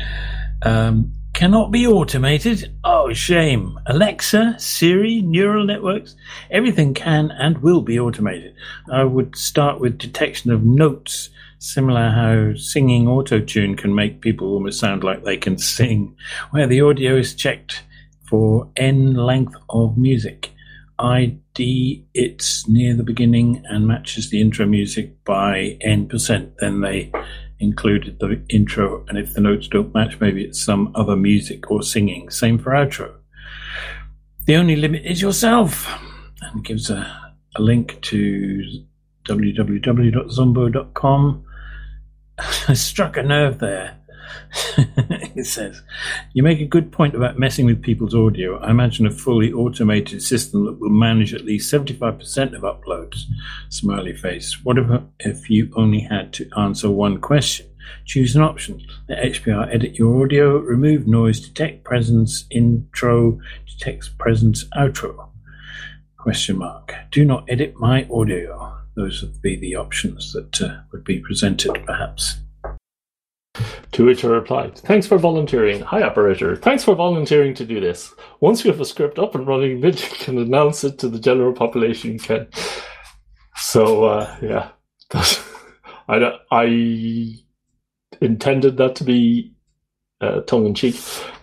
Um, 0.62 1.12
cannot 1.34 1.72
be 1.72 1.86
automated. 1.86 2.72
Oh, 2.84 3.12
shame. 3.12 3.78
Alexa, 3.86 4.54
Siri, 4.58 5.20
neural 5.20 5.66
networks, 5.66 6.14
everything 6.50 6.94
can 6.94 7.32
and 7.32 7.58
will 7.58 7.82
be 7.82 7.98
automated. 7.98 8.54
I 8.90 9.02
would 9.02 9.36
start 9.36 9.80
with 9.80 9.98
detection 9.98 10.52
of 10.52 10.64
notes, 10.64 11.30
similar 11.58 12.10
how 12.10 12.54
singing 12.54 13.08
auto 13.08 13.40
tune 13.40 13.76
can 13.76 13.94
make 13.94 14.20
people 14.20 14.48
almost 14.48 14.78
sound 14.78 15.02
like 15.02 15.24
they 15.24 15.36
can 15.36 15.58
sing, 15.58 16.16
where 16.52 16.68
the 16.68 16.80
audio 16.80 17.16
is 17.16 17.34
checked 17.34 17.82
for 18.28 18.70
n 18.76 19.14
length 19.14 19.56
of 19.68 19.98
music. 19.98 20.50
ID 21.00 22.06
it's 22.14 22.68
near 22.68 22.94
the 22.94 23.02
beginning 23.02 23.60
and 23.68 23.88
matches 23.88 24.30
the 24.30 24.40
intro 24.40 24.64
music 24.64 25.12
by 25.24 25.76
n 25.80 26.06
percent. 26.06 26.54
Then 26.60 26.80
they 26.80 27.10
included 27.64 28.20
the 28.20 28.40
intro, 28.48 29.04
and 29.08 29.18
if 29.18 29.34
the 29.34 29.40
notes 29.40 29.66
don't 29.66 29.92
match, 29.94 30.20
maybe 30.20 30.44
it's 30.44 30.62
some 30.62 30.92
other 30.94 31.16
music 31.16 31.68
or 31.70 31.82
singing. 31.82 32.30
Same 32.30 32.58
for 32.58 32.70
outro. 32.70 33.14
The 34.46 34.56
only 34.56 34.76
limit 34.76 35.04
is 35.04 35.20
yourself, 35.22 35.88
and 36.40 36.64
gives 36.64 36.90
a, 36.90 37.34
a 37.56 37.62
link 37.62 38.00
to 38.02 38.62
www.zombo.com. 39.28 41.44
I 42.68 42.74
struck 42.74 43.16
a 43.16 43.22
nerve 43.22 43.58
there. 43.58 43.98
it 45.36 45.46
says, 45.46 45.82
You 46.32 46.42
make 46.42 46.60
a 46.60 46.66
good 46.66 46.92
point 46.92 47.14
about 47.14 47.38
messing 47.38 47.66
with 47.66 47.82
people's 47.82 48.14
audio. 48.14 48.58
I 48.58 48.70
imagine 48.70 49.06
a 49.06 49.10
fully 49.10 49.52
automated 49.52 50.22
system 50.22 50.66
that 50.66 50.78
will 50.78 50.90
manage 50.90 51.34
at 51.34 51.44
least 51.44 51.72
75% 51.72 52.54
of 52.54 52.62
uploads. 52.62 53.22
Smiley 53.68 54.14
face. 54.14 54.64
What 54.64 54.78
if, 54.78 54.86
if 55.20 55.50
you 55.50 55.70
only 55.76 56.00
had 56.00 56.32
to 56.34 56.48
answer 56.56 56.90
one 56.90 57.20
question? 57.20 57.66
Choose 58.06 58.34
an 58.34 58.42
option. 58.42 58.80
Let 59.08 59.22
HPR 59.24 59.72
edit 59.74 59.98
your 59.98 60.24
audio, 60.24 60.58
remove 60.58 61.06
noise, 61.06 61.40
detect 61.40 61.84
presence, 61.84 62.46
intro, 62.50 63.38
detects 63.66 64.08
presence, 64.08 64.64
outro. 64.76 65.28
Question 66.16 66.58
mark. 66.58 66.94
Do 67.10 67.24
not 67.24 67.44
edit 67.48 67.74
my 67.76 68.06
audio. 68.10 68.78
Those 68.96 69.22
would 69.22 69.42
be 69.42 69.56
the 69.56 69.76
options 69.76 70.32
that 70.32 70.62
uh, 70.62 70.78
would 70.92 71.04
be 71.04 71.18
presented, 71.18 71.84
perhaps. 71.84 72.36
To 73.92 74.04
which 74.04 74.24
I 74.24 74.28
replied, 74.28 74.76
Thanks 74.78 75.06
for 75.06 75.18
volunteering. 75.18 75.80
Hi, 75.82 76.02
operator. 76.02 76.56
Thanks 76.56 76.82
for 76.82 76.96
volunteering 76.96 77.54
to 77.54 77.64
do 77.64 77.80
this. 77.80 78.12
Once 78.40 78.64
you 78.64 78.72
have 78.72 78.80
a 78.80 78.84
script 78.84 79.18
up 79.18 79.36
and 79.36 79.46
running, 79.46 79.82
you 79.82 79.92
can 79.92 80.38
announce 80.38 80.82
it 80.82 80.98
to 80.98 81.08
the 81.08 81.20
general 81.20 81.52
population. 81.52 82.18
Can. 82.18 82.48
So, 83.56 84.04
uh, 84.04 84.36
yeah. 84.42 84.70
I, 86.08 86.32
I 86.50 87.34
intended 88.20 88.76
that 88.78 88.96
to 88.96 89.04
be 89.04 89.54
uh, 90.20 90.40
tongue 90.40 90.66
in 90.66 90.74
cheek, 90.74 91.00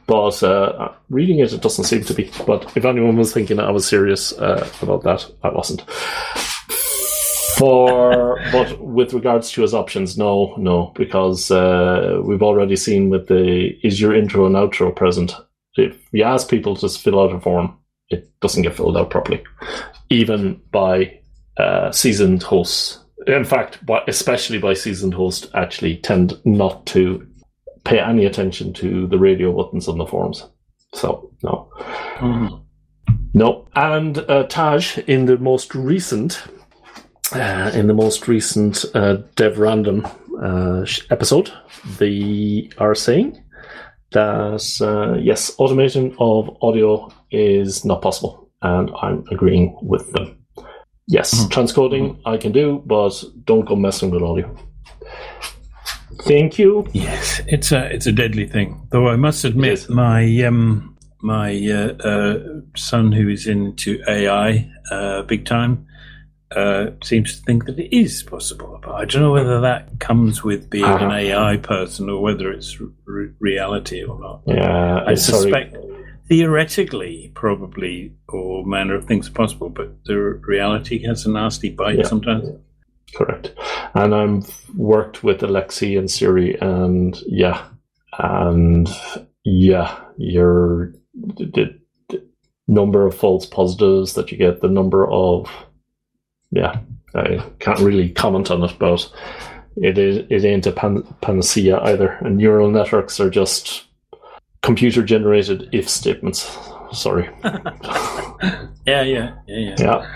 but 0.07 0.43
uh, 0.43 0.91
reading 1.09 1.39
it, 1.39 1.53
it 1.53 1.62
doesn't 1.62 1.86
seem 1.86 2.03
to 2.03 2.14
be. 2.14 2.30
But 2.45 2.76
if 2.76 2.86
anyone 2.86 3.16
was 3.16 3.34
thinking 3.34 3.59
I 3.59 3.72
was 3.72 3.88
serious 3.88 4.34
uh, 4.34 4.70
about 4.82 5.03
that, 5.03 5.26
I 5.43 5.49
wasn't. 5.49 5.84
For 7.62 8.39
but 8.51 8.82
with 8.82 9.14
regards 9.14 9.51
to 9.51 9.62
his 9.62 9.76
options, 9.76 10.18
no, 10.18 10.55
no, 10.57 10.91
because 10.95 11.51
uh, 11.51 12.20
we've 12.24 12.41
already 12.41 12.76
seen 12.76 13.12
with 13.12 13.28
the 13.28 13.78
is 13.84 14.01
your 14.01 14.16
intro 14.16 14.47
and 14.47 14.55
outro 14.55 14.95
present. 14.95 15.36
If 15.76 15.95
you 16.12 16.24
ask 16.24 16.49
people 16.49 16.76
to 16.78 16.89
fill 16.89 17.20
out 17.20 17.36
a 17.36 17.39
form, 17.39 17.78
it 18.09 18.28
doesn't 18.39 18.64
get 18.64 18.76
filled 18.76 18.97
out 18.97 19.12
properly, 19.12 19.43
even 20.09 20.59
by 20.72 21.20
uh, 21.57 21.91
seasoned 21.91 22.41
hosts. 22.41 22.97
In 23.28 23.45
fact, 23.45 23.78
especially 24.07 24.57
by 24.57 24.74
seasoned 24.74 25.14
hosts, 25.14 25.47
actually 25.53 25.97
tend 25.97 26.34
not 26.43 26.88
to 26.88 27.28
pay 27.84 27.99
any 27.99 28.26
attention 28.26 28.74
to 28.74 29.05
the 29.05 29.20
radio 29.20 29.55
buttons 29.55 29.88
on 29.88 29.99
the 29.99 30.07
forms. 30.07 30.47
So 30.95 31.32
no, 31.43 31.70
mm-hmm. 32.18 32.55
no. 33.36 33.68
And 33.76 34.18
uh, 34.18 34.47
Thaj 34.47 35.07
in 35.07 35.26
the 35.26 35.38
most 35.38 35.76
recent 35.76 36.41
uh, 37.34 37.71
in 37.73 37.88
the 37.88 37.93
most 37.93 38.27
recent 38.27 38.86
uh, 38.93 39.17
Dev 39.36 39.57
Random 39.59 40.05
uh, 40.41 40.86
episode, 41.09 41.51
they 41.97 42.69
are 42.77 42.95
saying 42.95 43.43
that 44.11 44.82
uh, 44.82 45.17
yes, 45.19 45.55
automation 45.57 46.15
of 46.19 46.49
audio 46.61 47.11
is 47.32 47.86
not 47.86 48.01
possible, 48.01 48.49
and 48.61 48.91
I'm 49.01 49.23
agreeing 49.32 49.77
with 49.82 50.11
them. 50.13 50.38
Yes, 51.07 51.34
mm-hmm. 51.34 51.51
transcoding 51.51 52.15
mm-hmm. 52.15 52.27
I 52.27 52.38
can 52.38 52.51
do, 52.51 52.84
but 52.86 53.23
don't 53.45 53.65
go 53.65 53.75
messing 53.75 54.11
with 54.11 54.23
audio. 54.23 54.55
Thank 56.23 56.59
you. 56.59 56.88
Yes, 56.93 57.41
it's 57.47 57.71
a 57.71 57.86
it's 57.91 58.05
a 58.05 58.11
deadly 58.11 58.47
thing. 58.47 58.88
Though 58.91 59.07
I 59.07 59.15
must 59.15 59.43
admit, 59.43 59.89
my 59.89 60.43
um, 60.43 60.97
my 61.21 61.55
uh, 61.67 61.93
uh, 62.03 62.39
son 62.75 63.11
who 63.11 63.29
is 63.29 63.47
into 63.47 64.01
AI 64.07 64.69
big 65.27 65.45
time 65.45 65.88
uh, 66.56 66.91
seems 67.04 67.38
to 67.38 67.43
think 67.43 67.66
that 67.66 67.80
it 67.80 67.95
is 67.95 68.24
possible. 68.24 68.80
But 68.82 68.95
I 68.95 69.06
don't 69.06 69.22
know 69.22 69.32
whether 69.32 69.62
that 69.62 69.99
comes 69.99 70.43
with 70.43 70.70
being 70.70 70.86
uh-huh. 70.86 71.06
an 71.06 71.12
AI 71.12 71.58
person 71.58 72.10
or 72.10 72.22
whether 72.22 72.52
it's 72.52 72.80
re- 73.06 73.32
reality 73.39 74.04
or 74.04 74.20
not. 74.20 74.41
Yeah, 74.45 75.04
I 75.06 75.16
suspect 75.16 75.74
sorry. 75.74 76.06
theoretically, 76.28 77.32
probably 77.36 78.14
all 78.30 78.64
manner 78.66 78.95
of 78.95 79.06
things 79.06 79.30
are 79.30 79.34
possible, 79.34 79.70
but 79.70 80.04
the 80.06 80.18
reality 80.18 81.06
has 81.06 81.26
a 81.26 81.32
nasty 81.32 81.70
bite 81.70 81.99
yeah. 81.99 82.08
sometimes. 82.08 82.49
Correct. 83.16 83.54
And 83.93 84.16
I've 84.16 84.70
worked 84.76 85.24
with 85.24 85.41
Alexi 85.41 85.97
and 85.97 86.10
Siri, 86.10 86.58
and 86.60 87.20
yeah, 87.28 87.66
and 88.20 88.89
yeah, 89.43 89.99
your 90.18 90.93
the, 91.14 91.76
the 92.10 92.28
number 92.68 93.06
of 93.06 93.16
false 93.16 93.45
positives 93.45 94.14
that 94.14 94.32
you 94.32 94.38
get, 94.38 94.62
the 94.62 94.70
number 94.70 95.10
of 95.10 95.49
yeah, 96.52 96.80
I 97.16 97.43
can't 97.60 97.80
really 97.80 98.10
comment 98.10 98.52
on 98.52 98.64
it, 98.64 98.76
but 98.80 99.12
it 99.78 99.97
is 99.97 100.26
it 100.30 100.45
ain't 100.45 100.68
a 100.68 100.72
pan- 100.72 101.04
panacea 101.22 101.80
either. 101.80 102.18
And 102.22 102.38
neural 102.38 102.70
networks 102.70 103.20
are 103.20 103.30
just 103.30 103.86
computer 104.62 105.04
generated 105.04 105.70
if 105.72 105.89
statements. 105.89 106.58
Sorry. 106.91 107.30
yeah, 108.86 109.02
yeah, 109.02 109.04
yeah, 109.04 109.34
yeah. 109.47 109.76
Yeah. 109.80 110.16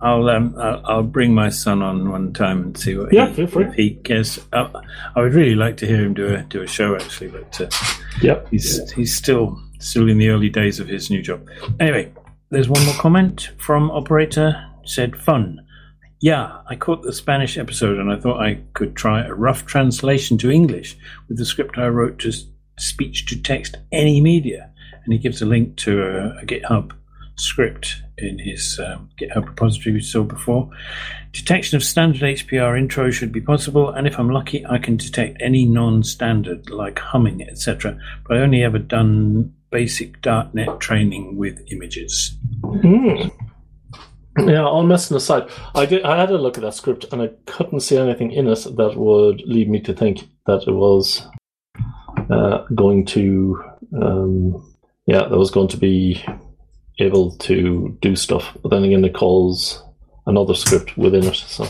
I'll 0.00 0.28
um 0.28 0.54
I'll, 0.58 0.82
I'll, 0.84 1.02
bring 1.02 1.34
my 1.34 1.48
son 1.48 1.82
on 1.82 2.10
one 2.10 2.32
time 2.32 2.62
and 2.62 2.78
see 2.78 2.96
what 2.96 3.12
yeah, 3.12 3.28
he, 3.28 3.34
feel 3.34 3.46
free. 3.46 3.64
if 3.64 3.74
he 3.74 3.94
cares. 3.96 4.38
Uh, 4.52 4.68
I 5.14 5.20
would 5.20 5.34
really 5.34 5.54
like 5.54 5.78
to 5.78 5.86
hear 5.86 6.04
him 6.04 6.14
do 6.14 6.34
a 6.34 6.42
do 6.42 6.60
a 6.62 6.66
show 6.66 6.94
actually, 6.94 7.28
but 7.28 7.60
uh, 7.60 7.68
yeah, 8.20 8.40
he's 8.50 8.90
he's 8.92 9.14
still 9.14 9.58
still 9.78 10.08
in 10.08 10.18
the 10.18 10.28
early 10.28 10.50
days 10.50 10.80
of 10.80 10.88
his 10.88 11.10
new 11.10 11.22
job. 11.22 11.48
Anyway, 11.80 12.12
there's 12.50 12.68
one 12.68 12.84
more 12.84 12.94
comment 12.94 13.50
from 13.58 13.90
operator 13.90 14.62
said 14.84 15.16
fun. 15.16 15.65
Yeah, 16.20 16.60
I 16.68 16.76
caught 16.76 17.02
the 17.02 17.12
Spanish 17.12 17.58
episode 17.58 17.98
and 17.98 18.10
I 18.10 18.16
thought 18.16 18.40
I 18.40 18.60
could 18.74 18.96
try 18.96 19.24
a 19.24 19.34
rough 19.34 19.66
translation 19.66 20.38
to 20.38 20.50
English 20.50 20.96
with 21.28 21.38
the 21.38 21.44
script 21.44 21.78
I 21.78 21.88
wrote 21.88 22.18
to 22.20 22.32
speech 22.78 23.26
to 23.26 23.40
text 23.40 23.76
any 23.92 24.20
media. 24.20 24.70
And 25.04 25.12
he 25.12 25.18
gives 25.18 25.42
a 25.42 25.46
link 25.46 25.76
to 25.78 26.02
a, 26.02 26.38
a 26.38 26.46
GitHub 26.46 26.92
script 27.36 28.02
in 28.18 28.38
his 28.38 28.80
um, 28.80 29.10
GitHub 29.20 29.46
repository 29.46 29.94
we 29.94 30.00
saw 30.00 30.22
before. 30.22 30.70
Detection 31.32 31.76
of 31.76 31.84
standard 31.84 32.22
HPR 32.22 32.78
intro 32.78 33.10
should 33.10 33.30
be 33.30 33.40
possible, 33.40 33.90
and 33.90 34.06
if 34.06 34.18
I'm 34.18 34.30
lucky, 34.30 34.64
I 34.66 34.78
can 34.78 34.96
detect 34.96 35.40
any 35.40 35.66
non-standard 35.66 36.70
like 36.70 36.98
humming, 36.98 37.42
etc. 37.42 37.98
But 38.26 38.38
I 38.38 38.40
only 38.40 38.64
ever 38.64 38.78
done 38.78 39.54
basic 39.70 40.22
darknet 40.22 40.80
training 40.80 41.36
with 41.36 41.60
images. 41.70 42.34
Mm. 42.62 43.30
Yeah, 44.38 44.64
all 44.64 44.82
messing 44.82 45.16
aside, 45.16 45.48
I 45.74 45.86
did. 45.86 46.02
I 46.04 46.18
had 46.20 46.30
a 46.30 46.38
look 46.38 46.58
at 46.58 46.62
that 46.62 46.74
script, 46.74 47.06
and 47.12 47.22
I 47.22 47.30
couldn't 47.46 47.80
see 47.80 47.96
anything 47.96 48.32
in 48.32 48.48
it 48.48 48.64
that 48.76 48.94
would 48.96 49.40
lead 49.46 49.70
me 49.70 49.80
to 49.80 49.94
think 49.94 50.28
that 50.46 50.64
it 50.66 50.72
was 50.72 51.26
uh, 52.30 52.64
going 52.74 53.06
to, 53.06 53.62
um, 54.00 54.76
yeah, 55.06 55.26
that 55.28 55.38
was 55.38 55.50
going 55.50 55.68
to 55.68 55.76
be 55.76 56.22
able 56.98 57.36
to 57.38 57.96
do 58.02 58.16
stuff. 58.16 58.56
But 58.62 58.70
then 58.70 58.84
again, 58.84 59.04
it 59.04 59.14
calls 59.14 59.82
another 60.26 60.54
script 60.54 60.96
within 60.98 61.24
it, 61.24 61.36
so 61.36 61.66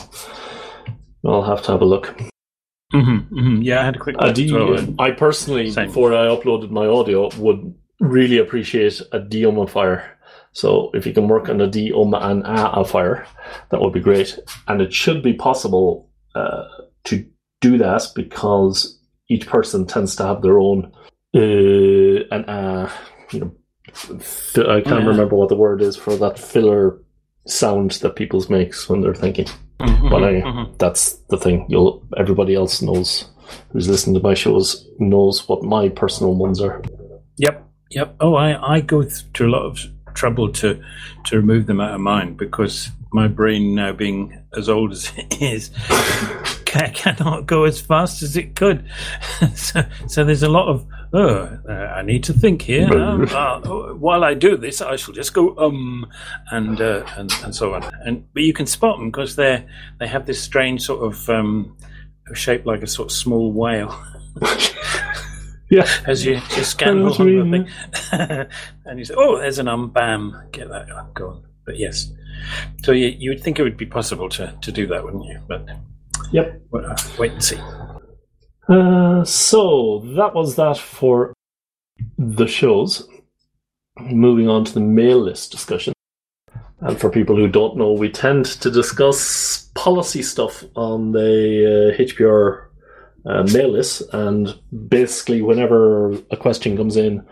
I'll 1.24 1.42
have 1.42 1.62
to 1.62 1.72
have 1.72 1.82
a 1.82 1.86
look. 1.86 2.16
Mm-hmm, 2.92 3.38
mm-hmm. 3.38 3.62
Yeah, 3.62 3.80
I 3.80 3.84
had 3.84 3.96
a 3.96 3.98
quick 3.98 4.16
look. 4.20 4.36
well, 4.36 4.94
I 4.98 5.10
personally, 5.10 5.70
Same. 5.70 5.88
before 5.88 6.14
I 6.14 6.26
uploaded 6.26 6.70
my 6.70 6.86
audio, 6.86 7.30
would 7.36 7.74
really 8.00 8.38
appreciate 8.38 9.00
a 9.12 9.20
dehumidifier 9.20 10.15
so 10.56 10.90
if 10.94 11.04
you 11.04 11.12
can 11.12 11.28
work 11.28 11.50
on 11.50 11.60
a 11.60 11.66
D, 11.66 11.92
um, 11.92 12.14
and 12.14 12.42
a 12.46 12.82
fire, 12.82 13.26
that 13.68 13.78
would 13.78 13.92
be 13.92 14.00
great. 14.00 14.38
And 14.66 14.80
it 14.80 14.90
should 14.90 15.22
be 15.22 15.34
possible 15.34 16.08
uh, 16.34 16.64
to 17.04 17.26
do 17.60 17.76
that 17.76 18.06
because 18.14 18.98
each 19.28 19.46
person 19.46 19.86
tends 19.86 20.16
to 20.16 20.24
have 20.24 20.40
their 20.40 20.58
own 20.58 20.90
uh, 21.34 22.24
and 22.30 22.48
uh, 22.48 22.88
you 23.32 23.40
know, 23.40 23.54
I 24.72 24.80
can't 24.80 25.02
yeah. 25.02 25.08
remember 25.08 25.36
what 25.36 25.50
the 25.50 25.56
word 25.56 25.82
is 25.82 25.94
for 25.94 26.16
that 26.16 26.38
filler 26.38 27.02
sound 27.46 27.90
that 27.90 28.16
people 28.16 28.42
makes 28.48 28.88
when 28.88 29.02
they're 29.02 29.14
thinking. 29.14 29.48
Mm-hmm, 29.78 30.08
but 30.08 30.22
anyway, 30.22 30.40
mm-hmm. 30.40 30.72
that's 30.78 31.18
the 31.28 31.36
thing. 31.36 31.66
You'll 31.68 32.02
everybody 32.16 32.54
else 32.54 32.80
knows 32.80 33.28
who's 33.72 33.90
listening 33.90 34.14
to 34.14 34.22
my 34.22 34.32
shows 34.32 34.88
knows 34.98 35.46
what 35.50 35.62
my 35.62 35.90
personal 35.90 36.34
ones 36.34 36.62
are. 36.62 36.82
Yep, 37.36 37.68
yep. 37.90 38.16
Oh, 38.20 38.36
I 38.36 38.76
I 38.76 38.80
go 38.80 39.02
through 39.02 39.50
a 39.50 39.52
lot 39.52 39.66
of 39.66 39.78
trouble 40.16 40.50
to 40.50 40.82
to 41.24 41.36
remove 41.36 41.66
them 41.66 41.80
out 41.80 41.94
of 41.94 42.00
mind 42.00 42.36
because 42.36 42.90
my 43.12 43.28
brain 43.28 43.74
now 43.74 43.92
being 43.92 44.42
as 44.56 44.68
old 44.68 44.92
as 44.92 45.12
it 45.16 45.40
is 45.40 45.70
cannot 46.64 47.46
go 47.46 47.64
as 47.64 47.80
fast 47.80 48.22
as 48.22 48.36
it 48.36 48.54
could. 48.56 48.84
So, 49.54 49.82
so 50.06 50.24
there's 50.24 50.42
a 50.42 50.48
lot 50.48 50.68
of 50.68 50.86
oh 51.12 51.58
uh, 51.68 51.72
i 51.72 52.02
need 52.02 52.24
to 52.24 52.32
think 52.32 52.62
here. 52.62 52.92
Um, 52.92 53.28
uh, 53.30 53.60
while 53.94 54.24
i 54.24 54.34
do 54.34 54.56
this 54.56 54.80
i 54.80 54.96
shall 54.96 55.14
just 55.14 55.34
go 55.34 55.56
um 55.58 56.06
and 56.50 56.80
uh, 56.80 57.04
and, 57.16 57.30
and 57.44 57.54
so 57.54 57.74
on. 57.74 57.84
And 58.04 58.24
but 58.32 58.42
you 58.42 58.52
can 58.52 58.66
spot 58.66 58.98
them 58.98 59.10
because 59.10 59.36
they're 59.36 59.64
they 59.98 60.06
have 60.06 60.26
this 60.26 60.40
strange 60.40 60.82
sort 60.82 61.04
of 61.04 61.28
um 61.28 61.76
shape 62.34 62.66
like 62.66 62.82
a 62.82 62.86
sort 62.86 63.10
of 63.10 63.12
small 63.12 63.52
whale 63.52 63.94
Yeah. 65.70 65.88
As 66.06 66.24
you, 66.24 66.34
you 66.34 66.64
scan 66.64 67.02
the 67.02 67.12
thing. 67.12 67.68
and 68.84 68.98
you 68.98 69.04
say, 69.04 69.14
oh, 69.16 69.38
there's 69.38 69.58
an 69.58 69.68
um, 69.68 69.90
bam, 69.90 70.48
get 70.52 70.68
that 70.68 70.88
going. 71.14 71.42
But 71.64 71.78
yes. 71.78 72.12
So 72.84 72.92
you, 72.92 73.08
you 73.18 73.30
would 73.30 73.42
think 73.42 73.58
it 73.58 73.62
would 73.62 73.76
be 73.76 73.86
possible 73.86 74.28
to, 74.30 74.56
to 74.60 74.72
do 74.72 74.86
that, 74.86 75.04
wouldn't 75.04 75.24
you? 75.24 75.40
But 75.48 75.68
yep. 76.30 76.60
Well, 76.70 76.86
uh, 76.86 76.96
wait 77.18 77.32
and 77.32 77.42
see. 77.42 77.58
Uh, 78.68 79.24
so 79.24 80.02
that 80.16 80.34
was 80.34 80.56
that 80.56 80.78
for 80.78 81.34
the 82.18 82.46
shows. 82.46 83.08
Moving 84.00 84.48
on 84.48 84.64
to 84.64 84.74
the 84.74 84.80
mail 84.80 85.20
list 85.20 85.50
discussion. 85.50 85.94
And 86.80 87.00
for 87.00 87.10
people 87.10 87.36
who 87.36 87.48
don't 87.48 87.76
know, 87.76 87.92
we 87.92 88.10
tend 88.10 88.44
to 88.44 88.70
discuss 88.70 89.70
policy 89.74 90.22
stuff 90.22 90.62
on 90.76 91.12
the 91.12 91.94
uh, 91.94 91.98
HPR 91.98 92.65
uh, 93.26 93.42
mail 93.52 93.70
list, 93.70 94.02
and 94.12 94.58
basically, 94.88 95.42
whenever 95.42 96.12
a 96.30 96.36
question 96.36 96.76
comes 96.76 96.96
in 96.96 97.26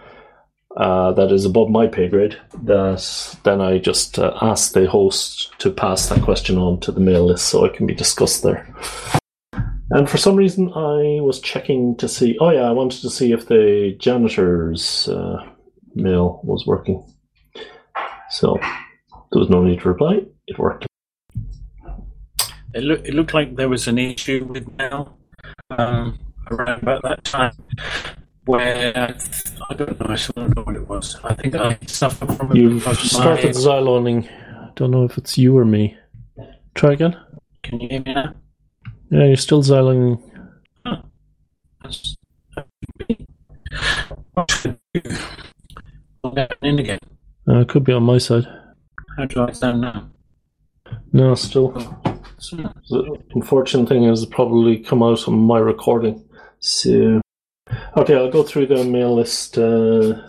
uh, 0.76 1.12
that 1.12 1.30
is 1.30 1.44
above 1.44 1.70
my 1.70 1.86
pay 1.86 2.08
grade, 2.08 2.36
that 2.64 3.36
then 3.44 3.60
I 3.60 3.78
just 3.78 4.18
uh, 4.18 4.36
ask 4.42 4.72
the 4.72 4.88
host 4.88 5.52
to 5.58 5.70
pass 5.70 6.08
that 6.08 6.22
question 6.22 6.58
on 6.58 6.80
to 6.80 6.90
the 6.90 7.00
mail 7.00 7.26
list 7.26 7.46
so 7.46 7.64
it 7.64 7.74
can 7.74 7.86
be 7.86 7.94
discussed 7.94 8.42
there. 8.42 8.74
And 9.90 10.10
for 10.10 10.18
some 10.18 10.34
reason, 10.34 10.72
I 10.74 11.20
was 11.20 11.40
checking 11.40 11.96
to 11.98 12.08
see. 12.08 12.36
Oh 12.40 12.50
yeah, 12.50 12.62
I 12.62 12.72
wanted 12.72 13.00
to 13.02 13.10
see 13.10 13.32
if 13.32 13.46
the 13.46 13.96
janitor's 14.00 15.08
uh, 15.08 15.46
mail 15.94 16.40
was 16.42 16.66
working. 16.66 17.04
So 18.30 18.58
there 19.30 19.38
was 19.38 19.50
no 19.50 19.62
need 19.62 19.80
to 19.80 19.88
reply. 19.88 20.22
It 20.48 20.58
worked. 20.58 20.86
It, 22.74 22.82
it 23.06 23.14
looked 23.14 23.34
like 23.34 23.54
there 23.54 23.68
was 23.68 23.86
an 23.86 23.98
issue 23.98 24.44
with 24.44 24.76
mail 24.76 25.16
um, 25.78 26.18
around 26.50 26.82
about 26.82 27.02
that 27.02 27.24
time 27.24 27.52
where 28.46 28.92
I 29.70 29.74
don't 29.74 30.00
know, 30.00 30.06
I 30.08 30.16
still 30.16 30.34
don't 30.36 30.56
know 30.56 30.62
what 30.62 30.76
it 30.76 30.88
was. 30.88 31.16
I 31.24 31.34
think 31.34 31.54
I 31.54 31.78
suffered 31.86 32.36
from. 32.36 32.56
You've 32.56 32.82
started 32.82 33.54
my- 33.54 33.60
Zyloning. 33.60 34.28
Don't 34.76 34.90
know 34.90 35.04
if 35.04 35.16
it's 35.18 35.38
you 35.38 35.56
or 35.56 35.64
me. 35.64 35.96
Try 36.74 36.92
again. 36.92 37.16
Can 37.62 37.80
you 37.80 37.88
hear 37.88 38.00
me 38.02 38.14
now? 38.14 38.34
Yeah, 39.10 39.24
you're 39.26 39.36
still. 39.36 39.62
That's- 39.62 40.18
I 42.56 42.64
do? 43.06 43.16
I'll 46.24 46.30
get 46.32 46.54
in 46.62 46.78
again. 46.78 46.98
Uh, 47.48 47.60
it 47.60 47.68
could 47.68 47.84
be 47.84 47.92
on 47.92 48.02
my 48.02 48.18
side. 48.18 48.46
How 49.16 49.24
do 49.26 49.42
I 49.42 49.52
sound 49.52 49.82
now? 49.82 50.08
No, 51.12 51.34
still. 51.34 51.72
The 52.50 53.18
unfortunate 53.34 53.88
thing 53.88 54.04
is, 54.04 54.26
probably 54.26 54.78
come 54.78 55.02
out 55.02 55.26
on 55.28 55.38
my 55.38 55.58
recording. 55.58 56.24
So, 56.60 57.20
okay, 57.96 58.14
I'll 58.14 58.30
go 58.30 58.42
through 58.42 58.66
the 58.66 58.84
mail 58.84 59.14
list. 59.14 59.58
Uh, 59.58 60.20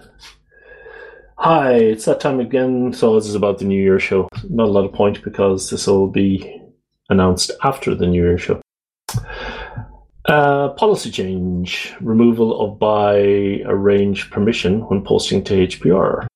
hi, 1.38 1.74
it's 1.74 2.06
that 2.06 2.20
time 2.20 2.40
again. 2.40 2.94
So 2.94 3.16
this 3.16 3.28
is 3.28 3.36
about 3.36 3.60
the 3.60 3.66
New 3.66 3.82
Year 3.82 4.00
show. 4.00 4.28
Not 4.50 4.68
a 4.68 4.72
lot 4.72 4.86
of 4.86 4.94
point 4.94 5.24
because 5.24 5.70
this 5.70 5.88
will 5.88 6.08
be 6.08 6.62
announced 7.10 7.52
after 7.64 7.96
the 7.96 8.08
New 8.08 8.22
Year 8.22 8.38
show. 8.38 8.62
Uh, 10.26 10.70
policy 10.70 11.12
change: 11.12 11.94
removal 12.02 12.60
of 12.62 12.80
by 12.80 13.62
arrange 13.66 14.30
permission 14.32 14.82
when 14.88 15.04
posting 15.04 15.44
to 15.44 15.68
HPR. 15.68 16.28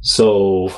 So, 0.00 0.68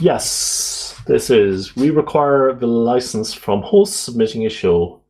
yes, 0.00 1.00
this 1.06 1.30
is 1.30 1.76
we 1.76 1.90
require 1.90 2.52
the 2.52 2.66
license 2.66 3.34
from 3.34 3.62
hosts 3.62 3.96
submitting 3.96 4.46
a 4.46 4.50
show, 4.50 5.00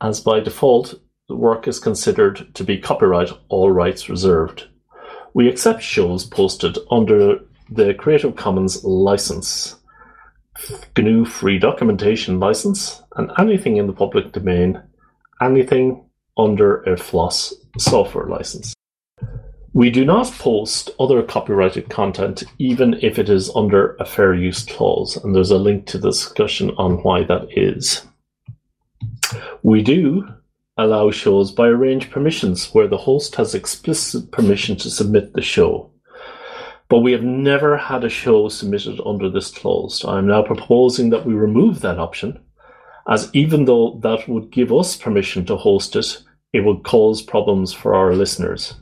as 0.00 0.20
by 0.20 0.40
default, 0.40 0.94
the 1.28 1.36
work 1.36 1.68
is 1.68 1.78
considered 1.78 2.54
to 2.54 2.64
be 2.64 2.78
copyright, 2.78 3.30
all 3.48 3.70
rights 3.70 4.08
reserved. 4.08 4.66
We 5.34 5.48
accept 5.48 5.82
shows 5.82 6.24
posted 6.24 6.78
under 6.90 7.40
the 7.70 7.94
Creative 7.94 8.34
Commons 8.34 8.82
license, 8.82 9.76
GNU 10.96 11.26
Free 11.26 11.58
Documentation 11.58 12.40
license, 12.40 13.02
and 13.16 13.30
anything 13.38 13.76
in 13.76 13.86
the 13.86 13.92
public 13.92 14.32
domain, 14.32 14.82
anything 15.40 16.04
under 16.36 16.82
a 16.84 16.96
FLOSS 16.96 17.54
software 17.78 18.26
license. 18.26 18.74
We 19.78 19.90
do 19.90 20.04
not 20.04 20.32
post 20.40 20.90
other 20.98 21.22
copyrighted 21.22 21.88
content, 21.88 22.42
even 22.58 22.98
if 23.00 23.16
it 23.16 23.28
is 23.28 23.48
under 23.54 23.94
a 24.00 24.04
fair 24.04 24.34
use 24.34 24.64
clause, 24.64 25.16
and 25.16 25.32
there's 25.32 25.52
a 25.52 25.56
link 25.56 25.86
to 25.86 25.98
the 25.98 26.10
discussion 26.10 26.72
on 26.78 27.00
why 27.04 27.22
that 27.22 27.46
is. 27.56 28.04
We 29.62 29.84
do 29.84 30.26
allow 30.76 31.12
shows 31.12 31.52
by 31.52 31.68
arranged 31.68 32.10
permissions 32.10 32.74
where 32.74 32.88
the 32.88 32.96
host 32.96 33.36
has 33.36 33.54
explicit 33.54 34.32
permission 34.32 34.74
to 34.78 34.90
submit 34.90 35.34
the 35.34 35.42
show. 35.42 35.92
But 36.88 37.02
we 37.02 37.12
have 37.12 37.22
never 37.22 37.76
had 37.76 38.02
a 38.02 38.08
show 38.08 38.48
submitted 38.48 39.00
under 39.06 39.30
this 39.30 39.52
clause. 39.52 40.04
I 40.04 40.18
am 40.18 40.26
now 40.26 40.42
proposing 40.42 41.10
that 41.10 41.24
we 41.24 41.34
remove 41.34 41.82
that 41.82 42.00
option, 42.00 42.40
as 43.08 43.30
even 43.32 43.64
though 43.66 44.00
that 44.02 44.28
would 44.28 44.50
give 44.50 44.72
us 44.72 44.96
permission 44.96 45.46
to 45.46 45.56
host 45.56 45.94
it, 45.94 46.20
it 46.52 46.64
would 46.64 46.82
cause 46.82 47.22
problems 47.22 47.72
for 47.72 47.94
our 47.94 48.16
listeners. 48.16 48.74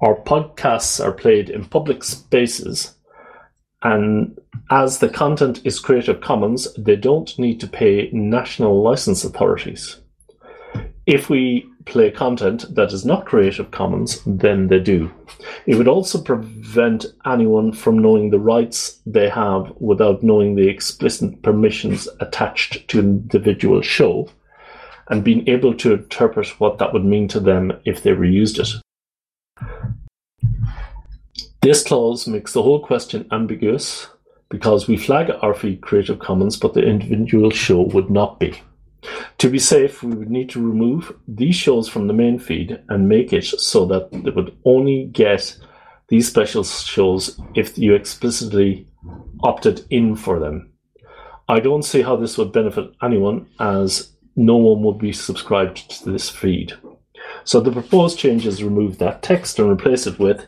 Our 0.00 0.14
podcasts 0.14 1.04
are 1.04 1.12
played 1.12 1.50
in 1.50 1.64
public 1.64 2.04
spaces, 2.04 2.94
and 3.82 4.38
as 4.70 4.98
the 4.98 5.08
content 5.08 5.60
is 5.64 5.80
Creative 5.80 6.20
Commons, 6.20 6.72
they 6.74 6.94
don't 6.94 7.36
need 7.38 7.58
to 7.60 7.66
pay 7.66 8.08
national 8.12 8.82
license 8.82 9.24
authorities. 9.24 9.96
If 11.06 11.30
we 11.30 11.66
play 11.84 12.10
content 12.10 12.66
that 12.74 12.92
is 12.92 13.04
not 13.04 13.24
Creative 13.24 13.70
Commons, 13.70 14.22
then 14.26 14.68
they 14.68 14.78
do. 14.78 15.10
It 15.66 15.76
would 15.76 15.88
also 15.88 16.20
prevent 16.20 17.06
anyone 17.26 17.72
from 17.72 17.98
knowing 17.98 18.30
the 18.30 18.38
rights 18.38 19.00
they 19.06 19.28
have 19.28 19.72
without 19.80 20.22
knowing 20.22 20.54
the 20.54 20.68
explicit 20.68 21.42
permissions 21.42 22.08
attached 22.20 22.86
to 22.88 22.98
an 23.00 23.06
individual 23.06 23.80
show 23.80 24.28
and 25.08 25.24
being 25.24 25.48
able 25.48 25.74
to 25.74 25.94
interpret 25.94 26.60
what 26.60 26.78
that 26.78 26.92
would 26.92 27.04
mean 27.04 27.26
to 27.28 27.40
them 27.40 27.72
if 27.84 28.02
they 28.02 28.10
reused 28.10 28.60
it. 28.60 28.68
This 31.60 31.82
clause 31.82 32.28
makes 32.28 32.52
the 32.52 32.62
whole 32.62 32.80
question 32.80 33.26
ambiguous 33.32 34.08
because 34.48 34.86
we 34.86 34.96
flag 34.96 35.30
our 35.42 35.54
feed 35.54 35.80
Creative 35.80 36.18
Commons, 36.18 36.56
but 36.56 36.74
the 36.74 36.82
individual 36.82 37.50
show 37.50 37.82
would 37.82 38.10
not 38.10 38.38
be. 38.38 38.60
To 39.38 39.50
be 39.50 39.58
safe, 39.58 40.02
we 40.02 40.14
would 40.14 40.30
need 40.30 40.50
to 40.50 40.64
remove 40.64 41.14
these 41.26 41.56
shows 41.56 41.88
from 41.88 42.06
the 42.06 42.14
main 42.14 42.38
feed 42.38 42.80
and 42.88 43.08
make 43.08 43.32
it 43.32 43.44
so 43.44 43.86
that 43.86 44.10
they 44.12 44.30
would 44.30 44.56
only 44.64 45.06
get 45.06 45.56
these 46.08 46.28
special 46.28 46.64
shows 46.64 47.40
if 47.54 47.76
you 47.76 47.94
explicitly 47.94 48.86
opted 49.42 49.84
in 49.90 50.16
for 50.16 50.38
them. 50.38 50.72
I 51.48 51.60
don't 51.60 51.82
see 51.82 52.02
how 52.02 52.16
this 52.16 52.38
would 52.38 52.52
benefit 52.52 52.92
anyone 53.02 53.46
as 53.58 54.12
no 54.36 54.56
one 54.56 54.82
would 54.82 54.98
be 54.98 55.12
subscribed 55.12 55.90
to 56.02 56.10
this 56.10 56.30
feed. 56.30 56.72
So 57.44 57.60
the 57.60 57.72
proposed 57.72 58.18
changes 58.18 58.62
remove 58.62 58.98
that 58.98 59.22
text 59.22 59.58
and 59.58 59.70
replace 59.70 60.06
it 60.06 60.18
with 60.18 60.46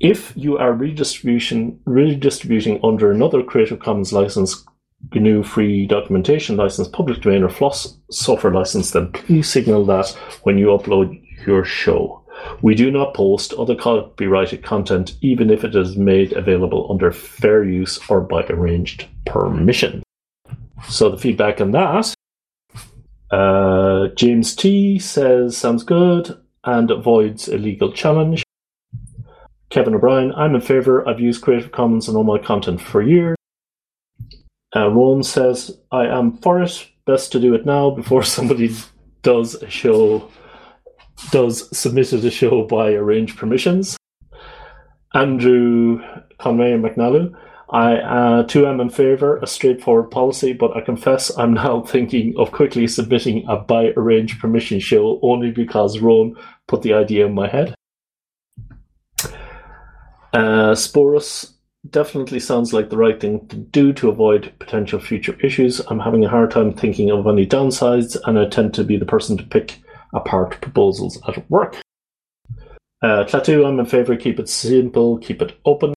if 0.00 0.32
you 0.34 0.56
are 0.56 0.72
redistribution 0.72 1.78
redistributing 1.84 2.80
under 2.82 3.12
another 3.12 3.42
Creative 3.42 3.78
Commons 3.78 4.12
license, 4.12 4.64
GNU 5.12 5.42
Free 5.42 5.86
Documentation 5.86 6.56
license, 6.56 6.88
public 6.88 7.20
domain, 7.20 7.42
or 7.42 7.50
FLOSS 7.50 7.98
software 8.10 8.52
license, 8.52 8.90
then 8.90 9.12
please 9.12 9.48
signal 9.48 9.84
that 9.86 10.08
when 10.42 10.58
you 10.58 10.68
upload 10.68 11.22
your 11.46 11.64
show. 11.64 12.24
We 12.62 12.74
do 12.74 12.90
not 12.90 13.14
post 13.14 13.52
other 13.54 13.74
copyrighted 13.74 14.64
content, 14.64 15.16
even 15.20 15.50
if 15.50 15.64
it 15.64 15.74
is 15.76 15.96
made 15.96 16.32
available 16.32 16.88
under 16.90 17.12
fair 17.12 17.64
use 17.64 17.98
or 18.08 18.22
by 18.22 18.44
arranged 18.44 19.06
permission. 19.26 20.02
So 20.88 21.10
the 21.10 21.18
feedback 21.18 21.60
on 21.60 21.72
that. 21.72 22.14
Uh, 23.30 24.08
James 24.16 24.56
T 24.56 24.98
says 24.98 25.56
sounds 25.56 25.84
good 25.84 26.36
and 26.64 26.90
avoids 26.90 27.48
illegal 27.48 27.92
challenge. 27.92 28.42
Kevin 29.70 29.94
O'Brien, 29.94 30.32
I'm 30.34 30.56
in 30.56 30.60
favour. 30.60 31.08
I've 31.08 31.20
used 31.20 31.42
Creative 31.42 31.70
Commons 31.70 32.08
on 32.08 32.16
all 32.16 32.24
my 32.24 32.38
content 32.38 32.80
for 32.80 33.02
years. 33.02 33.36
Uh, 34.74 35.22
says, 35.22 35.78
I 35.92 36.06
am 36.06 36.36
for 36.38 36.60
it. 36.60 36.88
Best 37.06 37.32
to 37.32 37.40
do 37.40 37.54
it 37.54 37.64
now 37.64 37.90
before 37.90 38.22
somebody 38.24 38.74
does 39.22 39.54
a 39.54 39.70
show, 39.70 40.28
does 41.30 41.76
submitted 41.76 42.24
a 42.24 42.30
show 42.30 42.64
by 42.64 42.92
arranged 42.92 43.38
permissions. 43.38 43.96
Andrew 45.14 46.00
Conway 46.38 46.72
and 46.72 46.84
McNally, 46.84 47.32
I 47.70 47.96
uh, 47.96 48.42
too 48.44 48.66
am 48.66 48.80
in 48.80 48.90
favour, 48.90 49.38
a 49.38 49.46
straightforward 49.46 50.10
policy, 50.10 50.52
but 50.52 50.76
I 50.76 50.80
confess 50.80 51.36
I'm 51.38 51.54
now 51.54 51.80
thinking 51.86 52.34
of 52.36 52.50
quickly 52.50 52.88
submitting 52.88 53.44
a 53.48 53.56
by 53.56 53.92
arranged 53.96 54.40
permission 54.40 54.80
show 54.80 55.20
only 55.22 55.52
because 55.52 56.00
Ron 56.00 56.34
put 56.66 56.82
the 56.82 56.94
idea 56.94 57.26
in 57.26 57.34
my 57.34 57.48
head. 57.48 57.74
Uh, 60.32 60.74
Sporus 60.74 61.52
definitely 61.88 62.40
sounds 62.40 62.72
like 62.72 62.90
the 62.90 62.96
right 62.96 63.20
thing 63.20 63.46
to 63.48 63.56
do 63.56 63.92
to 63.94 64.10
avoid 64.10 64.52
potential 64.58 65.00
future 65.00 65.36
issues. 65.42 65.80
I'm 65.88 65.98
having 65.98 66.24
a 66.24 66.28
hard 66.28 66.50
time 66.50 66.72
thinking 66.72 67.10
of 67.10 67.26
any 67.26 67.46
downsides, 67.46 68.16
and 68.26 68.38
I 68.38 68.46
tend 68.46 68.74
to 68.74 68.84
be 68.84 68.96
the 68.96 69.06
person 69.06 69.36
to 69.38 69.44
pick 69.44 69.78
apart 70.12 70.60
proposals 70.60 71.20
at 71.26 71.50
work. 71.50 71.80
Uh, 73.02 73.24
Klaatu, 73.24 73.66
I'm 73.66 73.80
in 73.80 73.86
favour. 73.86 74.14
Keep 74.16 74.38
it 74.40 74.48
simple, 74.48 75.18
keep 75.18 75.40
it 75.40 75.58
open. 75.64 75.94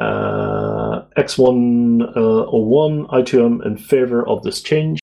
Uh, 0.00 1.02
X101, 1.16 3.06
I 3.12 3.22
too 3.22 3.44
am 3.44 3.62
in 3.62 3.76
favour 3.76 4.26
of 4.28 4.42
this 4.42 4.60
change. 4.60 5.00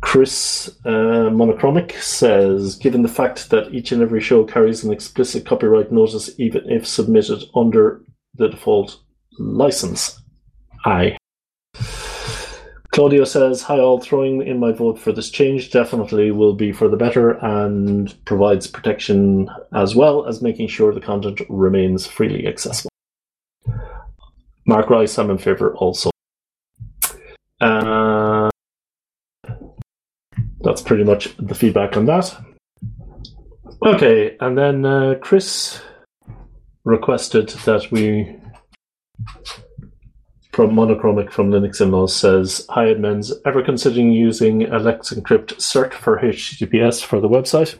Chris 0.00 0.68
uh, 0.84 1.28
monochromec 1.30 1.92
says, 2.00 2.76
given 2.76 3.02
the 3.02 3.08
fact 3.08 3.50
that 3.50 3.72
each 3.72 3.92
and 3.92 4.02
every 4.02 4.20
show 4.20 4.44
carries 4.44 4.82
an 4.82 4.92
explicit 4.92 5.44
copyright 5.44 5.92
notice, 5.92 6.30
even 6.38 6.68
if 6.70 6.86
submitted 6.86 7.44
under 7.54 8.02
the 8.34 8.48
default 8.48 9.00
license, 9.38 10.20
I. 10.84 11.16
Claudio 12.92 13.24
says, 13.24 13.62
Hi 13.62 13.78
all, 13.78 14.00
throwing 14.00 14.42
in 14.44 14.58
my 14.58 14.72
vote 14.72 14.98
for 14.98 15.12
this 15.12 15.30
change 15.30 15.70
definitely 15.70 16.32
will 16.32 16.54
be 16.54 16.72
for 16.72 16.88
the 16.88 16.96
better 16.96 17.32
and 17.44 18.12
provides 18.24 18.66
protection 18.66 19.48
as 19.72 19.94
well 19.94 20.26
as 20.26 20.42
making 20.42 20.66
sure 20.68 20.92
the 20.92 21.00
content 21.00 21.40
remains 21.48 22.06
freely 22.06 22.46
accessible. 22.48 22.90
Mark 24.66 24.90
Rice, 24.90 25.18
I'm 25.18 25.30
in 25.30 25.38
favour 25.38 25.74
also. 25.76 26.10
Uh, 27.60 28.49
that's 30.62 30.82
pretty 30.82 31.04
much 31.04 31.36
the 31.36 31.54
feedback 31.54 31.96
on 31.96 32.06
that. 32.06 32.36
Okay, 33.84 34.36
and 34.40 34.58
then 34.58 34.84
uh, 34.84 35.14
Chris 35.20 35.80
requested 36.84 37.48
that 37.64 37.90
we 37.90 38.36
from 40.52 40.72
monochromec 40.72 41.30
from 41.30 41.50
Linux 41.50 41.80
In-Laws 41.80 42.14
says, 42.14 42.66
Hi 42.70 42.86
admins, 42.86 43.32
ever 43.46 43.62
considering 43.62 44.12
using 44.12 44.64
a 44.64 44.78
Let's 44.78 45.12
Encrypt 45.12 45.54
cert 45.54 45.92
for 45.92 46.18
HTTPS 46.18 47.04
for 47.04 47.20
the 47.20 47.28
website? 47.28 47.78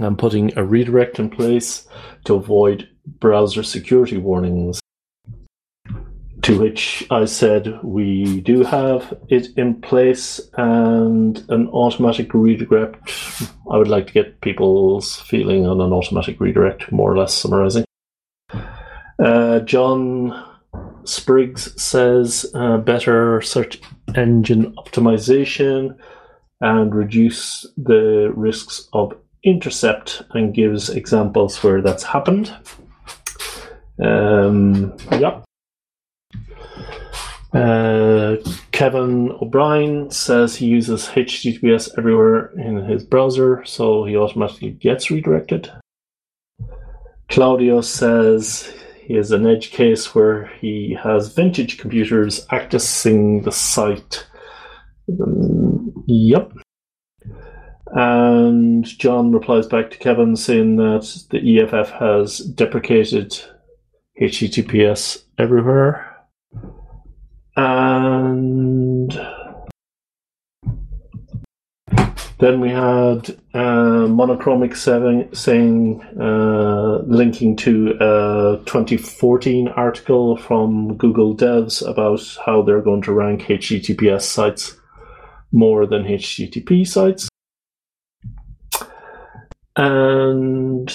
I'm 0.00 0.16
putting 0.16 0.56
a 0.56 0.64
redirect 0.64 1.18
in 1.18 1.28
place 1.28 1.86
to 2.24 2.34
avoid 2.34 2.88
browser 3.20 3.62
security 3.62 4.16
warnings. 4.16 4.80
To 6.42 6.58
which 6.58 7.06
I 7.08 7.24
said, 7.26 7.78
we 7.84 8.40
do 8.40 8.64
have 8.64 9.16
it 9.28 9.56
in 9.56 9.80
place 9.80 10.40
and 10.54 11.38
an 11.48 11.68
automatic 11.68 12.34
redirect. 12.34 13.12
I 13.70 13.78
would 13.78 13.86
like 13.86 14.08
to 14.08 14.12
get 14.12 14.40
people's 14.40 15.20
feeling 15.20 15.66
on 15.66 15.80
an 15.80 15.92
automatic 15.92 16.40
redirect, 16.40 16.90
more 16.90 17.12
or 17.12 17.16
less 17.16 17.32
summarizing. 17.32 17.84
Uh, 19.18 19.60
John 19.60 20.48
Spriggs 21.04 21.80
says 21.80 22.44
uh, 22.54 22.78
better 22.78 23.40
search 23.40 23.80
engine 24.16 24.74
optimization 24.74 25.96
and 26.60 26.92
reduce 26.92 27.66
the 27.76 28.32
risks 28.34 28.88
of 28.92 29.16
intercept 29.44 30.22
and 30.30 30.54
gives 30.54 30.90
examples 30.90 31.62
where 31.62 31.80
that's 31.80 32.02
happened. 32.02 32.52
Um, 34.02 34.96
yeah. 35.12 35.40
Uh, 37.54 38.36
Kevin 38.70 39.30
O'Brien 39.42 40.10
says 40.10 40.56
he 40.56 40.66
uses 40.66 41.06
HTTPS 41.08 41.90
everywhere 41.98 42.50
in 42.58 42.76
his 42.86 43.04
browser, 43.04 43.62
so 43.64 44.04
he 44.04 44.16
automatically 44.16 44.70
gets 44.70 45.10
redirected. 45.10 45.70
Claudio 47.28 47.82
says 47.82 48.72
he 49.04 49.14
has 49.14 49.32
an 49.32 49.46
edge 49.46 49.70
case 49.70 50.14
where 50.14 50.46
he 50.60 50.96
has 51.02 51.34
vintage 51.34 51.78
computers 51.78 52.46
accessing 52.46 53.44
the 53.44 53.52
site. 53.52 54.26
Um, 55.20 55.92
yep. 56.06 56.52
And 57.94 58.84
John 58.84 59.32
replies 59.32 59.66
back 59.66 59.90
to 59.90 59.98
Kevin 59.98 60.36
saying 60.36 60.76
that 60.76 61.26
the 61.30 61.60
EFF 61.60 61.90
has 61.90 62.38
deprecated 62.38 63.38
HTTPS 64.20 65.24
everywhere. 65.38 66.11
And 67.56 69.10
then 72.38 72.60
we 72.60 72.70
had 72.70 73.30
uh, 73.54 74.08
monochromec 74.08 74.76
seven, 74.76 75.32
saying, 75.34 76.02
uh, 76.20 77.02
linking 77.06 77.54
to 77.56 77.90
a 78.00 78.64
2014 78.64 79.68
article 79.68 80.36
from 80.36 80.96
Google 80.96 81.36
Devs 81.36 81.88
about 81.88 82.20
how 82.44 82.62
they're 82.62 82.80
going 82.80 83.02
to 83.02 83.12
rank 83.12 83.42
HTTPS 83.42 84.22
sites 84.22 84.76
more 85.52 85.86
than 85.86 86.04
HTTP 86.04 86.86
sites. 86.86 87.28
And 89.76 90.92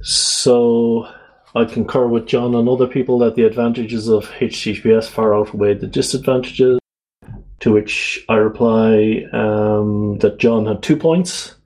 so 0.00 1.06
I 1.54 1.64
concur 1.64 2.06
with 2.06 2.26
John 2.26 2.54
and 2.54 2.68
other 2.68 2.86
people 2.86 3.18
that 3.20 3.34
the 3.34 3.44
advantages 3.44 4.08
of 4.08 4.28
HTTPS 4.30 5.08
far 5.08 5.34
outweigh 5.34 5.74
the 5.74 5.86
disadvantages. 5.86 6.78
To 7.60 7.72
which 7.72 8.24
I 8.28 8.36
reply 8.36 9.24
um, 9.32 10.16
that 10.18 10.38
John 10.38 10.64
had 10.64 10.82
two 10.82 10.96
points. 10.96 11.56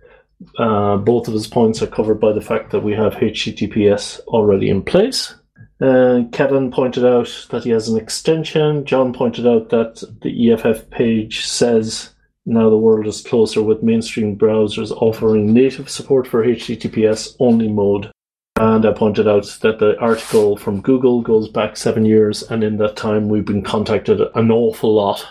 Uh, 0.59 0.97
both 0.97 1.29
of 1.29 1.35
his 1.35 1.47
points 1.47 1.83
are 1.83 1.87
covered 1.87 2.19
by 2.21 2.33
the 2.33 2.41
fact 2.41 2.73
that 2.73 2.81
we 2.81 2.93
have 2.95 3.15
HTTPS 3.15 4.21
already 4.27 4.69
in 4.69 4.83
place. 4.83 5.35
Uh, 5.81 6.23
Kevin 6.33 6.71
pointed 6.71 7.05
out 7.05 7.47
that 7.51 7.65
he 7.65 7.71
has 7.71 7.89
an 7.89 7.97
extension. 7.97 8.85
John 8.85 9.13
pointed 9.13 9.47
out 9.47 9.69
that 9.71 10.03
the 10.23 10.53
EFF 10.53 10.91
page 10.91 11.47
says 11.47 12.15
now 12.47 12.69
the 12.69 12.77
world 12.77 13.07
is 13.07 13.23
closer 13.23 13.63
with 13.63 13.83
mainstream 13.83 14.37
browsers 14.37 14.91
offering 14.91 15.53
native 15.53 15.89
support 15.89 16.27
for 16.27 16.45
HTTPS 16.45 17.37
only 17.39 17.69
mode. 17.69 18.11
And 18.57 18.87
I 18.87 18.93
pointed 18.93 19.27
out 19.27 19.47
that 19.63 19.81
the 19.81 19.99
article 19.99 20.57
from 20.57 20.81
Google 20.81 21.23
goes 21.23 21.49
back 21.49 21.77
seven 21.77 22.05
years, 22.05 22.43
and 22.43 22.63
in 22.63 22.77
that 22.77 22.95
time 22.95 23.29
we've 23.29 23.45
been 23.45 23.63
contacted 23.63 24.21
an 24.21 24.53
awful 24.53 24.95
lot 24.95 25.27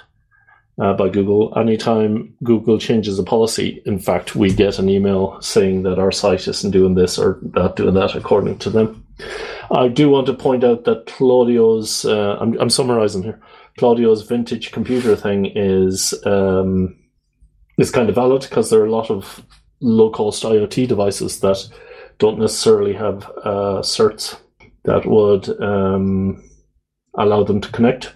uh, 0.82 0.93
by 0.93 1.07
Google. 1.07 1.57
Anytime 1.57 2.36
Google 2.43 2.78
changes 2.78 3.17
a 3.17 3.24
policy, 3.24 3.82
in 3.86 3.97
fact, 3.97 4.36
we 4.36 4.53
get 4.53 4.78
an 4.78 4.89
email 4.89 5.41
saying 5.41 5.84
that 5.84 5.99
our 5.99 6.11
site 6.11 6.49
isn't 6.49 6.71
doing 6.71 6.95
this 6.95 7.17
or 7.17 7.39
not 7.53 7.78
doing 7.78 7.93
that 7.93 8.13
according 8.15 8.57
to 8.59 8.69
them. 8.69 9.05
I 9.71 9.88
do 9.88 10.09
want 10.09 10.28
to 10.28 10.34
point 10.34 10.65
out 10.65 10.84
that 10.84 11.05
Claudio's, 11.05 12.03
uh, 12.03 12.38
I'm, 12.41 12.59
I'm, 12.59 12.69
summarizing 12.69 13.24
here, 13.24 13.41
Claudio's 13.78 14.24
vintage 14.24 14.74
computer 14.74 15.15
thing 15.15 15.45
is 15.45 16.13
um, 16.26 16.97
is 17.78 17.89
kind 17.89 18.09
of 18.09 18.15
valid 18.15 18.41
because 18.41 18.69
there 18.69 18.82
are 18.82 18.86
a 18.86 18.91
lot 18.91 19.09
of 19.09 19.45
low 19.80 20.09
cost 20.09 20.43
IoT 20.43 20.88
devices 20.89 21.39
that 21.39 21.69
don't 22.24 22.39
necessarily 22.39 22.93
have 22.93 23.30
uh, 23.43 23.82
certs 23.82 24.39
that 24.86 25.05
would 25.05 25.49
um, 25.61 26.41
allow 27.15 27.43
them 27.43 27.59
to 27.59 27.69
connect. 27.74 28.13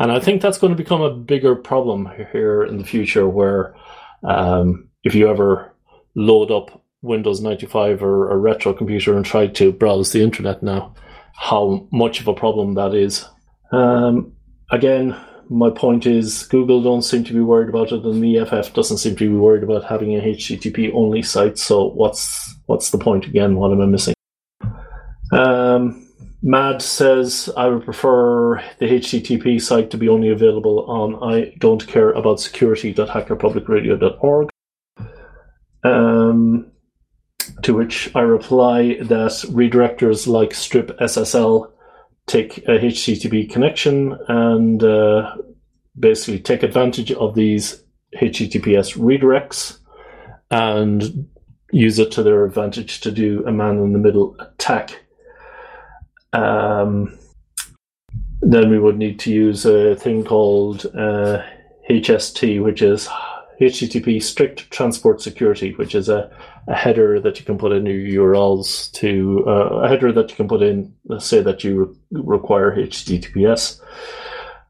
And 0.00 0.10
I 0.10 0.18
think 0.18 0.42
that's 0.42 0.58
going 0.58 0.72
to 0.72 0.82
become 0.82 1.02
a 1.02 1.14
bigger 1.14 1.54
problem 1.54 2.10
here 2.32 2.64
in 2.64 2.78
the 2.78 2.84
future 2.84 3.28
where 3.28 3.76
um, 4.24 4.88
if 5.04 5.14
you 5.14 5.30
ever 5.30 5.72
load 6.16 6.50
up 6.50 6.84
Windows 7.02 7.40
95 7.40 8.02
or 8.02 8.28
a 8.28 8.36
retro 8.36 8.72
computer 8.72 9.16
and 9.16 9.24
try 9.24 9.46
to 9.46 9.70
browse 9.70 10.10
the 10.10 10.20
internet 10.20 10.60
now, 10.60 10.92
how 11.36 11.86
much 11.92 12.20
of 12.20 12.26
a 12.26 12.34
problem 12.34 12.74
that 12.74 12.92
is. 12.92 13.24
Um, 13.70 14.32
again, 14.72 15.16
my 15.48 15.70
point 15.70 16.06
is 16.06 16.44
Google 16.44 16.82
don't 16.82 17.02
seem 17.02 17.24
to 17.24 17.32
be 17.32 17.40
worried 17.40 17.68
about 17.68 17.92
it, 17.92 18.04
and 18.04 18.22
the 18.22 18.38
EFF 18.38 18.74
doesn't 18.74 18.98
seem 18.98 19.16
to 19.16 19.30
be 19.30 19.36
worried 19.36 19.62
about 19.62 19.84
having 19.84 20.14
a 20.14 20.20
HTTP 20.20 20.92
only 20.94 21.22
site. 21.22 21.58
So 21.58 21.86
what's 21.86 22.54
what's 22.66 22.90
the 22.90 22.98
point 22.98 23.26
again? 23.26 23.56
What 23.56 23.72
am 23.72 23.80
I 23.80 23.86
missing? 23.86 24.14
Um, 25.32 26.06
Mad 26.42 26.82
says, 26.82 27.50
I 27.56 27.66
would 27.66 27.84
prefer 27.84 28.58
the 28.78 28.86
HTTP 28.86 29.60
site 29.60 29.90
to 29.90 29.98
be 29.98 30.08
only 30.08 30.30
available 30.30 30.84
on 30.88 31.16
I 31.22 31.54
don't 31.58 31.86
care 31.86 32.12
about 32.12 32.40
security.hackerpublicradio.org. 32.40 34.50
Um, 35.84 36.72
to 37.62 37.74
which 37.74 38.10
I 38.14 38.20
reply 38.20 38.98
that 39.00 39.32
redirectors 39.50 40.26
like 40.26 40.54
strip 40.54 40.96
SSL 40.98 41.70
take 42.28 42.58
a 42.58 42.78
HTTP 42.78 43.50
connection 43.50 44.16
and 44.28 44.84
uh, 44.84 45.36
basically 45.98 46.38
take 46.38 46.62
advantage 46.62 47.10
of 47.12 47.34
these 47.34 47.82
HTTPS 48.16 48.96
redirects 48.96 49.78
and 50.50 51.28
use 51.72 51.98
it 51.98 52.10
to 52.12 52.22
their 52.22 52.44
advantage 52.44 53.00
to 53.00 53.10
do 53.10 53.44
a 53.46 53.52
man 53.52 53.78
in 53.78 53.92
the 53.92 53.98
middle 53.98 54.36
attack. 54.38 55.04
Um, 56.32 57.18
then 58.40 58.70
we 58.70 58.78
would 58.78 58.96
need 58.96 59.18
to 59.20 59.32
use 59.32 59.66
a 59.66 59.96
thing 59.96 60.24
called 60.24 60.86
uh, 60.86 61.42
HST, 61.90 62.62
which 62.62 62.82
is 62.82 63.08
HTTP 63.60 64.22
Strict 64.22 64.70
Transport 64.70 65.20
Security, 65.20 65.72
which 65.74 65.94
is 65.94 66.08
a, 66.08 66.30
a 66.68 66.74
header 66.74 67.18
that 67.18 67.38
you 67.40 67.46
can 67.46 67.56
put 67.56 67.72
in 67.72 67.86
your 67.86 68.26
URLs 68.26 68.92
to 68.92 69.42
uh, 69.46 69.80
a 69.82 69.88
header 69.88 70.12
that 70.12 70.30
you 70.30 70.36
can 70.36 70.48
put 70.48 70.62
in, 70.62 70.94
let's 71.06 71.24
say 71.24 71.40
that 71.40 71.64
you 71.64 71.98
re- 72.10 72.22
require 72.22 72.76
HTTPS. 72.76 73.80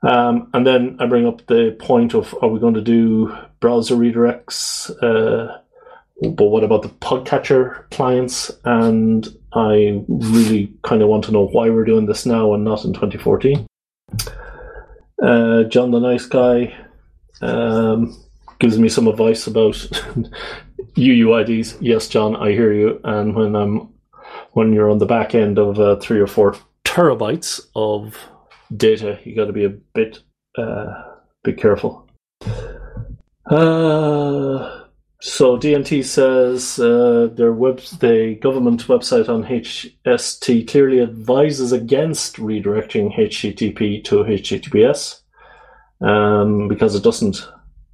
Um, 0.02 0.48
and 0.54 0.64
then 0.64 0.96
I 1.00 1.06
bring 1.06 1.26
up 1.26 1.44
the 1.46 1.76
point 1.80 2.14
of 2.14 2.34
are 2.40 2.48
we 2.48 2.60
going 2.60 2.74
to 2.74 2.80
do 2.80 3.36
browser 3.58 3.96
redirects? 3.96 4.90
Uh, 5.02 5.58
but 6.30 6.46
what 6.46 6.62
about 6.62 6.82
the 6.82 6.88
podcatcher 6.88 7.88
clients? 7.90 8.52
And 8.64 9.26
I 9.52 10.04
really 10.06 10.72
kind 10.82 11.02
of 11.02 11.08
want 11.08 11.24
to 11.24 11.32
know 11.32 11.48
why 11.48 11.68
we're 11.68 11.84
doing 11.84 12.06
this 12.06 12.26
now 12.26 12.54
and 12.54 12.64
not 12.64 12.84
in 12.84 12.92
2014. 12.92 13.66
Uh, 15.20 15.64
John 15.64 15.90
the 15.90 15.98
Nice 15.98 16.26
Guy 16.26 16.76
um, 17.40 18.16
gives 18.60 18.78
me 18.78 18.88
some 18.88 19.08
advice 19.08 19.48
about 19.48 19.76
UUIDs. 20.98 21.76
Yes, 21.80 22.08
John, 22.08 22.36
I 22.36 22.50
hear 22.50 22.72
you. 22.72 23.00
And 23.04 23.34
when 23.34 23.54
I'm 23.54 23.92
when 24.52 24.72
you're 24.72 24.90
on 24.90 24.98
the 24.98 25.06
back 25.06 25.34
end 25.34 25.58
of 25.58 25.78
uh, 25.78 25.96
three 25.96 26.20
or 26.20 26.26
four 26.26 26.56
terabytes 26.84 27.60
of 27.74 28.18
data, 28.76 29.18
you 29.24 29.34
got 29.34 29.46
to 29.46 29.52
be 29.52 29.64
a 29.64 29.70
bit 29.70 30.18
uh, 30.56 30.86
be 31.44 31.52
careful. 31.52 32.08
Uh, 33.46 34.84
so 35.20 35.56
DNT 35.56 36.04
says 36.04 36.78
uh, 36.78 37.28
their 37.32 37.52
web, 37.52 37.80
the 38.00 38.38
government 38.40 38.86
website 38.86 39.28
on 39.28 39.44
HST 39.44 40.68
clearly 40.68 41.00
advises 41.00 41.72
against 41.72 42.36
redirecting 42.36 43.16
HTTP 43.16 44.04
to 44.04 44.16
HTTPS 44.16 45.20
um, 46.00 46.68
because 46.68 46.94
it 46.94 47.02
doesn't 47.02 47.48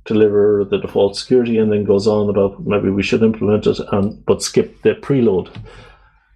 deliver 0.04 0.64
the 0.64 0.78
default 0.78 1.16
security, 1.16 1.58
and 1.58 1.72
then 1.72 1.84
goes 1.84 2.06
on 2.06 2.28
about 2.28 2.64
maybe 2.66 2.90
we 2.90 3.02
should 3.02 3.22
implement 3.22 3.66
it 3.66 3.78
and 3.92 4.24
but 4.26 4.42
skip 4.42 4.82
the 4.82 4.94
preload, 4.94 5.54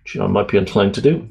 which 0.03 0.19
I 0.19 0.27
might 0.27 0.49
be 0.49 0.59
inclined 0.59 0.95
to 0.95 1.03
do. 1.03 1.29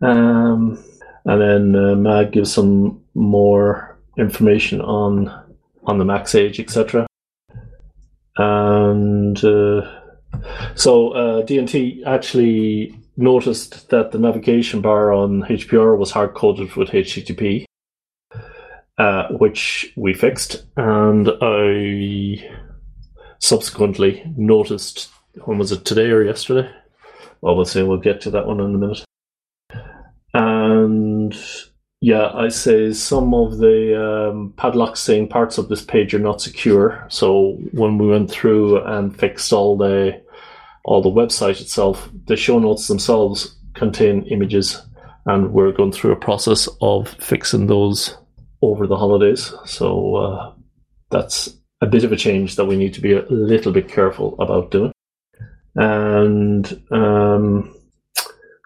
Um, 0.00 0.82
and 1.24 1.40
then 1.40 1.76
uh, 1.76 1.94
Mag 1.94 2.32
gives 2.32 2.52
some 2.52 3.02
more 3.14 3.98
information 4.16 4.80
on 4.80 5.28
on 5.84 5.98
the 5.98 6.04
max 6.04 6.34
age, 6.34 6.58
etc. 6.58 7.06
And 8.36 9.42
uh, 9.44 10.00
so 10.74 11.10
uh, 11.12 11.42
DNT 11.42 12.04
actually 12.06 12.98
noticed 13.16 13.88
that 13.90 14.12
the 14.12 14.18
navigation 14.18 14.80
bar 14.80 15.12
on 15.12 15.42
HPR 15.44 15.96
was 15.96 16.10
hard 16.10 16.34
coded 16.34 16.74
with 16.74 16.90
HTTP, 16.90 17.65
uh, 18.98 19.28
which 19.28 19.92
we 19.96 20.14
fixed. 20.14 20.64
And 20.76 21.30
I 21.40 22.48
subsequently 23.38 24.22
noticed 24.36 25.10
when 25.44 25.58
was 25.58 25.72
it 25.72 25.84
today 25.84 26.10
or 26.10 26.22
yesterday? 26.22 26.70
Well, 27.40 27.56
we'll 27.56 27.64
say 27.64 27.82
we'll 27.82 27.98
get 27.98 28.20
to 28.22 28.30
that 28.30 28.46
one 28.46 28.60
in 28.60 28.74
a 28.74 28.78
minute. 28.78 29.04
And 30.32 31.36
yeah, 32.00 32.30
I 32.34 32.48
say 32.48 32.92
some 32.92 33.34
of 33.34 33.58
the 33.58 34.30
um, 34.30 34.54
padlocks 34.56 35.00
saying 35.00 35.28
parts 35.28 35.58
of 35.58 35.68
this 35.68 35.82
page 35.82 36.14
are 36.14 36.18
not 36.18 36.40
secure. 36.40 37.06
So 37.08 37.58
when 37.72 37.98
we 37.98 38.06
went 38.06 38.30
through 38.30 38.84
and 38.84 39.18
fixed 39.18 39.52
all 39.52 39.76
the 39.76 40.22
all 40.84 41.02
the 41.02 41.10
website 41.10 41.60
itself, 41.60 42.08
the 42.26 42.36
show 42.36 42.58
notes 42.58 42.86
themselves 42.86 43.56
contain 43.74 44.24
images, 44.26 44.80
and 45.24 45.52
we're 45.52 45.72
going 45.72 45.90
through 45.90 46.12
a 46.12 46.16
process 46.16 46.68
of 46.80 47.08
fixing 47.08 47.66
those 47.66 48.16
over 48.62 48.86
the 48.86 48.96
holidays. 48.96 49.52
So 49.64 50.16
uh, 50.16 50.52
that's 51.10 51.56
a 51.80 51.86
bit 51.86 52.04
of 52.04 52.12
a 52.12 52.16
change 52.16 52.56
that 52.56 52.64
we 52.64 52.76
need 52.76 52.94
to 52.94 53.00
be 53.00 53.12
a 53.12 53.26
little 53.28 53.72
bit 53.72 53.88
careful 53.88 54.34
about 54.40 54.70
doing. 54.70 54.92
And 55.74 56.82
um, 56.90 57.74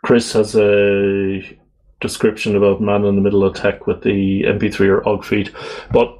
Chris 0.04 0.32
has 0.32 0.54
a 0.54 1.42
description 2.00 2.56
about 2.56 2.80
man 2.80 3.04
in 3.04 3.16
the 3.16 3.20
middle 3.20 3.44
tech 3.54 3.86
with 3.86 4.02
the 4.02 4.42
MP3 4.42 4.88
or 4.88 5.08
OGG 5.08 5.24
feed, 5.24 5.54
but 5.92 6.16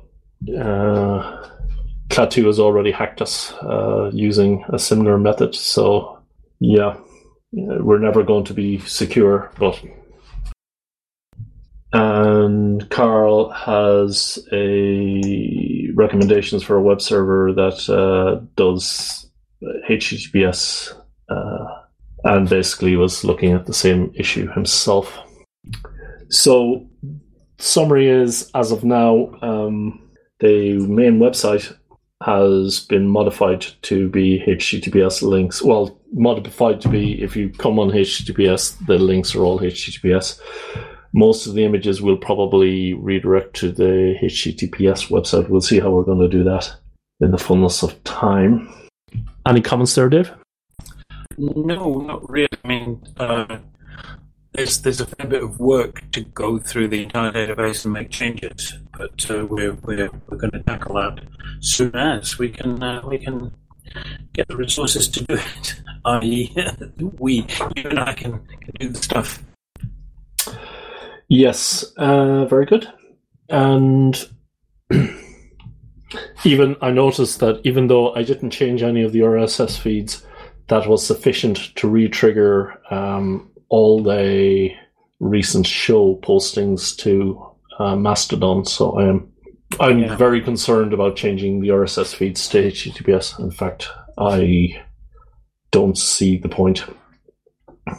uh, 0.58 1.48
has 2.44 2.58
already 2.58 2.90
hacked 2.90 3.22
us 3.22 3.52
uh, 3.62 4.10
using 4.12 4.64
a 4.70 4.78
similar 4.78 5.16
method. 5.16 5.54
So 5.54 6.18
yeah, 6.58 6.96
we're 7.52 7.98
never 7.98 8.22
going 8.22 8.44
to 8.44 8.54
be 8.54 8.78
secure, 8.80 9.50
but. 9.58 9.80
And 11.93 12.88
Carl 12.91 13.51
has 13.51 14.38
a 14.53 15.88
recommendations 15.95 16.62
for 16.62 16.76
a 16.76 16.82
web 16.82 17.01
server 17.01 17.53
that 17.53 17.88
uh, 17.91 18.45
does 18.57 19.28
HTTPS 19.88 20.95
uh, 21.28 21.64
and 22.24 22.49
basically 22.49 22.97
was 22.97 23.24
looking 23.24 23.53
at 23.53 23.66
the 23.66 23.74
same 23.74 24.12
issue 24.14 24.49
himself. 24.53 25.18
So, 26.28 26.86
summary 27.59 28.09
is 28.09 28.51
as 28.55 28.70
of 28.70 28.84
now, 28.84 29.32
um, 29.43 30.11
the 30.38 30.78
main 30.78 31.18
website 31.18 31.76
has 32.22 32.80
been 32.80 33.09
modified 33.09 33.66
to 33.82 34.09
be 34.09 34.45
HTTPS 34.47 35.22
links. 35.22 35.62
Well, 35.62 35.99
modified 36.12 36.80
to 36.82 36.88
be 36.88 37.20
if 37.22 37.34
you 37.34 37.51
come 37.51 37.78
on 37.78 37.91
HTTPS, 37.91 38.86
the 38.86 38.99
links 38.99 39.34
are 39.34 39.43
all 39.43 39.59
HTTPS. 39.59 40.41
Most 41.12 41.46
of 41.46 41.54
the 41.54 41.64
images 41.64 42.00
will 42.00 42.16
probably 42.16 42.94
redirect 42.94 43.54
to 43.56 43.72
the 43.72 44.16
HTTPS 44.22 45.08
website. 45.08 45.48
We'll 45.48 45.61
see 45.61 45.80
how 45.80 45.90
we're 45.90 46.04
going 46.04 46.20
to 46.20 46.28
do 46.28 46.44
that 46.44 46.72
in 47.20 47.32
the 47.32 47.38
fullness 47.38 47.82
of 47.82 48.02
time. 48.04 48.72
Any 49.46 49.61
comments 49.61 49.94
there, 49.94 50.08
Dave? 50.08 50.30
No, 51.36 52.00
not 52.00 52.28
really. 52.30 52.48
I 52.64 52.68
mean, 52.68 53.02
uh, 53.16 53.58
there's 54.52 54.82
there's 54.82 55.00
a 55.00 55.06
fair 55.06 55.26
bit 55.26 55.42
of 55.42 55.58
work 55.58 56.11
to 56.12 56.20
go 56.22 56.58
through 56.58 56.88
the 56.88 57.02
entire 57.02 57.32
database 57.32 57.84
and 57.84 57.94
make 57.94 58.11
changes, 58.11 58.74
but 58.96 59.30
uh, 59.30 59.46
we're 59.46 59.72
we're 59.74 60.11
we're 60.28 60.36
going 60.36 60.50
to 60.50 60.62
tackle 60.62 60.96
that 60.96 61.20
soon 61.61 61.94
as 61.94 62.38
we 62.38 62.50
can 62.50 62.82
uh, 62.82 63.00
we 63.06 63.18
can 63.18 63.52
get 64.32 64.48
the 64.48 64.56
resources 64.56 65.08
to 65.08 65.24
do 65.24 65.34
it. 65.34 65.80
I.e., 66.04 66.54
we 67.18 67.46
you 67.76 67.88
and 67.88 67.98
I 67.98 68.14
can, 68.14 68.40
can 68.46 68.72
do 68.78 68.88
the 68.88 69.02
stuff. 69.02 69.42
Yes, 71.31 71.85
uh, 71.97 72.45
very 72.47 72.66
good. 72.66 72.93
And 73.49 74.28
even 76.45 76.76
I 76.83 76.91
noticed 76.91 77.39
that 77.39 77.61
even 77.62 77.87
though 77.87 78.12
I 78.14 78.24
didn't 78.24 78.51
change 78.51 78.83
any 78.83 79.05
of 79.05 79.12
the 79.12 79.20
RSS 79.20 79.78
feeds, 79.78 80.26
that 80.66 80.89
was 80.89 81.07
sufficient 81.07 81.76
to 81.76 81.89
re-trigger 81.89 82.81
um, 82.93 83.49
all 83.68 84.03
the 84.03 84.70
recent 85.20 85.68
show 85.68 86.16
postings 86.16 86.97
to 86.99 87.47
uh, 87.78 87.95
Mastodon. 87.95 88.64
So 88.64 88.99
I 88.99 89.09
am 89.09 89.33
I'm 89.78 90.01
yeah. 90.01 90.16
very 90.16 90.41
concerned 90.41 90.93
about 90.93 91.14
changing 91.14 91.61
the 91.61 91.68
RSS 91.68 92.12
feeds 92.12 92.49
to 92.49 92.72
HTTPS. 92.72 93.39
In 93.39 93.53
fact, 93.53 93.89
I 94.18 94.83
don't 95.70 95.97
see 95.97 96.39
the 96.39 96.49
point. 96.49 96.83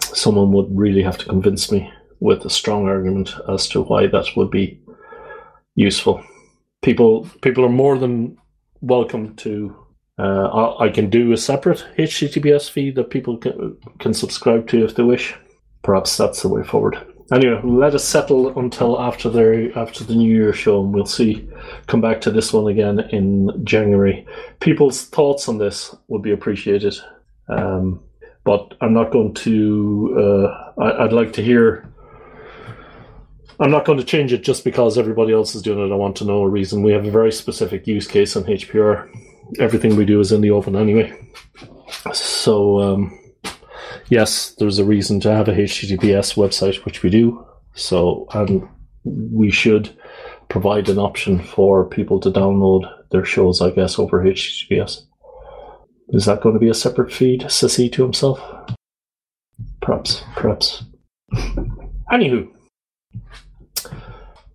Someone 0.02 0.52
would 0.52 0.68
really 0.70 1.02
have 1.02 1.18
to 1.20 1.26
convince 1.26 1.72
me 1.72 1.90
with 2.22 2.45
a 2.45 2.49
strong 2.49 2.88
argument 2.88 3.36
as 3.49 3.67
to 3.67 3.82
why 3.82 4.07
that 4.07 4.28
would 4.38 4.49
be 4.49 4.80
useful. 5.76 6.24
People 6.82 7.28
people 7.41 7.65
are 7.65 7.69
more 7.84 7.97
than 7.97 8.38
welcome 8.80 9.36
to. 9.38 9.76
Uh, 10.17 10.78
I 10.78 10.89
can 10.89 11.09
do 11.09 11.32
a 11.32 11.38
separate 11.38 11.86
HTTPS 11.97 12.69
feed 12.69 12.95
that 12.95 13.09
people 13.09 13.38
can, 13.38 13.76
can 13.99 14.13
subscribe 14.13 14.67
to 14.67 14.86
if 14.86 14.95
they 14.95 15.03
wish 15.03 15.36
perhaps 15.84 16.15
that's 16.15 16.43
the 16.43 16.47
way 16.47 16.63
forward. 16.63 16.97
Anyway, 17.32 17.59
let 17.63 17.95
us 17.95 18.03
settle 18.03 18.57
until 18.59 18.99
after 18.99 19.30
the 19.30 19.72
after 19.76 20.03
the 20.03 20.15
New 20.15 20.30
Year 20.30 20.53
show, 20.53 20.84
and 20.84 20.93
we'll 20.93 21.05
see. 21.05 21.47
Come 21.88 22.01
back 22.01 22.19
to 22.22 22.32
this 22.32 22.51
one 22.51 22.67
again 22.67 22.99
in 23.11 23.63
January. 23.63 24.26
People's 24.59 25.05
thoughts 25.05 25.47
on 25.47 25.57
this 25.57 25.95
would 26.09 26.22
be 26.22 26.34
appreciated, 26.34 26.93
um, 27.47 28.01
but 28.43 28.74
I'm 28.82 28.93
not 28.93 29.11
going 29.11 29.34
to. 29.36 30.15
Uh, 30.19 30.82
I, 30.82 31.05
I'd 31.05 31.13
like 31.13 31.34
to 31.34 31.43
hear. 31.43 31.88
I'm 33.62 33.72
not 33.72 33.86
going 33.86 33.99
to 33.99 34.03
change 34.03 34.34
it 34.34 34.43
just 34.43 34.64
because 34.64 34.97
everybody 34.97 35.34
else 35.34 35.55
is 35.55 35.62
doing 35.62 35.80
it. 35.80 35.93
I 35.93 35.95
want 35.95 36.16
to 36.18 36.26
know 36.26 36.41
a 36.41 36.49
reason. 36.49 36.84
We 36.84 36.93
have 36.93 37.05
a 37.05 37.12
very 37.12 37.32
specific 37.32 37.88
use 37.88 38.07
case 38.07 38.36
on 38.36 38.43
HPR. 38.43 39.09
Everything 39.59 39.95
we 39.95 40.05
do 40.05 40.20
is 40.20 40.32
in 40.32 40.41
the 40.41 40.52
open 40.52 40.76
anyway. 40.76 41.14
So. 42.14 42.81
Um, 42.81 43.18
yes, 44.11 44.52
there's 44.60 44.77
a 44.77 44.86
reason 44.86 45.19
to 45.22 45.31
have 45.31 45.48
a 45.48 45.53
HTTPS 45.53 46.36
website, 46.36 46.86
which 46.86 47.02
we 47.02 47.10
do. 47.10 47.44
So, 47.73 48.27
and 48.34 48.68
we 49.03 49.49
should 49.49 49.98
provide 50.49 50.90
an 50.90 50.99
option 50.99 51.41
for 51.41 51.86
people 51.86 52.19
to 52.19 52.30
download 52.30 52.84
their 53.11 53.26
shows, 53.26 53.61
I 53.61 53.72
guess, 53.72 53.98
over 53.98 54.23
HTTPS. 54.23 55.06
Is 56.10 56.26
that 56.26 56.41
going 56.41 56.53
to 56.53 56.60
be 56.60 56.69
a 56.69 56.73
separate 56.73 57.11
feed, 57.11 57.44
Sissy 57.44 57.91
to 57.94 58.03
himself? 58.03 58.40
Perhaps, 59.81 60.23
perhaps. 60.36 60.84
Anywho, 62.11 62.52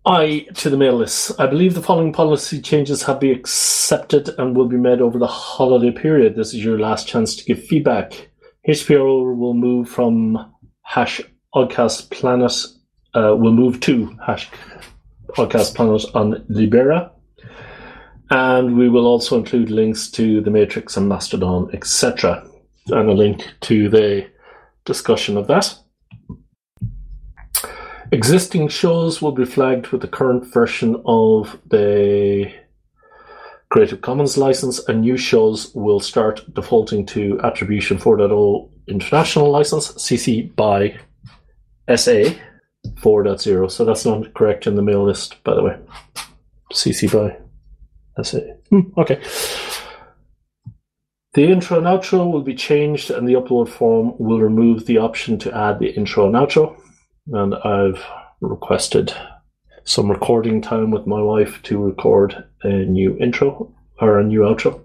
I 0.06 0.46
to 0.54 0.70
the 0.70 0.76
mail 0.76 0.94
list. 0.94 1.32
I 1.40 1.48
believe 1.48 1.74
the 1.74 1.82
following 1.82 2.12
policy 2.12 2.60
changes 2.60 3.02
have 3.02 3.18
been 3.18 3.34
accepted 3.34 4.28
and 4.38 4.56
will 4.56 4.68
be 4.68 4.76
made 4.76 5.00
over 5.00 5.18
the 5.18 5.26
holiday 5.26 5.90
period. 5.90 6.36
This 6.36 6.54
is 6.54 6.64
your 6.64 6.78
last 6.78 7.08
chance 7.08 7.34
to 7.34 7.44
give 7.44 7.64
feedback. 7.64 8.30
HPR 8.68 9.36
will 9.36 9.54
move 9.54 9.88
from 9.88 10.52
hash 10.82 11.20
Oggcast 11.56 12.10
Planet, 12.10 12.52
uh, 13.14 13.34
will 13.36 13.52
move 13.52 13.80
to 13.80 14.16
hash 14.24 14.48
Oggcast 15.30 15.74
Planet 15.74 16.04
on 16.14 16.44
Libera. 16.48 17.10
And 18.30 18.78
we 18.78 18.88
will 18.88 19.08
also 19.08 19.36
include 19.36 19.70
links 19.70 20.08
to 20.12 20.40
the 20.40 20.50
Matrix 20.50 20.96
and 20.96 21.08
Mastodon, 21.08 21.68
etc. 21.72 22.48
And 22.88 23.10
a 23.10 23.12
link 23.12 23.44
to 23.62 23.88
the 23.88 24.28
discussion 24.84 25.36
of 25.36 25.48
that. 25.48 25.76
Existing 28.12 28.68
shows 28.68 29.20
will 29.20 29.32
be 29.32 29.44
flagged 29.44 29.88
with 29.88 30.00
the 30.00 30.08
current 30.08 30.44
version 30.46 31.02
of 31.06 31.58
the 31.66 32.52
Creative 33.68 34.00
Commons 34.00 34.38
license, 34.38 34.78
and 34.88 35.00
new 35.00 35.16
shows 35.16 35.74
will 35.74 35.98
start 35.98 36.42
defaulting 36.54 37.04
to 37.06 37.40
Attribution 37.42 37.98
4.0 37.98 38.70
International 38.86 39.50
License, 39.50 39.92
CC 39.94 40.54
by 40.54 40.96
SA. 41.96 42.32
4.0. 42.94 43.70
So 43.70 43.84
that's 43.84 44.04
not 44.04 44.32
correct 44.34 44.68
in 44.68 44.76
the 44.76 44.82
mail 44.82 45.04
list, 45.04 45.42
by 45.42 45.54
the 45.54 45.62
way. 45.62 45.76
CC 46.72 47.12
by. 47.12 47.36
It. 48.18 48.64
Hmm, 48.70 48.80
okay. 48.96 49.20
The 51.34 51.44
intro 51.50 51.76
and 51.76 51.86
outro 51.86 52.30
will 52.30 52.42
be 52.42 52.54
changed, 52.54 53.10
and 53.10 53.28
the 53.28 53.34
upload 53.34 53.68
form 53.68 54.14
will 54.18 54.40
remove 54.40 54.86
the 54.86 54.98
option 54.98 55.38
to 55.40 55.54
add 55.54 55.80
the 55.80 55.90
intro 55.90 56.26
and 56.26 56.34
outro. 56.34 56.80
And 57.32 57.54
I've 57.54 58.02
requested 58.40 59.12
some 59.84 60.10
recording 60.10 60.60
time 60.60 60.90
with 60.90 61.06
my 61.06 61.20
wife 61.20 61.62
to 61.62 61.82
record 61.82 62.44
a 62.62 62.68
new 62.68 63.16
intro 63.18 63.72
or 64.00 64.18
a 64.18 64.24
new 64.24 64.40
outro. 64.40 64.82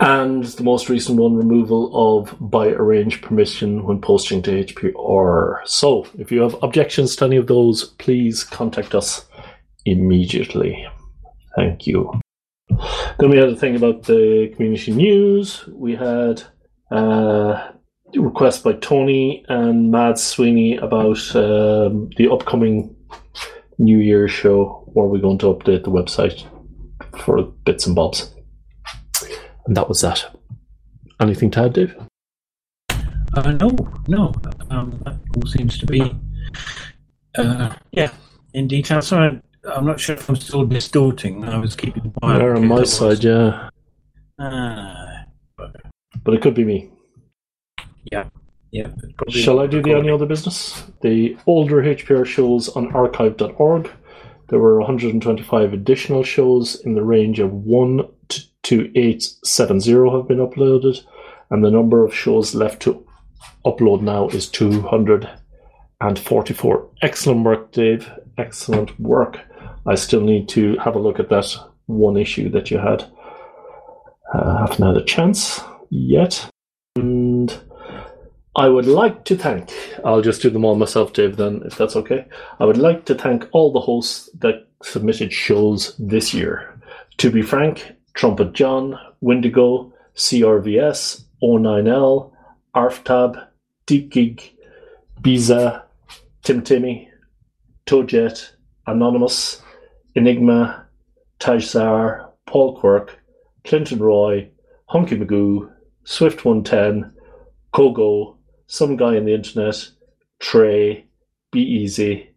And 0.00 0.44
the 0.44 0.64
most 0.64 0.88
recent 0.88 1.18
one, 1.18 1.36
removal 1.36 1.90
of 1.94 2.36
by 2.40 2.68
arrange 2.68 3.22
permission 3.22 3.84
when 3.84 4.00
posting 4.00 4.42
to 4.42 4.64
HPR. 4.64 5.60
So, 5.64 6.06
if 6.18 6.32
you 6.32 6.42
have 6.42 6.56
objections 6.62 7.14
to 7.16 7.26
any 7.26 7.36
of 7.36 7.46
those, 7.46 7.84
please 7.84 8.42
contact 8.42 8.94
us 8.94 9.24
immediately. 9.84 10.86
Thank 11.56 11.86
you. 11.86 12.20
Then 13.18 13.30
we 13.30 13.36
had 13.36 13.50
a 13.50 13.56
thing 13.56 13.76
about 13.76 14.04
the 14.04 14.52
community 14.54 14.92
news. 14.92 15.64
We 15.68 15.94
had 15.94 16.42
uh, 16.90 17.70
request 18.16 18.64
by 18.64 18.72
Tony 18.74 19.44
and 19.48 19.90
Mad 19.90 20.18
Sweeney 20.18 20.76
about 20.76 21.18
um, 21.34 22.10
the 22.16 22.28
upcoming 22.30 22.94
New 23.78 23.98
Year's 23.98 24.30
show, 24.30 24.84
where 24.92 25.06
we're 25.06 25.18
going 25.18 25.38
to 25.38 25.46
update 25.46 25.84
the 25.84 25.90
website 25.90 26.44
for 27.18 27.42
bits 27.42 27.86
and 27.86 27.94
bobs. 27.94 28.32
And 29.66 29.76
that 29.76 29.88
was 29.88 30.00
that. 30.02 30.24
Anything 31.20 31.50
to 31.52 31.60
add, 31.62 31.72
Dave? 31.72 31.96
Uh, 33.36 33.52
no, 33.52 33.70
no. 34.06 34.32
Um, 34.70 35.00
that 35.04 35.18
all 35.36 35.46
seems 35.46 35.78
to 35.78 35.86
be, 35.86 36.14
uh, 37.36 37.74
yeah, 37.92 38.10
in 38.52 38.68
detail. 38.68 39.02
Sorry, 39.02 39.40
I'm 39.64 39.86
not 39.86 39.98
sure 39.98 40.14
if 40.16 40.28
I'm 40.28 40.36
still 40.36 40.64
distorting. 40.64 41.44
I 41.44 41.58
was 41.58 41.74
keeping 41.74 42.12
quiet. 42.20 42.38
There 42.38 42.54
on 42.54 42.68
my 42.68 42.84
side, 42.84 43.24
yeah. 43.24 43.70
Ah, 44.38 45.24
But 45.56 46.34
it 46.34 46.42
could 46.42 46.54
be 46.54 46.64
me. 46.64 46.90
Yeah, 48.10 48.28
yeah. 48.70 48.88
Shall 49.28 49.60
I 49.60 49.66
do 49.66 49.82
the 49.82 49.92
any 49.92 50.08
other 50.10 50.24
business? 50.26 50.82
The 51.02 51.36
older 51.46 51.82
HPR 51.82 52.26
shows 52.26 52.70
on 52.70 52.94
archive.org. 52.94 53.90
There 54.48 54.58
were 54.58 54.78
125 54.78 55.72
additional 55.72 56.22
shows 56.22 56.76
in 56.84 56.94
the 56.94 57.02
range 57.02 57.40
of 57.40 57.52
1 57.52 58.06
to 58.28 58.42
2870 58.62 60.10
have 60.10 60.28
been 60.28 60.38
uploaded, 60.38 61.02
and 61.50 61.64
the 61.64 61.70
number 61.70 62.04
of 62.04 62.14
shows 62.14 62.54
left 62.54 62.82
to 62.82 63.06
upload 63.64 64.02
now 64.02 64.28
is 64.28 64.46
244. 64.48 66.90
Excellent 67.02 67.44
work, 67.44 67.72
Dave. 67.72 68.10
Excellent 68.38 68.98
work. 68.98 69.40
I 69.86 69.94
still 69.94 70.22
need 70.22 70.48
to 70.50 70.76
have 70.78 70.96
a 70.96 70.98
look 70.98 71.20
at 71.20 71.28
that 71.28 71.54
one 71.86 72.16
issue 72.16 72.48
that 72.50 72.70
you 72.70 72.78
had. 72.78 73.04
Uh, 74.32 74.66
haven't 74.66 74.86
had 74.86 74.96
a 74.96 75.04
chance 75.04 75.60
yet. 75.90 76.48
And 76.96 77.52
I 78.56 78.68
would 78.68 78.86
like 78.86 79.24
to 79.24 79.36
thank, 79.36 79.72
I'll 80.04 80.22
just 80.22 80.40
do 80.40 80.48
them 80.48 80.64
all 80.64 80.76
myself, 80.76 81.12
Dave, 81.12 81.36
then, 81.36 81.62
if 81.64 81.76
that's 81.76 81.96
okay. 81.96 82.24
I 82.60 82.64
would 82.64 82.78
like 82.78 83.04
to 83.06 83.14
thank 83.14 83.48
all 83.50 83.72
the 83.72 83.80
hosts 83.80 84.30
that 84.38 84.68
submitted 84.82 85.32
shows 85.32 85.96
this 85.98 86.32
year. 86.32 86.78
To 87.18 87.30
be 87.30 87.42
frank, 87.42 87.92
Trumpet 88.14 88.52
John, 88.52 88.96
Windigo, 89.20 89.92
CRVS, 90.14 91.24
O9L, 91.42 92.30
ARFTAB, 92.76 93.44
Deepgeek, 93.88 94.52
Biza, 95.20 95.82
Tim 96.44 96.62
Timmy, 96.62 97.10
Tojet, 97.86 98.52
Anonymous, 98.86 99.62
Enigma, 100.14 100.86
Tajzar, 101.40 102.30
Paul 102.46 102.78
Quirk, 102.78 103.18
Clinton 103.64 103.98
Roy, 103.98 104.48
Honkeymagoo, 104.90 105.70
Swift 106.04 106.44
110, 106.44 107.12
Kogo, 107.72 108.33
Some 108.66 108.96
Guy 108.96 109.16
in 109.16 109.24
the 109.24 109.34
Internet, 109.34 109.88
Trey, 110.40 111.06
Be 111.50 111.60
Easy, 111.60 112.30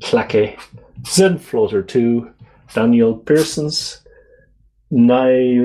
Clacky, 0.00 0.58
Zen 1.06 1.38
Floater 1.38 1.82
2, 1.82 2.30
Daniel 2.74 3.16
Pearsons, 3.16 4.00
Nai, 4.90 5.58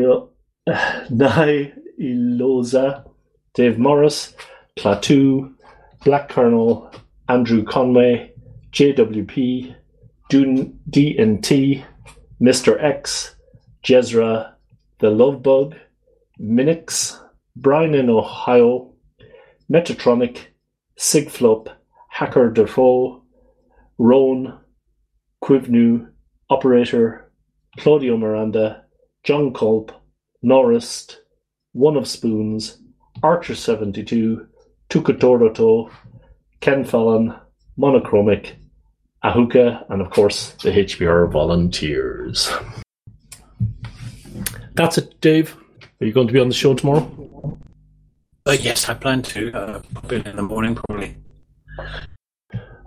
Nai 1.10 1.73
Dave 3.53 3.80
Morris, 3.80 4.35
Klaatu, 4.77 5.53
Black 6.03 6.30
Colonel, 6.30 6.91
Andrew 7.27 7.64
Conway, 7.64 8.31
JWP, 8.72 9.76
DNT, 10.31 11.84
Mr. 12.41 12.84
X, 12.84 13.35
Jezra, 13.84 14.53
The 14.99 15.10
Love 15.10 15.41
Bug, 15.41 15.76
Minix, 16.39 17.19
Brian 17.56 17.95
in 17.95 18.10
Ohio, 18.10 18.94
Mechatroniac, 19.72 20.48
sigflup, 20.98 21.68
Hacker 22.10 22.49
Defoe, 22.52 23.22
Roan, 23.98 24.60
Quivnu, 25.44 26.10
Operator, 26.49 27.31
Claudio 27.77 28.18
Miranda, 28.18 28.85
Jon 29.23 29.53
Kulp, 29.53 29.91
Norris, 30.41 31.18
One 31.73 31.98
of 31.98 32.07
Spoons, 32.07 32.77
Archer72, 33.22 34.48
tuturto, 34.89 35.91
Ken 36.61 36.85
Fallon, 36.85 37.35
monochromec, 37.77 38.53
Ahuka, 39.23 39.85
and 39.89 40.02
of 40.02 40.10
course 40.11 40.52
the 40.64 40.72
HPR 40.72 41.30
volunteers. 41.30 42.49
That's 44.73 44.98
it, 44.98 45.19
Dave. 45.22 45.57
Are 45.99 46.06
you 46.06 46.14
going 46.14 46.27
to 46.27 46.34
be 46.34 46.39
on 46.39 46.48
the 46.48 46.53
show 46.53 46.73
tomorrow? 46.73 47.57
Uh, 48.48 48.56
yes, 48.61 48.88
I 48.88 48.94
plan 48.94 49.22
to. 49.24 49.52
Uh, 49.52 49.82
pop 49.94 50.10
in 50.14 50.26
in 50.26 50.38
the 50.38 50.41
morning, 50.41 50.76
probably. 50.76 51.18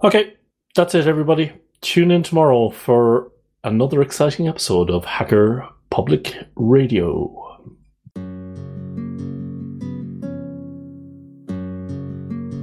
Okay, 0.02 0.34
that's 0.74 0.94
it, 0.94 1.06
everybody. 1.06 1.52
Tune 1.82 2.10
in 2.10 2.22
tomorrow 2.22 2.70
for 2.70 3.30
another 3.62 4.00
exciting 4.00 4.48
episode 4.48 4.88
of 4.90 5.04
Hacker 5.04 5.68
Public 5.90 6.34
Radio. 6.56 7.36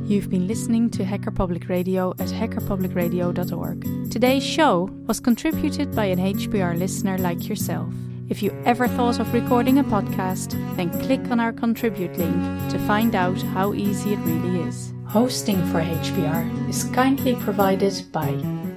You've 0.08 0.32
been 0.32 0.48
listening 0.48 0.90
to 0.92 1.06
Hacker 1.06 1.30
Public 1.32 1.70
Radio 1.70 2.12
at 2.18 2.30
hackerpublicradio.org. 2.30 4.10
Today's 4.10 4.44
show 4.44 4.90
was 5.06 5.20
contributed 5.20 5.94
by 5.94 6.06
an 6.06 6.18
HPR 6.18 6.76
listener 6.80 7.20
like 7.20 7.48
yourself. 7.48 7.94
If 8.30 8.44
you 8.44 8.52
ever 8.66 8.90
thought 8.90 9.20
of 9.20 9.34
recording 9.34 9.80
a 9.80 9.84
podcast, 9.86 10.52
then 10.76 10.90
click 11.06 11.32
on 11.32 11.40
our 11.40 11.54
contribute 11.54 12.18
link 12.18 12.36
to 12.72 12.78
find 12.80 13.16
out 13.16 13.42
how 13.42 13.74
easy 13.74 14.14
it 14.14 14.20
really 14.20 14.68
is. 14.68 14.94
Hosting 15.06 15.66
for 15.72 15.82
HPR 15.82 16.70
is 16.70 16.84
kindly 16.86 17.36
provided 17.36 18.04
by 18.12 18.28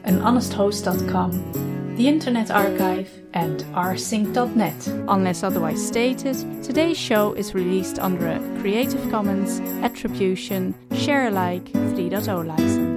anhonesthost.com, 0.05 1.97
the 1.97 2.06
Internet 2.06 2.52
Archive, 2.52 3.10
and 3.35 3.64
rsync.net. 3.74 4.86
Unless 5.09 5.43
otherwise 5.43 5.85
stated, 5.85 6.36
today's 6.62 6.97
show 6.97 7.32
is 7.32 7.52
released 7.52 7.98
under 7.98 8.28
a 8.28 8.39
Creative 8.60 9.10
Commons 9.10 9.59
Attribution 9.82 10.77
Share 10.94 11.27
Alike 11.27 11.64
3.0 11.64 12.47
license. 12.47 12.89